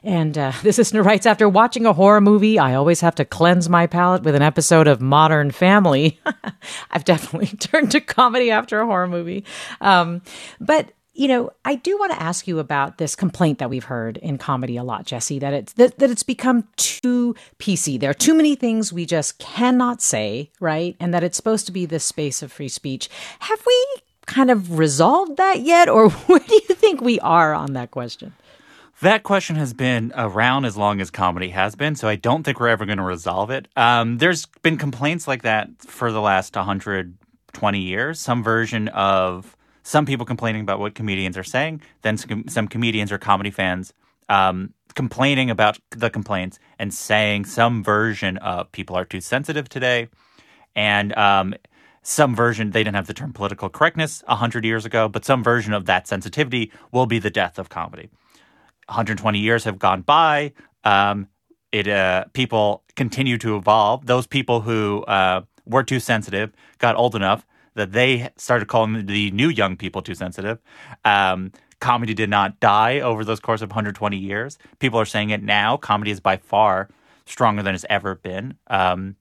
And 0.03 0.37
uh, 0.37 0.51
this 0.65 0.79
listener 0.79 1.05
writes 1.05 1.25
after 1.25 1.52
watching 1.53 1.87
a 1.87 1.93
horror 1.93 2.21
movie, 2.21 2.59
I 2.59 2.75
always 2.75 3.01
have 3.01 3.15
to 3.17 3.25
cleanse 3.25 3.69
my 3.69 3.87
palate 3.87 4.23
with 4.23 4.35
an 4.35 4.43
episode 4.43 4.89
of 4.89 5.01
Modern 5.01 5.51
Family. 5.51 6.21
I've 6.91 7.05
definitely 7.05 7.57
turned 7.59 7.91
to 7.93 8.01
comedy 8.01 8.51
after 8.51 8.81
a 8.81 8.87
horror 8.87 9.09
movie. 9.09 9.45
Um, 9.81 10.23
but 10.61 10.93
you 11.15 11.29
know, 11.29 11.51
I 11.65 11.75
do 11.75 11.99
want 11.99 12.13
to 12.13 12.23
ask 12.23 12.49
you 12.49 12.59
about 12.59 12.97
this 12.97 13.15
complaint 13.15 13.59
that 13.59 13.69
we've 13.69 13.85
heard 13.85 14.17
in 14.17 14.39
comedy 14.39 14.79
a 14.79 14.83
lot, 14.83 15.05
Jesse, 15.05 15.39
that 15.41 15.53
it's 15.53 15.73
that, 15.75 15.99
that 15.99 16.11
it's 16.11 16.23
become 16.23 16.67
too 16.77 17.37
PC. 17.59 18.01
There 18.01 18.11
are 18.11 18.15
too 18.15 18.35
many 18.35 18.55
things 18.55 18.93
we 18.93 19.05
just 19.05 19.39
cannot 19.39 20.01
say, 20.01 20.51
right? 20.59 20.97
And 20.99 21.13
that 21.13 21.23
it's 21.23 21.37
supposed 21.37 21.67
to 21.67 21.73
be 21.73 21.85
this 21.85 22.05
space 22.05 22.43
of 22.43 22.51
free 22.51 22.69
speech. 22.69 23.11
Have 23.41 23.63
we 23.67 23.87
kind 24.27 24.51
of 24.51 24.79
resolved 24.79 25.37
that 25.37 25.61
yet, 25.61 25.89
or 25.89 26.09
where 26.29 26.41
do 26.41 26.55
you 26.55 26.75
think 26.75 27.01
we 27.01 27.21
are 27.21 27.53
on 27.53 27.75
that 27.75 27.91
question? 27.91 28.33
That 29.03 29.25
question 29.25 29.57
has 29.57 29.75
been 29.75 30.13
around 30.15 30.65
as 30.65 30.77
long 30.77 31.01
as 31.01 31.11
comedy 31.11 31.49
has 31.49 31.75
been, 31.75 31.97
so 31.97 32.07
I 32.07 32.15
don't 32.15 32.45
think 32.45 32.61
we're 32.61 32.69
ever 32.69 32.87
going 32.87 32.99
to 32.99 33.03
resolve 33.03 33.51
it. 33.51 33.67
Um, 33.75 34.19
there's 34.19 34.47
been 34.63 34.79
complaints 34.79 35.27
like 35.27 35.43
that 35.43 35.69
for 35.81 36.13
the 36.13 36.21
last 36.21 36.55
120 36.55 37.81
years. 37.81 38.21
Some 38.21 38.45
version 38.45 38.87
of 38.87 39.57
some 39.83 40.07
people 40.07 40.25
complaining 40.25 40.63
about 40.63 40.79
what 40.79 40.95
comedians 40.95 41.37
are 41.37 41.43
saying, 41.43 41.83
then 42.03 42.17
some, 42.17 42.45
some 42.47 42.69
comedians 42.69 43.11
or 43.11 43.19
comedy 43.19 43.51
fans 43.51 43.93
um, 44.29 44.73
complaining 44.95 45.51
about 45.51 45.81
the 45.91 46.09
complaints 46.09 46.61
and 46.79 46.95
saying 46.95 47.47
some 47.47 47.83
version 47.83 48.37
of 48.37 48.71
people 48.71 48.95
are 48.95 49.05
too 49.05 49.21
sensitive 49.21 49.69
today. 49.69 50.11
And 50.77 51.13
um, 51.19 51.57
some 52.03 52.37
version, 52.37 52.71
they 52.71 52.85
didn't 52.85 52.95
have 52.95 53.09
the 53.09 53.15
term 53.15 53.33
political 53.33 53.69
correctness 53.69 54.23
100 54.29 54.65
years 54.65 54.85
ago, 54.85 55.09
but 55.09 55.25
some 55.25 55.43
version 55.43 55.73
of 55.73 55.87
that 55.87 56.07
sensitivity 56.07 56.71
will 56.93 57.07
be 57.07 57.19
the 57.19 57.31
death 57.31 57.59
of 57.59 57.69
comedy. 57.69 58.09
120 58.93 59.39
years 59.39 59.65
have 59.65 59.79
gone 59.79 60.03
by. 60.03 60.53
Um, 60.85 61.29
it 61.73 61.89
uh, 61.89 62.27
people 62.35 62.85
continue 62.95 63.39
to 63.39 63.57
evolve. 63.57 64.07
Those 64.07 64.27
people 64.27 64.61
who 64.61 65.03
uh, 65.05 65.43
were 65.65 65.83
too 65.83 65.99
sensitive 65.99 66.53
got 66.79 66.97
old 66.97 67.17
enough 67.17 67.47
that 67.75 67.93
they 67.93 68.29
started 68.37 68.69
calling 68.69 69.07
the 69.07 69.31
new 69.31 69.49
young 69.49 69.77
people 69.77 70.03
too 70.03 70.15
sensitive. 70.15 70.59
Um, 71.07 71.53
comedy 71.81 72.13
did 72.13 72.29
not 72.29 72.61
die 72.61 73.01
over 73.01 73.25
those 73.25 73.41
course 73.41 73.63
of 73.63 73.71
120 73.71 74.17
years. 74.19 74.59
People 74.79 75.01
are 75.01 75.07
saying 75.07 75.31
it 75.31 75.43
now. 75.43 75.79
Comedy 75.79 76.11
is 76.11 76.21
by 76.21 76.37
far 76.37 76.91
stronger 77.25 77.63
than 77.63 77.75
it's 77.75 77.87
ever 77.89 78.15
been. 78.17 78.59
Um, 78.67 79.17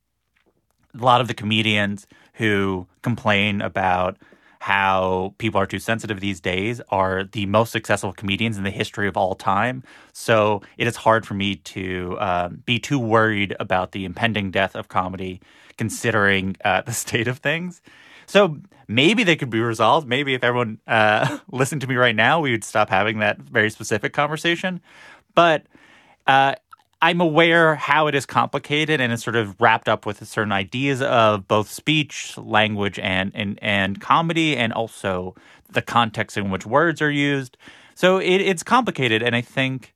a 0.93 1.03
lot 1.03 1.21
of 1.21 1.29
the 1.29 1.33
comedians 1.33 2.07
who 2.33 2.87
complain 3.01 3.61
about 3.61 4.17
how 4.61 5.33
people 5.39 5.59
are 5.59 5.65
too 5.65 5.79
sensitive 5.79 6.19
these 6.19 6.39
days 6.39 6.79
are 6.89 7.23
the 7.23 7.47
most 7.47 7.71
successful 7.71 8.13
comedians 8.13 8.59
in 8.59 8.63
the 8.63 8.69
history 8.69 9.07
of 9.07 9.17
all 9.17 9.33
time. 9.33 9.81
So 10.13 10.61
it 10.77 10.85
is 10.85 10.95
hard 10.95 11.25
for 11.25 11.33
me 11.33 11.55
to 11.55 12.15
uh, 12.19 12.49
be 12.49 12.77
too 12.77 12.99
worried 12.99 13.55
about 13.59 13.91
the 13.91 14.05
impending 14.05 14.51
death 14.51 14.75
of 14.75 14.87
comedy, 14.87 15.41
considering 15.79 16.57
uh, 16.63 16.81
the 16.85 16.93
state 16.93 17.27
of 17.27 17.39
things. 17.39 17.81
So 18.27 18.59
maybe 18.87 19.23
they 19.23 19.35
could 19.35 19.49
be 19.49 19.61
resolved. 19.61 20.07
Maybe 20.07 20.35
if 20.35 20.43
everyone 20.43 20.77
uh, 20.85 21.39
listened 21.51 21.81
to 21.81 21.87
me 21.87 21.95
right 21.95 22.15
now, 22.15 22.39
we 22.39 22.51
would 22.51 22.63
stop 22.63 22.91
having 22.91 23.17
that 23.17 23.39
very 23.39 23.71
specific 23.71 24.13
conversation. 24.13 24.79
But 25.33 25.65
uh, 26.27 26.53
I'm 27.01 27.19
aware 27.19 27.75
how 27.75 28.07
it 28.07 28.15
is 28.15 28.25
complicated 28.25 29.01
and 29.01 29.11
it's 29.11 29.23
sort 29.23 29.35
of 29.35 29.59
wrapped 29.59 29.89
up 29.89 30.05
with 30.05 30.25
certain 30.27 30.51
ideas 30.51 31.01
of 31.01 31.47
both 31.47 31.69
speech, 31.69 32.37
language, 32.37 32.99
and 32.99 33.31
and, 33.33 33.57
and 33.61 33.99
comedy, 33.99 34.55
and 34.55 34.71
also 34.71 35.35
the 35.69 35.81
context 35.81 36.37
in 36.37 36.51
which 36.51 36.65
words 36.65 37.01
are 37.01 37.11
used. 37.11 37.57
So 37.95 38.17
it, 38.17 38.41
it's 38.41 38.63
complicated, 38.63 39.23
and 39.23 39.35
I 39.35 39.41
think 39.41 39.93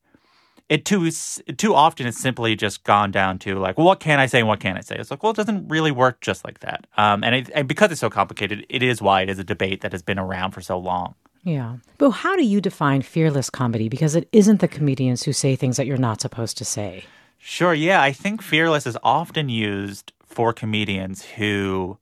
it 0.68 0.84
too 0.84 1.12
too 1.12 1.76
often 1.76 2.08
it's 2.08 2.20
simply 2.20 2.56
just 2.56 2.84
gone 2.84 3.12
down 3.12 3.38
to 3.40 3.60
like, 3.60 3.78
well, 3.78 3.86
what 3.86 4.00
can 4.00 4.20
I 4.20 4.26
say 4.26 4.40
and 4.40 4.48
what 4.48 4.60
can 4.60 4.78
I 4.78 4.82
say? 4.82 4.96
It's 4.98 5.12
like, 5.12 5.22
well, 5.22 5.32
it 5.32 5.36
doesn't 5.38 5.68
really 5.68 5.92
work 5.92 6.22
just 6.22 6.44
like 6.44 6.60
that. 6.62 6.88
Um, 6.98 7.24
and, 7.24 7.36
it, 7.36 7.52
and 7.54 7.68
because 7.68 7.92
it's 7.92 8.02
so 8.02 8.10
complicated, 8.10 8.66
it 8.70 8.82
is 8.82 9.02
why 9.02 9.22
it 9.22 9.30
is 9.30 9.38
a 9.38 9.44
debate 9.44 9.82
that 9.82 9.92
has 9.92 10.02
been 10.02 10.18
around 10.18 10.52
for 10.52 10.62
so 10.62 10.78
long. 10.78 11.14
Yeah. 11.46 11.78
But 12.00 12.10
how 12.10 12.36
do 12.36 12.44
you 12.44 12.60
define 12.60 13.04
fearless 13.04 13.50
comedy? 13.50 13.88
Because 13.88 14.16
it 14.16 14.28
isn't 14.32 14.60
the 14.60 14.68
comedians 14.68 15.24
who 15.24 15.32
say 15.32 15.56
things 15.56 15.78
that 15.78 15.86
you're 15.86 15.96
not 15.96 16.20
supposed 16.20 16.58
to 16.58 16.66
say. 16.66 17.06
Sure. 17.38 17.74
Yeah. 17.74 18.02
I 18.02 18.12
think 18.12 18.42
fearless 18.42 18.88
is 18.88 18.98
often 19.04 19.48
used 19.48 20.12
for 20.26 20.52
comedians 20.52 21.24
who 21.24 21.98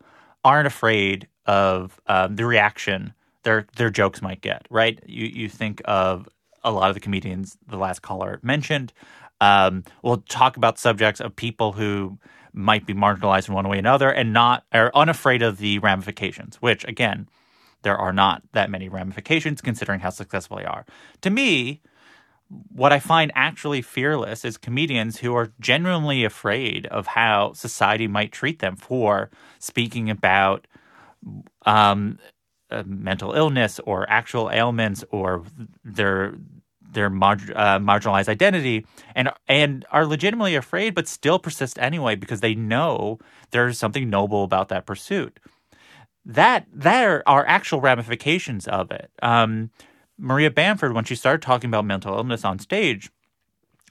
aren't 0.45 0.65
afraid 0.65 1.27
of 1.45 1.99
um, 2.07 2.37
the 2.37 2.45
reaction 2.45 3.13
their 3.43 3.67
their 3.75 3.89
jokes 3.89 4.21
might 4.21 4.39
get. 4.41 4.65
Right. 4.69 4.99
You 5.05 5.27
you 5.27 5.49
think 5.49 5.81
of 5.85 6.29
a 6.63 6.71
lot 6.71 6.89
of 6.89 6.93
the 6.93 7.01
comedians 7.01 7.57
the 7.67 7.77
last 7.77 8.01
caller 8.01 8.39
mentioned. 8.41 8.93
Um, 9.41 9.83
we'll 10.01 10.23
talk 10.29 10.55
about 10.55 10.79
subjects 10.79 11.19
of 11.19 11.35
people 11.35 11.73
who 11.73 12.17
might 12.53 12.85
be 12.85 12.93
marginalized 12.93 13.49
in 13.49 13.53
one 13.53 13.67
way 13.67 13.75
or 13.75 13.79
another 13.79 14.09
and 14.09 14.31
not 14.31 14.63
are 14.71 14.91
unafraid 14.95 15.41
of 15.41 15.57
the 15.57 15.79
ramifications, 15.79 16.55
which 16.61 16.85
again 16.85 17.27
there 17.83 17.97
are 17.97 18.13
not 18.13 18.43
that 18.53 18.69
many 18.69 18.89
ramifications 18.89 19.61
considering 19.61 19.99
how 19.99 20.09
successful 20.09 20.57
they 20.57 20.65
are. 20.65 20.85
To 21.21 21.29
me, 21.29 21.81
what 22.71 22.91
I 22.93 22.99
find 22.99 23.31
actually 23.35 23.81
fearless 23.81 24.45
is 24.45 24.57
comedians 24.57 25.19
who 25.19 25.35
are 25.35 25.53
genuinely 25.59 26.23
afraid 26.23 26.85
of 26.87 27.07
how 27.07 27.53
society 27.53 28.07
might 28.07 28.31
treat 28.31 28.59
them 28.59 28.75
for 28.75 29.29
speaking 29.59 30.09
about 30.09 30.67
um, 31.65 32.19
uh, 32.69 32.83
mental 32.85 33.33
illness 33.33 33.79
or 33.85 34.09
actual 34.09 34.49
ailments 34.51 35.03
or 35.11 35.43
their 35.83 36.35
their 36.91 37.09
mar- 37.09 37.37
uh, 37.55 37.79
marginalized 37.79 38.27
identity 38.27 38.85
and 39.15 39.29
and 39.47 39.85
are 39.91 40.05
legitimately 40.05 40.55
afraid 40.55 40.93
but 40.93 41.07
still 41.07 41.39
persist 41.39 41.79
anyway 41.79 42.15
because 42.15 42.41
they 42.41 42.55
know 42.55 43.17
there's 43.51 43.79
something 43.79 44.09
noble 44.09 44.43
about 44.43 44.69
that 44.69 44.85
pursuit 44.85 45.39
that 46.25 46.65
there 46.71 47.27
are 47.27 47.45
actual 47.45 47.81
ramifications 47.81 48.67
of 48.67 48.91
it. 48.91 49.11
Um, 49.21 49.71
Maria 50.17 50.51
Bamford, 50.51 50.93
when 50.93 51.03
she 51.03 51.15
started 51.15 51.41
talking 51.41 51.69
about 51.69 51.85
mental 51.85 52.15
illness 52.15 52.45
on 52.45 52.59
stage 52.59 53.11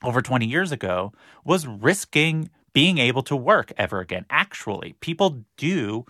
over 0.03 0.23
20 0.23 0.47
years 0.47 0.73
ago, 0.73 1.13
was 1.45 1.67
risking 1.67 2.51
being 2.73 2.99
able 2.99 3.23
to 3.23 3.37
work 3.37 3.73
ever 3.77 4.01
again. 4.01 4.25
Actually, 4.31 4.95
people 5.01 5.45
do 5.57 6.07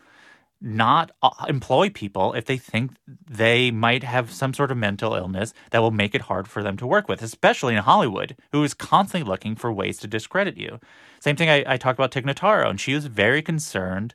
not 0.61 1.11
uh, 1.23 1.31
employ 1.49 1.91
people 1.91 2.33
if 2.35 2.45
they 2.45 2.57
think 2.57 2.93
they 3.29 3.73
might 3.73 4.05
have 4.05 4.31
some 4.31 4.55
sort 4.55 4.71
of 4.71 4.77
mental 4.77 5.15
illness 5.15 5.53
that 5.71 5.81
will 5.81 5.91
make 5.91 6.15
it 6.15 6.23
hard 6.23 6.47
for 6.47 6.63
them 6.63 6.77
to 6.77 6.87
work 6.87 7.09
with, 7.09 7.21
especially 7.21 7.75
in 7.75 7.83
Hollywood, 7.83 8.37
who 8.53 8.63
is 8.63 8.73
constantly 8.73 9.29
looking 9.29 9.57
for 9.57 9.73
ways 9.73 9.99
to 9.99 10.07
discredit 10.07 10.57
you. 10.57 10.79
Same 11.19 11.35
thing 11.35 11.51
I, 11.51 11.65
I 11.67 11.77
talked 11.77 11.99
about 11.99 12.13
Tig 12.13 12.25
Notaro, 12.25 12.71
and 12.71 12.81
she 12.81 12.95
was 12.95 13.07
very 13.07 13.43
concerned 13.43 14.15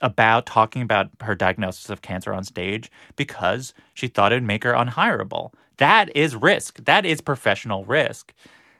about 0.00 0.46
talking 0.46 0.82
about 0.82 1.10
her 1.20 1.34
diagnosis 1.34 1.90
of 1.90 2.02
cancer 2.02 2.34
on 2.34 2.44
stage 2.44 2.90
because 3.16 3.74
she 3.94 4.08
thought 4.08 4.32
it 4.32 4.36
would 4.36 4.42
make 4.42 4.64
her 4.64 4.72
unhireable. 4.72 5.52
That 5.78 6.14
is 6.16 6.36
risk. 6.36 6.84
That 6.84 7.04
is 7.04 7.20
professional 7.20 7.84
risk. 7.84 8.32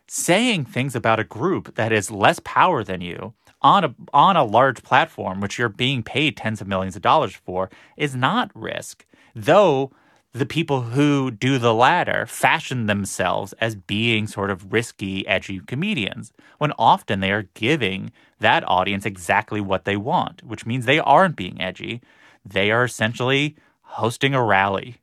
Saying 0.07 0.67
things 0.67 0.95
about 0.95 1.21
a 1.21 1.25
group 1.25 1.75
that 1.77 1.93
is 1.93 2.11
less 2.11 2.41
power 2.45 2.85
than 2.85 3.01
you 3.01 3.33
on 3.63 3.83
a 3.85 3.95
on 4.13 4.37
a 4.37 4.45
large 4.45 4.83
platform 4.83 5.41
which 5.41 5.59
you're 5.59 5.71
being 5.71 6.03
paid 6.03 6.37
tens 6.37 6.61
of 6.61 6.69
millions 6.69 6.95
of 6.95 7.03
dollars 7.03 7.35
for 7.35 7.71
is 7.97 8.15
not 8.15 8.51
risk 8.55 9.07
though 9.35 9.91
the 10.35 10.45
people 10.45 10.81
who 10.83 11.31
do 11.31 11.59
the 11.59 11.73
latter 11.73 12.27
fashion 12.27 12.87
themselves 12.87 13.53
as 13.61 13.77
being 13.77 14.27
sort 14.27 14.51
of 14.51 14.73
risky 14.73 15.27
edgy 15.29 15.61
comedians 15.61 16.33
when 16.59 16.73
often 16.73 17.21
they 17.21 17.31
are 17.31 17.49
giving 17.55 18.11
that 18.41 18.69
audience 18.69 19.07
exactly 19.07 19.61
what 19.61 19.85
they 19.85 19.97
want 19.97 20.43
which 20.43 20.67
means 20.67 20.85
they 20.85 20.99
aren't 20.99 21.37
being 21.37 21.61
edgy 21.63 22.03
they 22.45 22.71
are 22.71 22.85
essentially 22.85 23.57
hosting 23.83 24.35
a 24.35 24.43
rally 24.43 24.97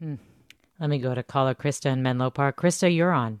hmm. 0.00 0.14
let 0.80 0.88
me 0.88 0.98
go 0.98 1.14
to 1.14 1.22
caller 1.22 1.54
krista 1.54 1.92
in 1.92 2.02
menlo 2.02 2.30
park 2.30 2.56
krista 2.56 2.92
you're 2.92 3.12
on 3.12 3.40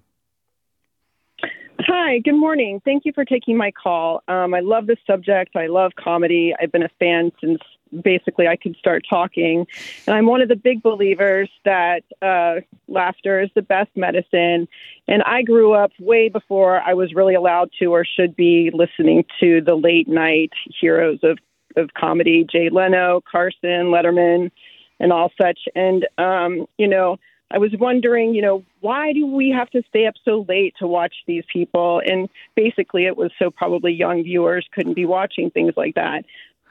Hi, 1.80 2.18
good 2.20 2.34
morning. 2.34 2.80
Thank 2.84 3.04
you 3.04 3.12
for 3.12 3.24
taking 3.24 3.56
my 3.56 3.70
call. 3.70 4.22
Um, 4.28 4.54
I 4.54 4.60
love 4.60 4.86
this 4.86 4.98
subject. 5.06 5.54
I 5.54 5.66
love 5.66 5.92
comedy. 6.02 6.54
I've 6.60 6.72
been 6.72 6.82
a 6.82 6.90
fan 6.98 7.30
since 7.40 7.60
basically 8.02 8.48
I 8.48 8.56
could 8.56 8.76
start 8.76 9.04
talking. 9.08 9.66
And 10.06 10.16
I'm 10.16 10.26
one 10.26 10.40
of 10.40 10.48
the 10.48 10.56
big 10.56 10.82
believers 10.82 11.50
that 11.64 12.02
uh, 12.22 12.60
laughter 12.88 13.40
is 13.40 13.50
the 13.54 13.62
best 13.62 13.90
medicine. 13.96 14.68
And 15.08 15.22
I 15.24 15.42
grew 15.42 15.72
up 15.72 15.92
way 15.98 16.28
before 16.28 16.80
I 16.80 16.94
was 16.94 17.14
really 17.14 17.34
allowed 17.34 17.70
to 17.80 17.86
or 17.86 18.04
should 18.04 18.36
be 18.36 18.70
listening 18.72 19.24
to 19.40 19.60
the 19.60 19.74
late 19.74 20.08
night 20.08 20.52
heroes 20.80 21.20
of, 21.22 21.38
of 21.76 21.94
comedy 21.94 22.46
Jay 22.50 22.68
Leno, 22.70 23.22
Carson, 23.30 23.90
Letterman, 23.92 24.50
and 24.98 25.12
all 25.12 25.30
such. 25.40 25.60
And, 25.74 26.06
um, 26.18 26.66
you 26.78 26.88
know, 26.88 27.18
I 27.50 27.58
was 27.58 27.70
wondering, 27.78 28.34
you 28.34 28.42
know, 28.42 28.64
why 28.80 29.12
do 29.12 29.26
we 29.26 29.50
have 29.50 29.70
to 29.70 29.82
stay 29.88 30.06
up 30.06 30.14
so 30.24 30.44
late 30.48 30.74
to 30.80 30.86
watch 30.86 31.14
these 31.26 31.44
people? 31.52 32.02
And 32.04 32.28
basically, 32.56 33.06
it 33.06 33.16
was 33.16 33.30
so 33.38 33.50
probably 33.50 33.92
young 33.92 34.24
viewers 34.24 34.66
couldn't 34.74 34.94
be 34.94 35.06
watching 35.06 35.50
things 35.50 35.74
like 35.76 35.94
that. 35.94 36.24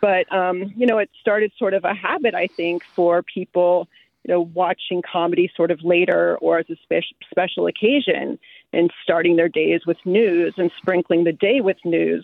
But, 0.06 0.32
um, 0.32 0.72
you 0.78 0.86
know, 0.86 0.99
it 0.99 1.10
started 1.20 1.51
sort 1.58 1.74
of 1.74 1.84
a 1.84 1.95
habit, 1.95 2.36
I 2.36 2.45
think, 2.56 2.84
for 2.95 3.24
people, 3.24 3.88
you 4.24 4.32
know, 4.32 4.41
watching 4.53 5.01
comedy 5.01 5.51
sort 5.56 5.72
of 5.72 5.84
later 5.84 6.38
or 6.41 6.60
as 6.60 6.68
a 6.70 6.76
spe- 6.84 7.16
special 7.32 7.66
occasion 7.66 8.38
and 8.72 8.91
starting 9.01 9.36
their 9.36 9.49
days 9.49 9.82
with 9.88 9.97
news 10.06 10.53
and 10.58 10.70
sprinkling 10.78 11.24
the 11.24 11.32
day 11.32 11.60
with 11.60 11.78
news. 11.84 12.24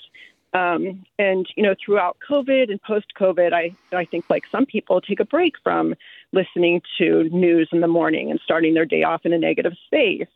Um, 0.54 1.04
and 1.18 1.48
you 1.56 1.64
know, 1.64 1.74
throughout 1.84 2.18
COVID 2.30 2.70
and 2.70 2.80
post 2.84 3.08
COVID, 3.20 3.52
I 3.52 3.76
I 3.96 4.06
think 4.06 4.26
like 4.30 4.44
some 4.52 4.68
people 4.68 5.02
take 5.02 5.20
a 5.20 5.26
break 5.26 5.54
from 5.64 5.96
listening 6.34 6.84
to 7.00 7.24
news 7.30 7.70
in 7.72 7.82
the 7.82 7.88
morning 7.88 8.30
and 8.30 8.40
starting 8.44 8.76
their 8.76 8.86
day 8.86 9.02
off 9.02 9.26
in 9.26 9.34
a 9.34 9.40
negative 9.40 9.74
space. 9.88 10.28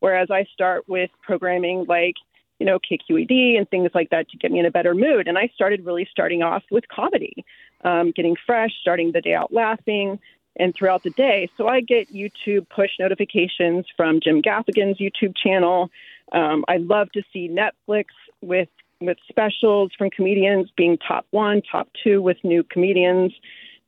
Whereas 0.00 0.30
I 0.30 0.44
start 0.52 0.86
with 0.86 1.08
programming 1.22 1.86
like 1.88 2.16
you 2.60 2.66
know 2.66 2.78
KQED 2.78 3.56
and 3.58 3.68
things 3.68 3.90
like 3.94 4.10
that 4.10 4.28
to 4.30 4.36
get 4.36 4.52
me 4.52 4.60
in 4.60 4.66
a 4.66 4.70
better 4.70 4.94
mood. 4.94 5.26
And 5.26 5.36
I 5.36 5.50
started 5.54 5.84
really 5.84 6.06
starting 6.10 6.42
off 6.42 6.62
with 6.70 6.86
comedy, 6.88 7.44
um, 7.82 8.12
getting 8.14 8.36
fresh, 8.46 8.70
starting 8.80 9.10
the 9.12 9.20
day 9.20 9.34
out 9.34 9.52
laughing, 9.52 10.20
and 10.56 10.74
throughout 10.74 11.02
the 11.02 11.10
day. 11.10 11.50
So 11.56 11.66
I 11.66 11.80
get 11.80 12.12
YouTube 12.14 12.68
push 12.68 12.90
notifications 13.00 13.86
from 13.96 14.20
Jim 14.22 14.42
Gaffigan's 14.42 14.98
YouTube 14.98 15.34
channel. 15.42 15.90
Um, 16.32 16.64
I 16.68 16.76
love 16.76 17.10
to 17.12 17.22
see 17.32 17.48
Netflix 17.48 18.04
with 18.40 18.68
with 19.00 19.16
specials 19.28 19.92
from 19.96 20.10
comedians 20.10 20.68
being 20.76 20.98
top 20.98 21.26
one, 21.30 21.62
top 21.72 21.88
two 22.04 22.20
with 22.20 22.36
new 22.44 22.62
comedians, 22.62 23.32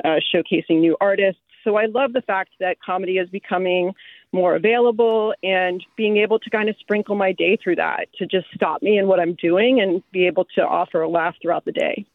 uh, 0.03 0.17
showcasing 0.35 0.81
new 0.81 0.97
artists. 1.03 1.43
So 1.65 1.77
I 1.77 1.85
love 1.85 2.15
the 2.15 2.23
fact 2.23 2.51
that 2.61 2.79
comedy 2.81 3.19
is 3.19 3.29
becoming 3.29 3.93
more 4.33 4.57
available 4.57 5.35
and 5.43 5.85
being 5.97 6.17
able 6.17 6.39
to 6.39 6.51
kind 6.51 6.69
of 6.69 6.77
sprinkle 6.81 7.15
my 7.15 7.33
day 7.33 7.59
through 7.63 7.77
that 7.77 8.09
to 8.19 8.27
just 8.27 8.47
stop 8.55 8.83
me 8.83 8.99
in 8.99 9.07
what 9.07 9.21
I'm 9.21 9.35
doing 9.35 9.81
and 9.81 10.03
be 10.11 10.27
able 10.27 10.47
to 10.57 10.63
offer 10.63 11.03
a 11.03 11.09
laugh 11.09 11.35
throughout 11.41 11.65
the 11.65 11.73
day. 11.73 12.07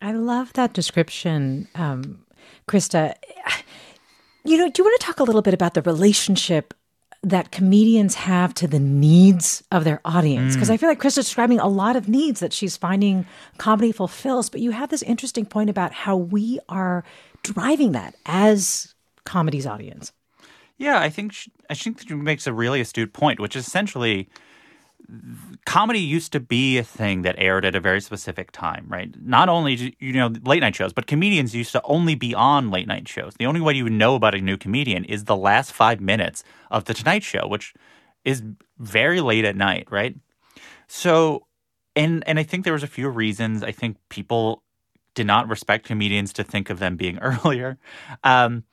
I 0.00 0.12
love 0.12 0.52
that 0.54 0.72
description, 0.72 1.68
um, 1.74 2.24
Krista. 2.68 3.14
You 4.44 4.58
know, 4.58 4.70
do 4.70 4.82
you 4.82 4.84
want 4.84 5.00
to 5.00 5.06
talk 5.06 5.20
a 5.20 5.24
little 5.24 5.42
bit 5.42 5.54
about 5.54 5.74
the 5.74 5.82
relationship 5.82 6.72
that 7.26 7.50
comedians 7.50 8.14
have 8.14 8.54
to 8.54 8.68
the 8.68 8.78
needs 8.78 9.64
of 9.72 9.82
their 9.82 10.00
audience. 10.04 10.54
Because 10.54 10.68
mm. 10.68 10.74
I 10.74 10.76
feel 10.76 10.88
like 10.88 11.00
Krista's 11.00 11.24
describing 11.24 11.58
a 11.58 11.66
lot 11.66 11.96
of 11.96 12.08
needs 12.08 12.38
that 12.38 12.52
she's 12.52 12.76
finding 12.76 13.26
comedy 13.58 13.90
fulfills. 13.90 14.48
But 14.48 14.60
you 14.60 14.70
have 14.70 14.90
this 14.90 15.02
interesting 15.02 15.44
point 15.44 15.68
about 15.68 15.92
how 15.92 16.16
we 16.16 16.60
are 16.68 17.02
driving 17.42 17.92
that 17.92 18.14
as 18.26 18.94
comedy's 19.24 19.66
audience. 19.66 20.12
Yeah, 20.78 20.98
I 21.00 21.08
think 21.08 21.32
she, 21.32 21.50
I 21.70 21.74
think 21.74 22.00
she 22.06 22.14
makes 22.14 22.46
a 22.46 22.52
really 22.52 22.80
astute 22.80 23.12
point, 23.12 23.40
which 23.40 23.56
is 23.56 23.66
essentially 23.66 24.28
comedy 25.64 26.00
used 26.00 26.32
to 26.32 26.40
be 26.40 26.78
a 26.78 26.82
thing 26.82 27.22
that 27.22 27.36
aired 27.38 27.64
at 27.64 27.74
a 27.74 27.80
very 27.80 28.00
specific 28.00 28.50
time, 28.50 28.86
right? 28.88 29.14
Not 29.22 29.48
only 29.48 29.94
you 29.98 30.12
know 30.12 30.32
late 30.44 30.60
night 30.60 30.74
shows, 30.74 30.92
but 30.92 31.06
comedians 31.06 31.54
used 31.54 31.72
to 31.72 31.82
only 31.84 32.14
be 32.14 32.34
on 32.34 32.70
late 32.70 32.88
night 32.88 33.08
shows. 33.08 33.34
The 33.38 33.46
only 33.46 33.60
way 33.60 33.74
you 33.74 33.84
would 33.84 33.92
know 33.92 34.14
about 34.14 34.34
a 34.34 34.40
new 34.40 34.56
comedian 34.56 35.04
is 35.04 35.24
the 35.24 35.36
last 35.36 35.72
five 35.72 36.00
minutes 36.00 36.42
of 36.70 36.84
the 36.84 36.94
Tonight 36.94 37.22
Show, 37.22 37.46
which 37.46 37.74
is 38.24 38.42
very 38.78 39.20
late 39.20 39.44
at 39.44 39.56
night, 39.56 39.86
right? 39.90 40.16
So, 40.88 41.46
and 41.94 42.26
and 42.26 42.38
I 42.38 42.42
think 42.42 42.64
there 42.64 42.72
was 42.72 42.82
a 42.82 42.88
few 42.88 43.08
reasons. 43.08 43.62
I 43.62 43.72
think 43.72 43.96
people 44.08 44.62
did 45.14 45.26
not 45.26 45.48
respect 45.48 45.86
comedians 45.86 46.32
to 46.34 46.44
think 46.44 46.68
of 46.68 46.78
them 46.78 46.96
being 46.96 47.18
earlier. 47.20 47.78
Um, 48.24 48.64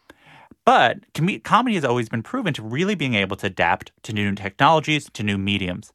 but 0.65 0.99
com- 1.13 1.39
comedy 1.41 1.75
has 1.75 1.85
always 1.85 2.09
been 2.09 2.23
proven 2.23 2.53
to 2.53 2.61
really 2.61 2.95
being 2.95 3.15
able 3.15 3.35
to 3.37 3.47
adapt 3.47 3.91
to 4.03 4.13
new 4.13 4.33
technologies, 4.35 5.09
to 5.13 5.23
new 5.23 5.37
mediums. 5.37 5.91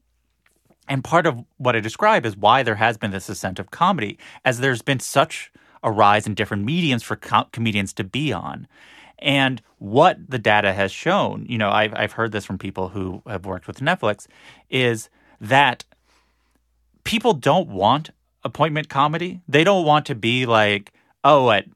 And 0.88 1.04
part 1.04 1.26
of 1.26 1.44
what 1.58 1.76
I 1.76 1.80
describe 1.80 2.24
is 2.24 2.36
why 2.36 2.62
there 2.62 2.76
has 2.76 2.96
been 2.96 3.10
this 3.10 3.28
ascent 3.28 3.58
of 3.58 3.70
comedy, 3.70 4.18
as 4.44 4.60
there's 4.60 4.82
been 4.82 5.00
such 5.00 5.52
a 5.82 5.90
rise 5.90 6.26
in 6.26 6.34
different 6.34 6.64
mediums 6.64 7.02
for 7.02 7.16
com- 7.16 7.46
comedians 7.52 7.92
to 7.94 8.04
be 8.04 8.32
on. 8.32 8.66
And 9.18 9.60
what 9.78 10.18
the 10.28 10.38
data 10.38 10.72
has 10.72 10.92
shown, 10.92 11.44
you 11.48 11.58
know, 11.58 11.70
I've, 11.70 11.92
I've 11.94 12.12
heard 12.12 12.32
this 12.32 12.44
from 12.44 12.58
people 12.58 12.88
who 12.88 13.22
have 13.26 13.46
worked 13.46 13.66
with 13.66 13.80
Netflix, 13.80 14.26
is 14.70 15.10
that 15.40 15.84
people 17.04 17.32
don't 17.32 17.68
want 17.68 18.10
appointment 18.44 18.88
comedy. 18.88 19.40
They 19.48 19.64
don't 19.64 19.84
want 19.84 20.06
to 20.06 20.14
be 20.14 20.46
like, 20.46 20.92
oh, 21.24 21.50
at 21.50 21.66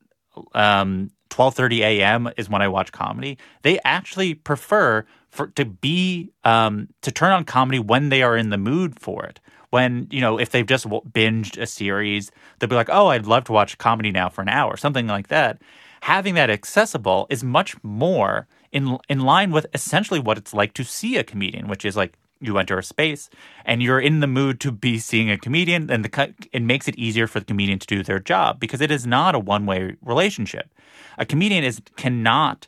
um, 0.55 1.11
12:30 1.33 1.79
a.m. 1.81 2.31
is 2.37 2.51
when 2.51 2.61
I 2.61 2.69
watch 2.69 2.93
comedy. 2.93 3.39
They 3.63 3.81
actually 3.85 4.35
prefer 4.35 5.07
for 5.31 5.47
to 5.49 5.65
be 5.65 6.31
um, 6.45 6.89
to 7.01 7.11
turn 7.11 7.33
on 7.33 7.45
comedy 7.45 7.79
when 7.79 8.11
they 8.11 8.23
are 8.23 8.37
in 8.37 8.51
the 8.51 8.59
mood 8.59 9.01
for 9.01 9.25
it. 9.25 9.41
When 9.71 10.07
you 10.11 10.21
know 10.21 10.39
if 10.39 10.51
they've 10.51 10.67
just 10.67 10.87
binged 10.87 11.61
a 11.61 11.67
series, 11.67 12.31
they'll 12.59 12.69
be 12.69 12.77
like, 12.77 12.91
"Oh, 12.91 13.07
I'd 13.09 13.27
love 13.27 13.45
to 13.45 13.53
watch 13.53 13.79
comedy 13.79 14.11
now 14.11 14.29
for 14.29 14.43
an 14.43 14.51
hour," 14.51 14.77
something 14.77 15.07
like 15.07 15.29
that. 15.29 15.63
Having 16.03 16.35
that 16.35 16.51
accessible 16.51 17.27
is 17.31 17.43
much 17.43 17.83
more 17.83 18.47
in 18.71 18.99
in 19.09 19.21
line 19.21 19.53
with 19.53 19.67
essentially 19.73 20.21
what 20.21 20.37
it's 20.37 20.53
like 20.53 20.75
to 20.75 20.85
see 20.85 21.17
a 21.17 21.25
comedian, 21.25 21.67
which 21.67 21.87
is 21.87 21.97
like 21.97 22.19
you 22.43 22.59
enter 22.59 22.79
a 22.79 22.83
space 22.83 23.31
and 23.65 23.83
you're 23.83 24.01
in 24.01 24.21
the 24.21 24.27
mood 24.27 24.61
to 24.61 24.73
be 24.73 24.99
seeing 24.99 25.31
a 25.31 25.39
comedian, 25.39 25.87
then 25.87 26.03
the 26.03 26.35
it 26.53 26.63
makes 26.63 26.89
it 26.89 26.97
easier 26.97 27.27
for 27.27 27.41
the 27.41 27.47
comedian 27.47 27.79
to 27.79 27.87
do 27.87 28.03
their 28.03 28.19
job 28.19 28.61
because 28.61 28.81
it 28.81 28.91
is 28.91 29.07
not 29.07 29.35
a 29.35 29.39
one 29.39 29.67
way 29.67 29.97
relationship. 30.03 30.75
A 31.19 31.25
comedian 31.25 31.65
is 31.65 31.81
cannot 31.97 32.67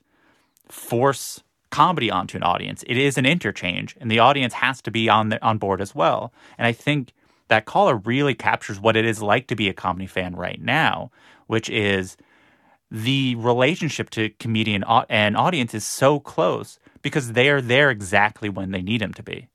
force 0.68 1.42
comedy 1.70 2.10
onto 2.10 2.36
an 2.36 2.44
audience. 2.44 2.84
It 2.86 2.96
is 2.96 3.18
an 3.18 3.26
interchange, 3.26 3.96
and 4.00 4.10
the 4.10 4.20
audience 4.20 4.54
has 4.54 4.80
to 4.82 4.90
be 4.90 5.08
on 5.08 5.30
the, 5.30 5.44
on 5.44 5.58
board 5.58 5.80
as 5.80 5.94
well. 5.94 6.32
And 6.56 6.66
I 6.66 6.72
think 6.72 7.12
that 7.48 7.64
caller 7.64 7.96
really 7.96 8.34
captures 8.34 8.80
what 8.80 8.96
it 8.96 9.04
is 9.04 9.20
like 9.20 9.48
to 9.48 9.56
be 9.56 9.68
a 9.68 9.74
comedy 9.74 10.06
fan 10.06 10.36
right 10.36 10.60
now, 10.60 11.10
which 11.46 11.68
is 11.68 12.16
the 12.90 13.34
relationship 13.36 14.08
to 14.10 14.30
comedian 14.38 14.84
and 15.08 15.36
audience 15.36 15.74
is 15.74 15.84
so 15.84 16.20
close 16.20 16.78
because 17.02 17.32
they 17.32 17.48
are 17.48 17.60
there 17.60 17.90
exactly 17.90 18.48
when 18.48 18.70
they 18.70 18.82
need 18.82 19.00
them 19.00 19.12
to 19.14 19.22
be. 19.22 19.48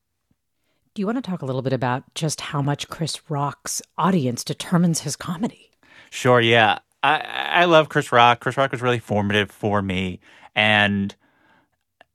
Do 0.95 1.01
you 1.01 1.05
want 1.05 1.23
to 1.23 1.29
talk 1.29 1.41
a 1.41 1.45
little 1.45 1.61
bit 1.61 1.73
about 1.73 2.03
just 2.15 2.41
how 2.41 2.61
much 2.61 2.89
Chris 2.89 3.21
Rock's 3.29 3.81
audience 3.97 4.43
determines 4.43 5.01
his 5.01 5.15
comedy? 5.15 5.71
Sure, 6.09 6.41
yeah. 6.41 6.79
I, 7.03 7.19
I 7.19 7.65
love 7.65 7.89
Chris 7.89 8.11
Rock. 8.11 8.39
Chris 8.39 8.57
Rock 8.57 8.71
was 8.71 8.81
really 8.81 8.99
formative 8.99 9.51
for 9.51 9.81
me. 9.81 10.19
And 10.55 11.15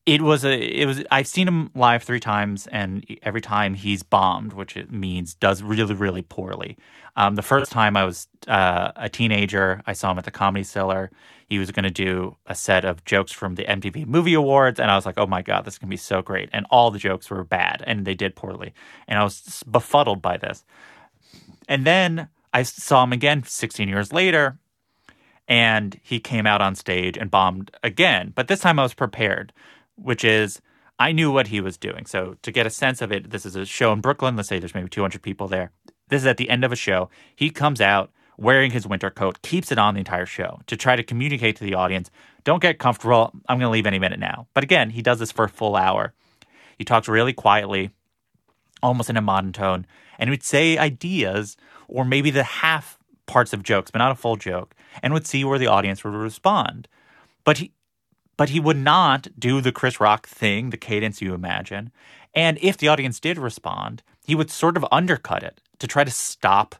it 0.06 0.20
was 0.20 0.44
a 0.44 0.52
it 0.52 0.86
was 0.86 1.02
I've 1.10 1.26
seen 1.26 1.48
him 1.48 1.70
live 1.74 2.02
three 2.02 2.20
times 2.20 2.66
and 2.66 3.04
every 3.22 3.40
time 3.40 3.74
he's 3.74 4.02
bombed, 4.02 4.52
which 4.52 4.76
it 4.76 4.92
means 4.92 5.34
does 5.34 5.62
really 5.62 5.94
really 5.94 6.22
poorly. 6.22 6.76
Um, 7.16 7.36
the 7.36 7.42
first 7.42 7.70
time 7.72 7.96
I 7.96 8.04
was 8.04 8.28
uh, 8.48 8.92
a 8.96 9.08
teenager, 9.08 9.80
I 9.86 9.92
saw 9.92 10.10
him 10.10 10.18
at 10.18 10.24
the 10.24 10.30
Comedy 10.30 10.64
Cellar. 10.64 11.10
He 11.46 11.58
was 11.58 11.70
going 11.70 11.84
to 11.84 11.90
do 11.90 12.36
a 12.46 12.54
set 12.54 12.84
of 12.84 13.04
jokes 13.04 13.30
from 13.30 13.54
the 13.54 13.64
MTV 13.64 14.06
Movie 14.06 14.34
Awards, 14.34 14.80
and 14.80 14.90
I 14.90 14.96
was 14.96 15.06
like, 15.06 15.18
"Oh 15.18 15.26
my 15.26 15.40
god, 15.42 15.64
this 15.64 15.74
is 15.74 15.78
going 15.78 15.88
to 15.88 15.92
be 15.92 15.96
so 15.96 16.20
great!" 16.20 16.50
And 16.52 16.66
all 16.70 16.90
the 16.90 16.98
jokes 16.98 17.30
were 17.30 17.44
bad, 17.44 17.82
and 17.86 18.04
they 18.04 18.14
did 18.14 18.36
poorly, 18.36 18.74
and 19.08 19.18
I 19.18 19.24
was 19.24 19.62
befuddled 19.70 20.20
by 20.20 20.36
this. 20.36 20.64
And 21.68 21.86
then 21.86 22.28
I 22.52 22.62
saw 22.62 23.04
him 23.04 23.12
again 23.12 23.42
16 23.44 23.88
years 23.88 24.12
later, 24.12 24.58
and 25.48 25.98
he 26.02 26.20
came 26.20 26.46
out 26.46 26.60
on 26.60 26.74
stage 26.74 27.16
and 27.16 27.30
bombed 27.30 27.70
again. 27.82 28.32
But 28.34 28.48
this 28.48 28.60
time 28.60 28.78
I 28.78 28.82
was 28.82 28.94
prepared 28.94 29.52
which 29.96 30.24
is 30.24 30.60
I 30.98 31.12
knew 31.12 31.30
what 31.32 31.48
he 31.48 31.60
was 31.60 31.76
doing. 31.76 32.06
So 32.06 32.36
to 32.42 32.52
get 32.52 32.66
a 32.66 32.70
sense 32.70 33.02
of 33.02 33.10
it, 33.12 33.30
this 33.30 33.44
is 33.44 33.56
a 33.56 33.66
show 33.66 33.92
in 33.92 34.00
Brooklyn. 34.00 34.36
Let's 34.36 34.48
say 34.48 34.58
there's 34.58 34.74
maybe 34.74 34.88
200 34.88 35.22
people 35.22 35.48
there. 35.48 35.72
This 36.08 36.22
is 36.22 36.26
at 36.26 36.36
the 36.36 36.50
end 36.50 36.64
of 36.64 36.72
a 36.72 36.76
show. 36.76 37.08
He 37.34 37.50
comes 37.50 37.80
out 37.80 38.10
wearing 38.36 38.70
his 38.70 38.86
winter 38.86 39.10
coat, 39.10 39.42
keeps 39.42 39.70
it 39.70 39.78
on 39.78 39.94
the 39.94 40.00
entire 40.00 40.26
show 40.26 40.60
to 40.66 40.76
try 40.76 40.96
to 40.96 41.02
communicate 41.02 41.56
to 41.56 41.64
the 41.64 41.74
audience, 41.74 42.10
don't 42.42 42.62
get 42.62 42.78
comfortable. 42.78 43.32
I'm 43.48 43.58
going 43.58 43.68
to 43.68 43.72
leave 43.72 43.86
any 43.86 43.98
minute 43.98 44.18
now. 44.18 44.48
But 44.54 44.64
again, 44.64 44.90
he 44.90 45.02
does 45.02 45.18
this 45.18 45.32
for 45.32 45.44
a 45.44 45.48
full 45.48 45.76
hour. 45.76 46.14
He 46.76 46.84
talks 46.84 47.08
really 47.08 47.32
quietly, 47.32 47.90
almost 48.82 49.08
in 49.08 49.16
a 49.16 49.22
monotone, 49.22 49.86
and 50.18 50.28
he 50.28 50.32
would 50.32 50.42
say 50.42 50.76
ideas 50.76 51.56
or 51.88 52.04
maybe 52.04 52.30
the 52.30 52.42
half 52.42 52.98
parts 53.26 53.52
of 53.52 53.62
jokes, 53.62 53.90
but 53.90 53.98
not 53.98 54.12
a 54.12 54.16
full 54.16 54.36
joke, 54.36 54.74
and 55.02 55.12
would 55.12 55.26
see 55.26 55.44
where 55.44 55.58
the 55.58 55.66
audience 55.66 56.04
would 56.04 56.14
respond. 56.14 56.88
But 57.44 57.58
he, 57.58 57.72
but 58.36 58.50
he 58.50 58.60
would 58.60 58.76
not 58.76 59.28
do 59.38 59.60
the 59.60 59.72
Chris 59.72 60.00
Rock 60.00 60.26
thing, 60.26 60.70
the 60.70 60.76
cadence 60.76 61.22
you 61.22 61.34
imagine. 61.34 61.90
And 62.34 62.58
if 62.60 62.76
the 62.76 62.88
audience 62.88 63.20
did 63.20 63.38
respond, 63.38 64.02
he 64.24 64.34
would 64.34 64.50
sort 64.50 64.76
of 64.76 64.86
undercut 64.90 65.42
it 65.42 65.60
to 65.78 65.86
try 65.86 66.04
to 66.04 66.10
stop 66.10 66.74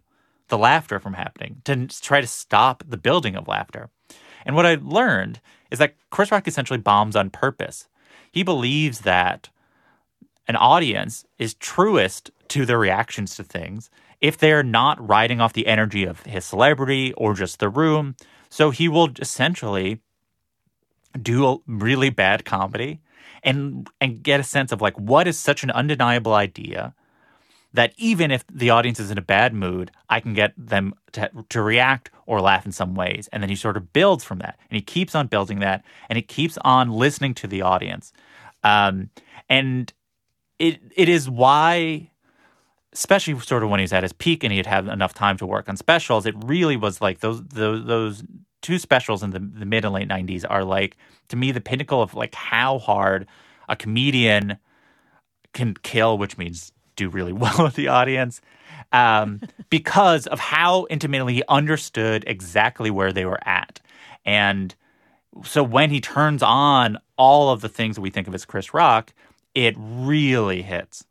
the 0.48 0.58
laughter 0.58 0.98
from 0.98 1.14
happening, 1.14 1.62
to 1.64 1.86
try 1.86 2.20
to 2.20 2.26
stop 2.26 2.82
the 2.86 2.96
building 2.96 3.36
of 3.36 3.48
laughter. 3.48 3.90
And 4.44 4.54
what 4.56 4.66
I 4.66 4.78
learned 4.80 5.40
is 5.70 5.78
that 5.78 5.96
Chris 6.10 6.30
Rock 6.30 6.46
essentially 6.46 6.78
bombs 6.78 7.16
on 7.16 7.30
purpose. 7.30 7.88
He 8.30 8.42
believes 8.42 9.00
that 9.00 9.48
an 10.46 10.56
audience 10.56 11.24
is 11.38 11.54
truest 11.54 12.30
to 12.48 12.66
their 12.66 12.78
reactions 12.78 13.36
to 13.36 13.44
things 13.44 13.90
if 14.20 14.36
they're 14.38 14.62
not 14.62 15.06
riding 15.06 15.40
off 15.40 15.52
the 15.52 15.66
energy 15.66 16.04
of 16.04 16.22
his 16.24 16.44
celebrity 16.44 17.12
or 17.14 17.34
just 17.34 17.58
the 17.58 17.68
room. 17.68 18.16
So 18.50 18.70
he 18.70 18.88
will 18.88 19.10
essentially 19.18 20.00
do 21.20 21.46
a 21.46 21.56
really 21.66 22.10
bad 22.10 22.44
comedy 22.44 23.00
and 23.42 23.88
and 24.00 24.22
get 24.22 24.40
a 24.40 24.44
sense 24.44 24.72
of 24.72 24.80
like 24.80 24.98
what 24.98 25.28
is 25.28 25.38
such 25.38 25.62
an 25.62 25.70
undeniable 25.70 26.34
idea 26.34 26.94
that 27.74 27.92
even 27.96 28.30
if 28.30 28.44
the 28.46 28.70
audience 28.70 29.00
is 29.00 29.10
in 29.10 29.18
a 29.18 29.22
bad 29.22 29.52
mood, 29.52 29.90
I 30.08 30.20
can 30.20 30.32
get 30.32 30.54
them 30.56 30.94
to, 31.12 31.28
to 31.48 31.60
react 31.60 32.10
or 32.24 32.40
laugh 32.40 32.64
in 32.64 32.70
some 32.70 32.94
ways. 32.94 33.28
And 33.32 33.42
then 33.42 33.50
he 33.50 33.56
sort 33.56 33.76
of 33.76 33.92
builds 33.92 34.22
from 34.22 34.38
that. 34.38 34.56
And 34.70 34.76
he 34.76 34.80
keeps 34.80 35.14
on 35.14 35.26
building 35.26 35.58
that 35.58 35.84
and 36.08 36.16
he 36.16 36.22
keeps 36.22 36.56
on 36.64 36.90
listening 36.90 37.34
to 37.34 37.48
the 37.48 37.62
audience. 37.62 38.12
Um, 38.62 39.10
and 39.50 39.92
it 40.58 40.80
it 40.96 41.08
is 41.08 41.28
why, 41.28 42.12
especially 42.92 43.38
sort 43.40 43.64
of 43.64 43.70
when 43.70 43.80
he's 43.80 43.92
at 43.92 44.04
his 44.04 44.12
peak 44.12 44.44
and 44.44 44.52
he 44.52 44.56
had 44.56 44.66
had 44.66 44.86
enough 44.86 45.12
time 45.12 45.36
to 45.38 45.46
work 45.46 45.68
on 45.68 45.76
specials, 45.76 46.26
it 46.26 46.34
really 46.44 46.76
was 46.76 47.00
like 47.00 47.18
those 47.20 47.42
those, 47.42 47.84
those 47.84 48.22
two 48.64 48.78
specials 48.78 49.22
in 49.22 49.30
the, 49.30 49.38
the 49.38 49.66
mid 49.66 49.84
and 49.84 49.92
late 49.92 50.08
90s 50.08 50.44
are 50.48 50.64
like 50.64 50.96
to 51.28 51.36
me 51.36 51.52
the 51.52 51.60
pinnacle 51.60 52.00
of 52.00 52.14
like 52.14 52.34
how 52.34 52.78
hard 52.78 53.26
a 53.68 53.76
comedian 53.76 54.56
can 55.52 55.74
kill 55.74 56.16
which 56.16 56.38
means 56.38 56.72
do 56.96 57.08
really 57.10 57.32
well 57.44 57.62
with 57.62 57.74
the 57.74 57.88
audience 57.88 58.40
um, 58.92 59.40
because 59.70 60.26
of 60.26 60.40
how 60.40 60.86
intimately 60.88 61.34
he 61.34 61.42
understood 61.48 62.24
exactly 62.26 62.90
where 62.90 63.12
they 63.12 63.26
were 63.26 63.46
at. 63.46 63.80
And 64.24 64.74
so 65.44 65.62
when 65.62 65.90
he 65.90 66.00
turns 66.00 66.42
on 66.42 66.98
all 67.18 67.50
of 67.50 67.60
the 67.60 67.68
things 67.68 67.96
that 67.96 68.00
we 68.00 68.10
think 68.10 68.26
of 68.26 68.34
as 68.34 68.44
chris 68.44 68.72
rock 68.72 69.12
it 69.54 69.74
really 69.78 70.62
hits. 70.62 71.04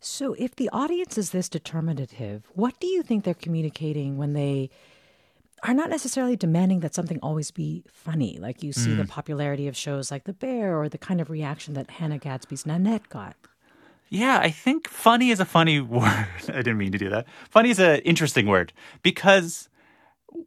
So 0.00 0.34
if 0.34 0.56
the 0.56 0.68
audience 0.70 1.18
is 1.18 1.30
this 1.30 1.48
determinative 1.48 2.44
what 2.54 2.78
do 2.80 2.86
you 2.86 3.02
think 3.02 3.24
they're 3.24 3.34
communicating 3.34 4.16
when 4.16 4.32
they 4.32 4.70
are 5.66 5.74
not 5.74 5.90
necessarily 5.90 6.36
demanding 6.36 6.80
that 6.80 6.94
something 6.94 7.18
always 7.22 7.50
be 7.50 7.82
funny. 7.92 8.38
Like 8.40 8.62
you 8.62 8.72
see 8.72 8.90
mm. 8.90 8.98
the 8.98 9.04
popularity 9.04 9.66
of 9.66 9.76
shows 9.76 10.10
like 10.10 10.24
The 10.24 10.32
Bear 10.32 10.78
or 10.78 10.88
the 10.88 10.98
kind 10.98 11.20
of 11.20 11.28
reaction 11.28 11.74
that 11.74 11.90
Hannah 11.90 12.18
Gadsby's 12.18 12.66
Nanette 12.66 13.08
got. 13.08 13.36
Yeah, 14.08 14.38
I 14.38 14.50
think 14.50 14.86
funny 14.88 15.30
is 15.30 15.40
a 15.40 15.44
funny 15.44 15.80
word. 15.96 16.28
I 16.48 16.58
didn't 16.58 16.78
mean 16.78 16.92
to 16.92 16.98
do 16.98 17.10
that. 17.10 17.26
Funny 17.50 17.70
is 17.70 17.80
an 17.80 17.98
interesting 18.00 18.46
word 18.46 18.72
because 19.02 19.68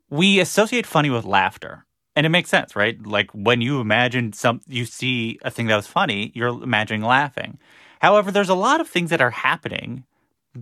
we 0.09 0.39
associate 0.39 0.86
funny 0.86 1.09
with 1.09 1.26
laughter. 1.26 1.86
And 2.15 2.26
it 2.26 2.30
makes 2.30 2.49
sense, 2.49 2.76
right? 2.76 3.01
Like 3.05 3.32
when 3.32 3.61
you 3.61 3.80
imagine 3.80 4.34
some 4.34 4.61
you 4.67 4.86
see 4.86 5.38
a 5.41 5.51
thing 5.51 5.67
that 5.67 5.76
was 5.76 5.88
funny, 5.88 6.32
you're 6.34 6.63
imagining 6.63 7.03
laughing. 7.03 7.59
However, 8.01 8.32
there's 8.32 8.49
a 8.49 8.55
lot 8.55 8.82
of 8.82 8.88
things 8.88 9.09
that 9.09 9.22
are 9.22 9.30
happening 9.30 10.05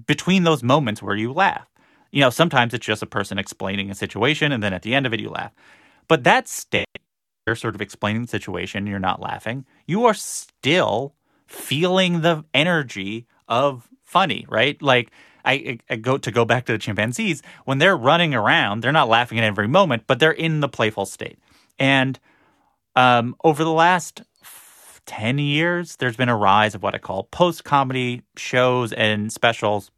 between 0.05 0.43
those 0.43 0.63
moments 0.63 1.01
where 1.01 1.15
you 1.15 1.31
laugh. 1.31 1.67
You 2.11 2.21
know, 2.21 2.29
sometimes 2.29 2.73
it's 2.73 2.85
just 2.85 3.03
a 3.03 3.07
person 3.07 3.37
explaining 3.37 3.89
a 3.89 3.95
situation 3.95 4.51
and 4.51 4.61
then 4.63 4.73
at 4.73 4.81
the 4.81 4.95
end 4.95 5.05
of 5.05 5.13
it 5.13 5.19
you 5.19 5.29
laugh. 5.29 5.51
But 6.07 6.23
that 6.23 6.47
state, 6.47 6.87
you're 7.45 7.55
sort 7.55 7.75
of 7.75 7.81
explaining 7.81 8.23
the 8.23 8.27
situation, 8.27 8.87
you're 8.87 8.99
not 8.99 9.21
laughing. 9.21 9.65
You 9.85 10.05
are 10.05 10.13
still 10.13 11.15
feeling 11.47 12.21
the 12.21 12.43
energy 12.53 13.25
of 13.47 13.87
funny, 14.03 14.45
right? 14.49 14.81
Like 14.81 15.11
I, 15.45 15.79
I, 15.89 15.95
go 15.95 16.17
to 16.17 16.31
go 16.31 16.43
back 16.45 16.65
to 16.65 16.73
the 16.73 16.77
chimpanzees 16.77 17.41
when 17.65 17.77
they're 17.77 17.95
running 17.95 18.33
around, 18.33 18.81
they're 18.81 18.91
not 18.91 19.07
laughing 19.07 19.37
at 19.37 19.45
every 19.45 19.67
moment, 19.67 20.03
but 20.07 20.19
they're 20.19 20.31
in 20.31 20.59
the 20.59 20.67
playful 20.67 21.05
state. 21.05 21.39
And 21.79 22.19
um, 22.95 23.35
over 23.43 23.63
the 23.63 23.71
last 23.71 24.23
10 25.05 25.39
years, 25.39 25.95
there's 25.95 26.17
been 26.17 26.29
a 26.29 26.35
rise 26.35 26.75
of 26.75 26.83
what 26.83 26.93
I 26.93 26.97
call 26.99 27.23
post 27.23 27.63
comedy 27.63 28.23
shows 28.35 28.91
and 28.93 29.31
specials 29.31 29.89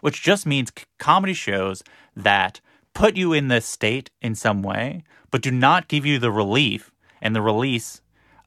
which 0.00 0.22
just 0.22 0.46
means 0.46 0.72
comedy 0.98 1.34
shows 1.34 1.82
that 2.16 2.60
put 2.94 3.16
you 3.16 3.32
in 3.32 3.48
this 3.48 3.66
state 3.66 4.10
in 4.20 4.34
some 4.34 4.62
way, 4.62 5.04
but 5.30 5.42
do 5.42 5.50
not 5.50 5.88
give 5.88 6.04
you 6.04 6.18
the 6.18 6.32
relief 6.32 6.90
and 7.20 7.34
the 7.34 7.42
release 7.42 8.00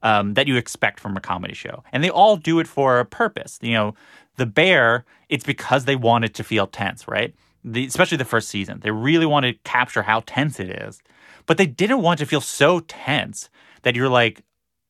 um, 0.04 0.34
that 0.34 0.48
you 0.48 0.56
expect 0.56 1.00
from 1.00 1.16
a 1.16 1.22
comedy 1.22 1.54
show. 1.54 1.84
And 1.92 2.04
they 2.04 2.10
all 2.10 2.38
do 2.38 2.60
it 2.60 2.68
for 2.68 3.00
a 3.00 3.06
purpose. 3.06 3.60
You 3.62 3.74
know, 3.74 3.96
The 4.38 4.46
Bear, 4.46 5.06
it's 5.30 5.44
because 5.44 5.86
they 5.86 5.96
wanted 5.96 6.34
to 6.36 6.44
feel 6.44 6.68
tense, 6.68 7.08
right? 7.08 7.34
The, 7.64 7.86
especially 7.86 8.18
the 8.18 8.26
first 8.26 8.50
season. 8.50 8.80
They 8.80 8.92
really 8.92 9.26
wanted 9.26 9.54
to 9.54 9.60
capture 9.70 10.04
how 10.04 10.24
tense 10.26 10.60
it 10.60 10.70
is, 10.70 11.02
but 11.46 11.58
they 11.58 11.68
didn't 11.68 12.02
want 12.02 12.20
to 12.20 12.26
feel 12.26 12.42
so 12.42 12.80
tense 12.80 13.50
that 13.84 13.96
you're 13.96 14.10
like 14.10 14.44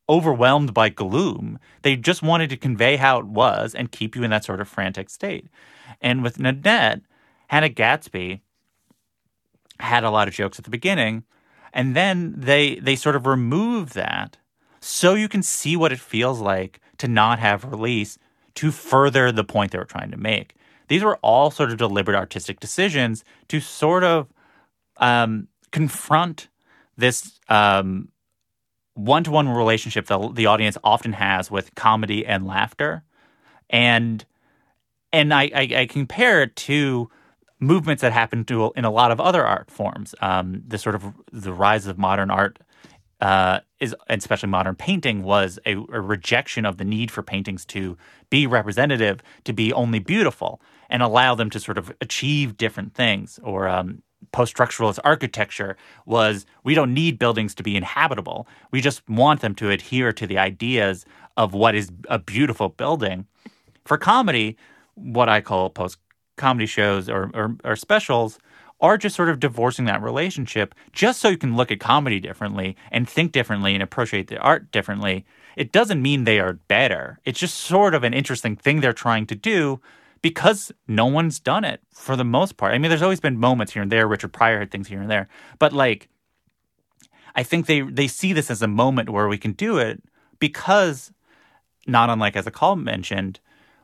overwhelmed 0.09 0.73
by 0.73 0.89
gloom. 0.89 1.59
They 1.83 1.95
just 1.95 2.21
wanted 2.23 2.49
to 2.49 2.57
convey 2.57 2.95
how 2.95 3.19
it 3.19 3.25
was 3.25 3.75
and 3.75 3.91
keep 3.91 4.15
you 4.15 4.23
in 4.23 4.31
that 4.31 4.45
sort 4.45 4.61
of 4.61 4.67
frantic 4.67 5.09
state. 5.09 5.47
And 5.99 6.23
with 6.23 6.39
Nanette, 6.39 7.01
Hannah 7.47 7.69
Gadsby 7.69 8.41
had 9.79 10.03
a 10.03 10.11
lot 10.11 10.27
of 10.27 10.33
jokes 10.33 10.59
at 10.59 10.65
the 10.65 10.71
beginning, 10.71 11.23
and 11.73 11.95
then 11.95 12.33
they 12.37 12.75
they 12.75 12.95
sort 12.95 13.15
of 13.15 13.25
remove 13.25 13.93
that 13.93 14.37
so 14.79 15.13
you 15.13 15.27
can 15.27 15.43
see 15.43 15.75
what 15.75 15.91
it 15.91 15.99
feels 15.99 16.39
like 16.39 16.79
to 16.97 17.07
not 17.07 17.39
have 17.39 17.65
release 17.65 18.17
to 18.55 18.71
further 18.71 19.31
the 19.31 19.43
point 19.43 19.71
they 19.71 19.77
were 19.77 19.85
trying 19.85 20.11
to 20.11 20.17
make. 20.17 20.55
These 20.87 21.03
were 21.03 21.17
all 21.17 21.51
sort 21.51 21.71
of 21.71 21.77
deliberate 21.77 22.17
artistic 22.17 22.59
decisions 22.59 23.23
to 23.47 23.59
sort 23.59 24.03
of 24.03 24.27
um, 24.97 25.47
confront 25.71 26.49
this 26.97 27.39
um, 27.47 28.09
one-to-one 28.95 29.47
relationship 29.47 30.07
that 30.07 30.35
the 30.35 30.47
audience 30.47 30.77
often 30.83 31.13
has 31.13 31.49
with 31.49 31.73
comedy 31.75 32.25
and 32.25 32.45
laughter, 32.45 33.03
and 33.69 34.25
and 35.13 35.33
I, 35.33 35.49
I, 35.53 35.69
I, 35.77 35.85
compare 35.87 36.41
it 36.41 36.55
to 36.57 37.09
movements 37.59 38.01
that 38.01 38.13
happen 38.13 38.43
to 38.45 38.71
in 38.75 38.85
a 38.85 38.91
lot 38.91 39.11
of 39.11 39.19
other 39.19 39.45
art 39.45 39.69
forms. 39.69 40.15
Um, 40.21 40.63
the 40.67 40.77
sort 40.77 40.95
of 40.95 41.13
the 41.31 41.53
rise 41.53 41.87
of 41.87 41.97
modern 41.97 42.31
art 42.31 42.59
uh, 43.21 43.59
is, 43.79 43.95
especially 44.09 44.49
modern 44.49 44.75
painting, 44.75 45.21
was 45.21 45.59
a, 45.65 45.73
a, 45.73 46.01
rejection 46.01 46.65
of 46.65 46.77
the 46.77 46.83
need 46.83 47.11
for 47.11 47.21
paintings 47.21 47.65
to 47.65 47.95
be 48.31 48.47
representative, 48.47 49.21
to 49.43 49.53
be 49.53 49.71
only 49.71 49.99
beautiful, 49.99 50.59
and 50.89 51.03
allow 51.03 51.35
them 51.35 51.49
to 51.51 51.59
sort 51.59 51.77
of 51.77 51.93
achieve 52.01 52.57
different 52.57 52.95
things. 52.95 53.39
Or 53.43 53.67
um, 53.67 54.01
post-structuralist 54.31 54.97
architecture 55.03 55.77
was 56.07 56.47
we 56.63 56.73
don't 56.73 56.93
need 56.95 57.19
buildings 57.19 57.53
to 57.55 57.63
be 57.63 57.75
inhabitable. 57.75 58.47
We 58.71 58.81
just 58.81 59.07
want 59.07 59.41
them 59.41 59.53
to 59.55 59.69
adhere 59.69 60.11
to 60.13 60.25
the 60.25 60.39
ideas 60.39 61.05
of 61.37 61.53
what 61.53 61.75
is 61.75 61.91
a 62.09 62.17
beautiful 62.17 62.69
building. 62.69 63.27
For 63.85 63.97
comedy, 63.97 64.57
what 65.01 65.29
I 65.29 65.41
call 65.41 65.69
post 65.69 65.97
comedy 66.37 66.65
shows 66.65 67.09
or, 67.09 67.29
or, 67.33 67.55
or 67.63 67.75
specials 67.75 68.39
are 68.79 68.97
just 68.97 69.15
sort 69.15 69.29
of 69.29 69.39
divorcing 69.39 69.85
that 69.85 70.01
relationship 70.01 70.73
just 70.91 71.19
so 71.19 71.29
you 71.29 71.37
can 71.37 71.55
look 71.55 71.71
at 71.71 71.79
comedy 71.79 72.19
differently 72.19 72.75
and 72.91 73.07
think 73.07 73.31
differently 73.31 73.73
and 73.73 73.83
appreciate 73.83 74.27
the 74.27 74.39
art 74.39 74.71
differently. 74.71 75.23
It 75.55 75.71
doesn't 75.71 76.01
mean 76.01 76.23
they 76.23 76.39
are 76.39 76.53
better. 76.53 77.19
It's 77.23 77.39
just 77.39 77.57
sort 77.57 77.93
of 77.93 78.03
an 78.03 78.13
interesting 78.13 78.55
thing 78.55 78.81
they're 78.81 78.93
trying 78.93 79.27
to 79.27 79.35
do 79.35 79.79
because 80.21 80.71
no 80.87 81.05
one's 81.05 81.39
done 81.39 81.63
it 81.63 81.81
for 81.93 82.15
the 82.15 82.23
most 82.23 82.57
part. 82.57 82.73
I 82.73 82.77
mean, 82.77 82.89
there's 82.89 83.01
always 83.01 83.19
been 83.19 83.37
moments 83.37 83.73
here 83.73 83.81
and 83.81 83.91
there. 83.91 84.07
Richard 84.07 84.33
Pryor 84.33 84.59
had 84.59 84.71
things 84.71 84.87
here 84.87 85.01
and 85.01 85.09
there, 85.09 85.27
but 85.59 85.73
like, 85.73 86.09
I 87.35 87.43
think 87.43 87.65
they 87.65 87.81
they 87.81 88.07
see 88.07 88.33
this 88.33 88.51
as 88.51 88.61
a 88.61 88.67
moment 88.67 89.09
where 89.09 89.27
we 89.27 89.37
can 89.37 89.53
do 89.53 89.77
it 89.77 90.03
because, 90.39 91.11
not 91.87 92.09
unlike 92.09 92.35
as 92.35 92.45
a 92.45 92.51
call 92.51 92.75
mentioned, 92.75 93.39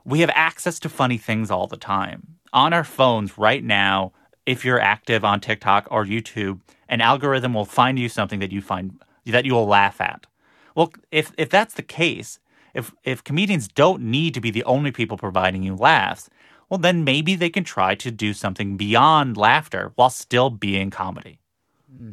we 0.07 0.21
have 0.21 0.31
access 0.33 0.79
to 0.79 0.89
funny 0.89 1.17
things 1.17 1.51
all 1.51 1.67
the 1.67 1.77
time 1.77 2.37
on 2.53 2.73
our 2.73 2.85
phones 2.85 3.37
right 3.37 3.63
now. 3.63 4.13
If 4.45 4.63
you're 4.63 4.79
active 4.79 5.25
on 5.25 5.41
TikTok 5.41 5.89
or 5.91 6.05
YouTube, 6.05 6.61
an 6.87 7.01
algorithm 7.01 7.53
will 7.53 7.65
find 7.65 7.99
you 7.99 8.07
something 8.07 8.39
that 8.39 8.53
you 8.53 8.61
find 8.61 9.01
that 9.25 9.43
you 9.43 9.53
will 9.53 9.67
laugh 9.67 9.99
at. 9.99 10.25
Well, 10.73 10.93
if 11.11 11.33
if 11.37 11.49
that's 11.49 11.73
the 11.73 11.83
case, 11.83 12.39
if 12.73 12.93
if 13.03 13.25
comedians 13.25 13.67
don't 13.67 14.01
need 14.01 14.33
to 14.35 14.41
be 14.41 14.49
the 14.49 14.63
only 14.63 14.91
people 14.91 15.17
providing 15.17 15.63
you 15.63 15.75
laughs, 15.75 16.29
well 16.69 16.77
then 16.77 17.03
maybe 17.03 17.35
they 17.35 17.49
can 17.49 17.65
try 17.65 17.93
to 17.95 18.09
do 18.09 18.33
something 18.33 18.77
beyond 18.77 19.35
laughter 19.35 19.91
while 19.95 20.09
still 20.09 20.49
being 20.49 20.89
comedy. 20.89 21.41
Mm-hmm. 21.93 22.11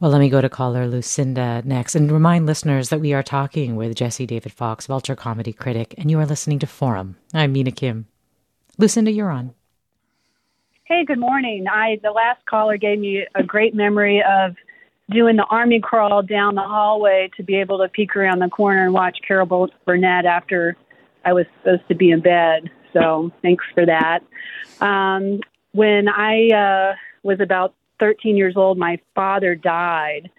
Well, 0.00 0.10
let 0.10 0.20
me 0.20 0.28
go 0.28 0.40
to 0.40 0.48
caller 0.48 0.86
Lucinda 0.86 1.62
next 1.64 1.94
and 1.94 2.10
remind 2.10 2.46
listeners 2.46 2.90
that 2.90 3.00
we 3.00 3.12
are 3.12 3.22
talking 3.22 3.76
with 3.76 3.94
Jesse 3.94 4.26
David 4.26 4.52
Fox, 4.52 4.86
Vulture 4.86 5.16
comedy 5.16 5.52
critic, 5.52 5.94
and 5.98 6.10
you 6.10 6.18
are 6.18 6.26
listening 6.26 6.58
to 6.60 6.66
Forum. 6.66 7.16
I'm 7.32 7.52
Mina 7.52 7.70
Kim. 7.70 8.06
Lucinda, 8.78 9.10
you're 9.10 9.30
on. 9.30 9.54
Hey, 10.84 11.04
good 11.04 11.18
morning. 11.18 11.66
I 11.68 11.98
the 12.02 12.10
last 12.12 12.44
caller 12.46 12.76
gave 12.76 13.00
me 13.00 13.26
a 13.34 13.42
great 13.42 13.74
memory 13.74 14.22
of 14.22 14.54
doing 15.10 15.36
the 15.36 15.44
army 15.44 15.80
crawl 15.80 16.22
down 16.22 16.54
the 16.54 16.62
hallway 16.62 17.30
to 17.36 17.42
be 17.42 17.56
able 17.56 17.78
to 17.78 17.88
peek 17.88 18.14
around 18.16 18.40
the 18.40 18.48
corner 18.48 18.84
and 18.84 18.92
watch 18.92 19.18
Carol 19.26 19.68
Burnett 19.84 20.26
after 20.26 20.76
I 21.24 21.32
was 21.32 21.46
supposed 21.58 21.88
to 21.88 21.94
be 21.94 22.10
in 22.10 22.20
bed. 22.20 22.70
So 22.92 23.32
thanks 23.42 23.64
for 23.74 23.84
that. 23.86 24.20
Um, 24.80 25.40
when 25.72 26.08
I 26.08 26.48
uh, 26.48 26.96
was 27.22 27.40
about 27.40 27.74
13 27.98 28.36
years 28.36 28.56
old, 28.56 28.78
my 28.78 28.98
father 29.14 29.54
died, 29.54 30.30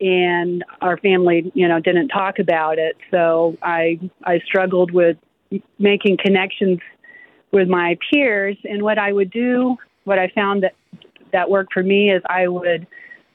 and 0.00 0.64
our 0.80 0.96
family, 0.98 1.50
you 1.54 1.68
know, 1.68 1.80
didn't 1.80 2.08
talk 2.08 2.38
about 2.38 2.78
it. 2.78 2.96
So 3.10 3.56
I 3.62 4.00
I 4.24 4.40
struggled 4.40 4.90
with 4.90 5.16
making 5.78 6.18
connections 6.18 6.80
with 7.52 7.68
my 7.68 7.98
peers, 8.10 8.56
and 8.64 8.82
what 8.82 8.98
I 8.98 9.12
would 9.12 9.30
do, 9.30 9.76
what 10.04 10.18
I 10.18 10.28
found 10.34 10.64
that 10.64 10.74
that 11.32 11.50
worked 11.50 11.72
for 11.72 11.82
me 11.82 12.10
is 12.10 12.22
I 12.26 12.48
would 12.48 12.86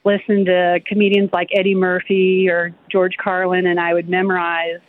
listen 0.04 0.44
to 0.46 0.80
comedians 0.86 1.30
like 1.32 1.48
Eddie 1.52 1.74
Murphy 1.74 2.48
or 2.48 2.74
George 2.90 3.16
Carlin, 3.16 3.66
and 3.66 3.80
I 3.80 3.94
would 3.94 4.08
memorize 4.08 4.80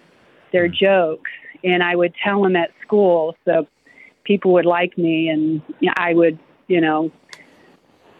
their 0.51 0.67
hmm. 0.67 0.73
jokes, 0.73 1.31
and 1.63 1.83
I 1.83 1.95
would 1.95 2.13
tell 2.23 2.43
them 2.43 2.55
at 2.55 2.71
school 2.81 3.35
so 3.45 3.67
people 4.23 4.53
would 4.53 4.65
like 4.65 4.97
me, 4.97 5.29
and 5.29 5.61
I 5.95 6.13
would, 6.13 6.39
you 6.67 6.81
know, 6.81 7.11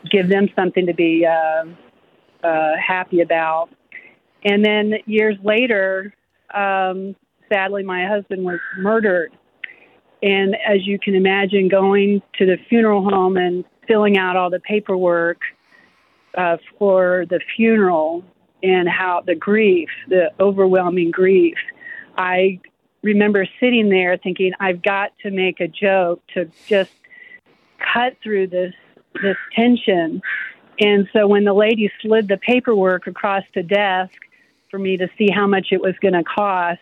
give 0.10 0.30
them 0.30 0.48
something 0.56 0.86
to 0.86 0.94
be 0.94 1.26
uh, 1.26 1.66
uh, 2.46 2.72
happy 2.78 3.22
about. 3.22 3.70
And 4.44 4.64
then 4.64 4.94
years 5.06 5.36
later, 5.44 6.14
um, 6.54 7.16
sadly, 7.50 7.84
my 7.84 8.06
husband 8.06 8.46
was 8.46 8.60
murdered. 8.78 9.32
And 10.22 10.56
as 10.56 10.86
you 10.86 11.00
can 11.00 11.16
imagine, 11.16 11.68
going 11.68 12.22
to 12.38 12.46
the 12.46 12.58
funeral 12.70 13.04
home 13.04 13.38
and 13.38 13.66
filling 13.88 14.18
out 14.18 14.36
all 14.36 14.50
the 14.50 14.60
paperwork 14.60 15.42
uh, 16.38 16.58
for 16.78 17.26
the 17.30 17.40
funeral 17.56 18.24
and 18.62 18.88
how 18.88 19.22
the 19.26 19.36
grief, 19.36 19.90
the 20.08 20.32
overwhelming 20.40 21.12
grief, 21.12 21.58
I 22.18 22.60
remember 23.02 23.48
sitting 23.60 23.90
there 23.90 24.18
thinking, 24.18 24.52
I've 24.60 24.82
got 24.82 25.12
to 25.24 25.32
make 25.32 25.62
a 25.62 25.68
joke 25.68 26.22
to 26.34 26.50
just 26.68 26.92
cut 27.94 28.18
through 28.22 28.48
this 28.48 28.74
this 29.22 29.38
tension. 29.56 30.22
And 30.80 31.10
so 31.12 31.28
when 31.28 31.44
the 31.44 31.54
lady 31.54 31.92
slid 32.02 32.28
the 32.28 32.38
paperwork 32.38 33.08
across 33.08 33.44
the 33.54 33.64
desk 33.64 34.14
for 34.72 34.80
me 34.80 34.98
to 34.98 35.10
see 35.18 35.30
how 35.30 35.48
much 35.48 35.68
it 35.72 35.82
was 35.82 35.96
going 36.02 36.14
to 36.14 36.24
cost, 36.24 36.80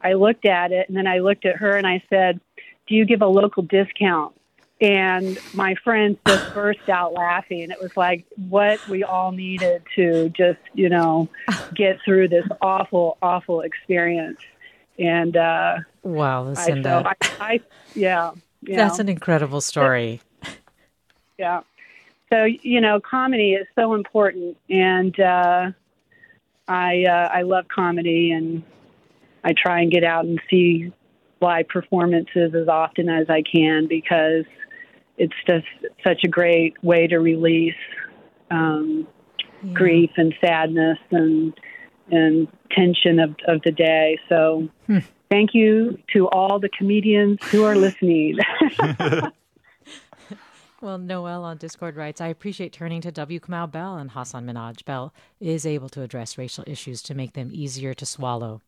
I 0.00 0.14
looked 0.14 0.46
at 0.46 0.72
it 0.72 0.88
and 0.88 0.96
then 0.96 1.06
I 1.06 1.18
looked 1.18 1.44
at 1.46 1.56
her 1.56 1.76
and 1.76 1.86
I 1.86 2.02
said, 2.08 2.40
Do 2.86 2.94
you 2.94 3.04
give 3.04 3.22
a 3.22 3.26
local 3.26 3.62
discount? 3.62 4.34
And 4.80 5.38
my 5.54 5.76
friends 5.84 6.18
just 6.26 6.52
burst 6.52 6.88
out 6.88 7.12
laughing. 7.14 7.70
It 7.70 7.80
was 7.80 7.96
like 7.96 8.26
what 8.48 8.86
we 8.88 9.04
all 9.04 9.32
needed 9.32 9.82
to 9.94 10.28
just, 10.30 10.58
you 10.74 10.88
know, 10.88 11.28
get 11.74 12.00
through 12.04 12.28
this 12.28 12.44
awful, 12.60 13.16
awful 13.22 13.60
experience. 13.60 14.40
And 14.98 15.36
uh, 15.36 15.76
wow, 16.02 16.44
Lucinda. 16.44 17.02
I, 17.06 17.14
I, 17.22 17.36
I 17.40 17.60
yeah, 17.94 18.32
that's 18.62 18.98
know. 18.98 19.02
an 19.02 19.08
incredible 19.08 19.60
story. 19.60 20.20
Yeah. 21.38 21.60
So 22.32 22.44
you 22.44 22.80
know, 22.80 23.00
comedy 23.00 23.52
is 23.52 23.66
so 23.74 23.94
important, 23.94 24.56
and 24.68 25.18
uh, 25.20 25.70
I 26.66 27.04
uh, 27.04 27.28
I 27.32 27.42
love 27.42 27.66
comedy, 27.68 28.32
and 28.32 28.62
I 29.44 29.52
try 29.52 29.80
and 29.80 29.90
get 29.90 30.04
out 30.04 30.24
and 30.24 30.40
see 30.50 30.92
live 31.40 31.68
performances 31.68 32.54
as 32.54 32.68
often 32.68 33.08
as 33.08 33.26
I 33.28 33.42
can 33.42 33.86
because 33.86 34.44
it's 35.18 35.34
just 35.46 35.66
such 36.02 36.24
a 36.24 36.28
great 36.28 36.82
way 36.82 37.06
to 37.06 37.18
release 37.18 37.74
um, 38.50 39.06
yeah. 39.62 39.72
grief 39.72 40.10
and 40.16 40.34
sadness 40.40 40.98
and 41.10 41.52
and 42.10 42.48
tension 42.70 43.20
of 43.20 43.36
of 43.46 43.60
the 43.64 43.72
day. 43.72 44.18
So. 44.28 44.68
Hmm. 44.86 44.98
Thank 45.30 45.50
you 45.52 45.98
to 46.12 46.28
all 46.28 46.60
the 46.60 46.68
comedians 46.68 47.42
who 47.50 47.64
are 47.64 47.74
listening. 47.74 48.38
Well, 50.84 50.98
Noel 50.98 51.44
on 51.44 51.56
Discord 51.56 51.96
writes, 51.96 52.20
I 52.20 52.26
appreciate 52.26 52.74
turning 52.74 53.00
to 53.00 53.10
W. 53.10 53.40
Kamau 53.40 53.72
Bell 53.72 53.96
and 53.96 54.10
Hasan 54.10 54.44
Minhaj. 54.44 54.84
Bell 54.84 55.14
is 55.40 55.64
able 55.64 55.88
to 55.88 56.02
address 56.02 56.36
racial 56.36 56.62
issues 56.66 57.00
to 57.04 57.14
make 57.14 57.32
them 57.32 57.48
easier 57.50 57.94
to 57.94 58.04
swallow. 58.04 58.60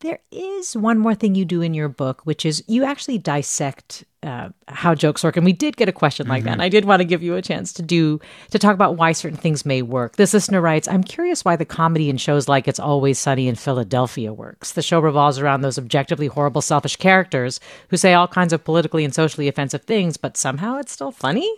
There 0.00 0.18
is 0.30 0.76
one 0.76 0.98
more 0.98 1.14
thing 1.14 1.34
you 1.34 1.44
do 1.44 1.62
in 1.62 1.72
your 1.72 1.88
book, 1.88 2.20
which 2.24 2.44
is 2.44 2.62
you 2.66 2.84
actually 2.84 3.18
dissect 3.18 4.04
uh, 4.22 4.48
how 4.68 4.94
jokes 4.94 5.22
work. 5.22 5.36
And 5.36 5.44
we 5.46 5.52
did 5.52 5.76
get 5.76 5.88
a 5.88 5.92
question 5.92 6.26
like 6.26 6.40
mm-hmm. 6.40 6.46
that. 6.46 6.52
And 6.54 6.62
I 6.62 6.68
did 6.68 6.84
want 6.84 7.00
to 7.00 7.04
give 7.04 7.22
you 7.22 7.36
a 7.36 7.42
chance 7.42 7.72
to 7.74 7.82
do 7.82 8.20
to 8.50 8.58
talk 8.58 8.74
about 8.74 8.96
why 8.96 9.12
certain 9.12 9.38
things 9.38 9.64
may 9.64 9.82
work. 9.82 10.16
This 10.16 10.34
listener 10.34 10.60
writes, 10.60 10.88
"I'm 10.88 11.04
curious 11.04 11.44
why 11.44 11.56
the 11.56 11.64
comedy 11.64 12.10
in 12.10 12.16
shows 12.16 12.48
like 12.48 12.66
It's 12.66 12.80
Always 12.80 13.18
Sunny 13.18 13.46
in 13.48 13.54
Philadelphia 13.54 14.32
works. 14.32 14.72
The 14.72 14.82
show 14.82 14.98
revolves 14.98 15.38
around 15.38 15.60
those 15.60 15.78
objectively 15.78 16.26
horrible, 16.26 16.60
selfish 16.60 16.96
characters 16.96 17.60
who 17.88 17.96
say 17.96 18.12
all 18.12 18.28
kinds 18.28 18.52
of 18.52 18.64
politically 18.64 19.04
and 19.04 19.14
socially 19.14 19.48
offensive 19.48 19.84
things, 19.84 20.16
but 20.16 20.36
somehow 20.36 20.78
it's 20.78 20.92
still 20.92 21.12
funny. 21.12 21.50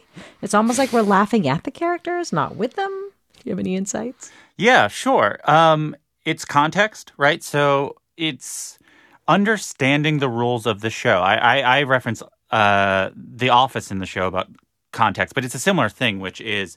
It's 0.42 0.54
almost 0.54 0.78
like 0.78 0.92
we're 0.92 1.02
laughing 1.02 1.48
at 1.48 1.64
the 1.64 1.70
characters, 1.70 2.32
not 2.32 2.56
with 2.56 2.74
them." 2.74 3.10
Do 3.34 3.42
you 3.44 3.52
have 3.52 3.60
any 3.60 3.76
insights? 3.76 4.30
Yeah, 4.56 4.88
sure. 4.88 5.38
Um, 5.44 5.96
it's 6.24 6.44
context, 6.44 7.12
right? 7.16 7.42
So 7.42 7.96
it's 8.18 8.78
understanding 9.26 10.18
the 10.18 10.28
rules 10.28 10.66
of 10.66 10.80
the 10.80 10.90
show. 10.90 11.20
I, 11.20 11.36
I, 11.36 11.58
I 11.78 11.82
reference 11.84 12.22
uh, 12.50 13.10
The 13.14 13.50
Office 13.50 13.90
in 13.90 13.98
the 13.98 14.06
show 14.06 14.26
about 14.26 14.48
context, 14.92 15.34
but 15.34 15.44
it's 15.44 15.54
a 15.54 15.58
similar 15.58 15.88
thing, 15.88 16.18
which 16.18 16.40
is 16.40 16.76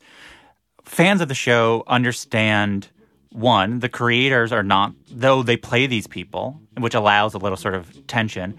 fans 0.84 1.22
of 1.22 1.28
the 1.28 1.36
show 1.36 1.84
understand 1.88 2.90
one, 3.32 3.80
the 3.80 3.90
creators 3.90 4.52
are 4.52 4.64
not, 4.64 4.94
though 5.10 5.42
they 5.42 5.56
play 5.56 5.88
these 5.88 6.06
people, 6.06 6.60
which 6.78 6.94
allows 6.94 7.34
a 7.34 7.38
little 7.38 7.58
sort 7.58 7.76
of 7.76 8.06
tension. 8.08 8.58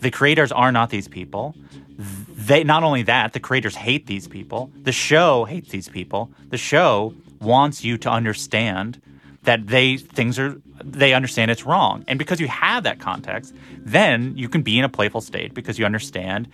The 0.00 0.10
creators 0.10 0.50
are 0.50 0.72
not 0.72 0.88
these 0.90 1.08
people. 1.08 1.54
They 1.98 2.64
not 2.64 2.82
only 2.82 3.02
that, 3.02 3.34
the 3.34 3.40
creators 3.40 3.76
hate 3.76 4.06
these 4.06 4.26
people. 4.26 4.72
The 4.82 4.92
show 4.92 5.44
hates 5.44 5.68
these 5.70 5.88
people. 5.88 6.32
The 6.48 6.56
show 6.56 7.14
wants 7.40 7.84
you 7.84 7.98
to 7.98 8.10
understand 8.10 9.00
that 9.42 9.66
they 9.66 9.98
things 9.98 10.38
are 10.38 10.56
they 10.82 11.14
understand 11.14 11.50
it's 11.50 11.64
wrong. 11.64 12.04
And 12.08 12.18
because 12.18 12.40
you 12.40 12.48
have 12.48 12.84
that 12.84 12.98
context, 12.98 13.54
then 13.78 14.36
you 14.36 14.48
can 14.48 14.62
be 14.62 14.78
in 14.78 14.84
a 14.84 14.88
playful 14.88 15.20
state 15.20 15.54
because 15.54 15.78
you 15.78 15.84
understand 15.84 16.48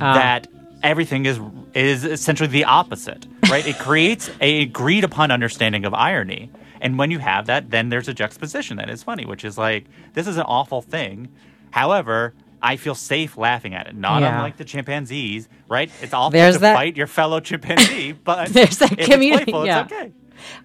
uh. 0.00 0.14
that 0.14 0.48
everything 0.82 1.26
is 1.26 1.40
is 1.72 2.04
essentially 2.04 2.48
the 2.48 2.64
opposite, 2.64 3.26
right? 3.50 3.66
it 3.66 3.78
creates 3.78 4.30
a 4.40 4.62
agreed 4.62 5.04
upon 5.04 5.30
understanding 5.30 5.84
of 5.84 5.94
irony. 5.94 6.50
And 6.80 6.98
when 6.98 7.10
you 7.10 7.18
have 7.18 7.46
that, 7.46 7.70
then 7.70 7.88
there's 7.88 8.08
a 8.08 8.14
juxtaposition 8.14 8.76
that 8.76 8.90
is 8.90 9.02
funny, 9.02 9.24
which 9.24 9.44
is 9.44 9.56
like 9.56 9.86
this 10.12 10.26
is 10.26 10.36
an 10.36 10.44
awful 10.44 10.82
thing. 10.82 11.28
However, 11.70 12.34
I 12.62 12.76
feel 12.76 12.94
safe 12.94 13.36
laughing 13.36 13.74
at 13.74 13.86
it. 13.86 13.94
Not 13.94 14.22
yeah. 14.22 14.36
unlike 14.36 14.56
the 14.56 14.64
chimpanzees, 14.64 15.48
right? 15.68 15.90
It's 16.00 16.14
awful 16.14 16.30
there's 16.30 16.56
to 16.56 16.60
that... 16.60 16.74
fight 16.74 16.96
your 16.96 17.06
fellow 17.06 17.40
chimpanzee, 17.40 18.12
but 18.24 18.48
there's 18.48 18.78
that 18.78 18.96
community. 18.98 19.52
Playful, 19.52 19.66
yeah. 19.66 19.82
okay. 19.82 20.12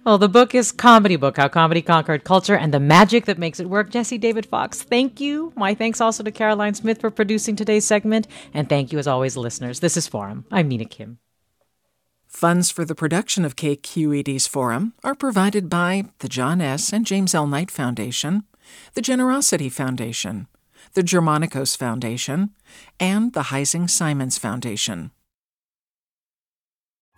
Well, 0.04 0.18
the 0.18 0.28
book 0.28 0.54
is 0.54 0.72
Comedy 0.72 1.16
Book 1.16 1.36
How 1.36 1.48
Comedy 1.48 1.82
Conquered 1.82 2.24
Culture 2.24 2.56
and 2.56 2.74
the 2.74 2.80
Magic 2.80 3.26
That 3.26 3.38
Makes 3.38 3.60
It 3.60 3.68
Work. 3.68 3.90
Jesse 3.90 4.18
David 4.18 4.46
Fox, 4.46 4.82
thank 4.82 5.20
you. 5.20 5.52
My 5.56 5.74
thanks 5.74 6.00
also 6.00 6.22
to 6.22 6.30
Caroline 6.30 6.74
Smith 6.74 7.00
for 7.00 7.10
producing 7.10 7.56
today's 7.56 7.84
segment. 7.84 8.26
And 8.54 8.68
thank 8.68 8.92
you, 8.92 8.98
as 8.98 9.06
always, 9.06 9.36
listeners. 9.36 9.80
This 9.80 9.96
is 9.96 10.06
Forum. 10.06 10.44
I'm 10.50 10.68
Mina 10.68 10.84
Kim. 10.84 11.18
Funds 12.26 12.70
for 12.70 12.84
the 12.84 12.94
production 12.94 13.44
of 13.44 13.56
KQED's 13.56 14.46
forum 14.46 14.94
are 15.02 15.16
provided 15.16 15.68
by 15.68 16.04
the 16.20 16.28
John 16.28 16.60
S. 16.60 16.92
and 16.92 17.04
James 17.04 17.34
L. 17.34 17.46
Knight 17.48 17.72
Foundation, 17.72 18.44
the 18.94 19.02
Generosity 19.02 19.68
Foundation, 19.68 20.46
the 20.94 21.02
Germanacos 21.02 21.76
Foundation, 21.76 22.50
and 23.00 23.32
the 23.32 23.44
Heising 23.44 23.90
Simons 23.90 24.38
Foundation. 24.38 25.10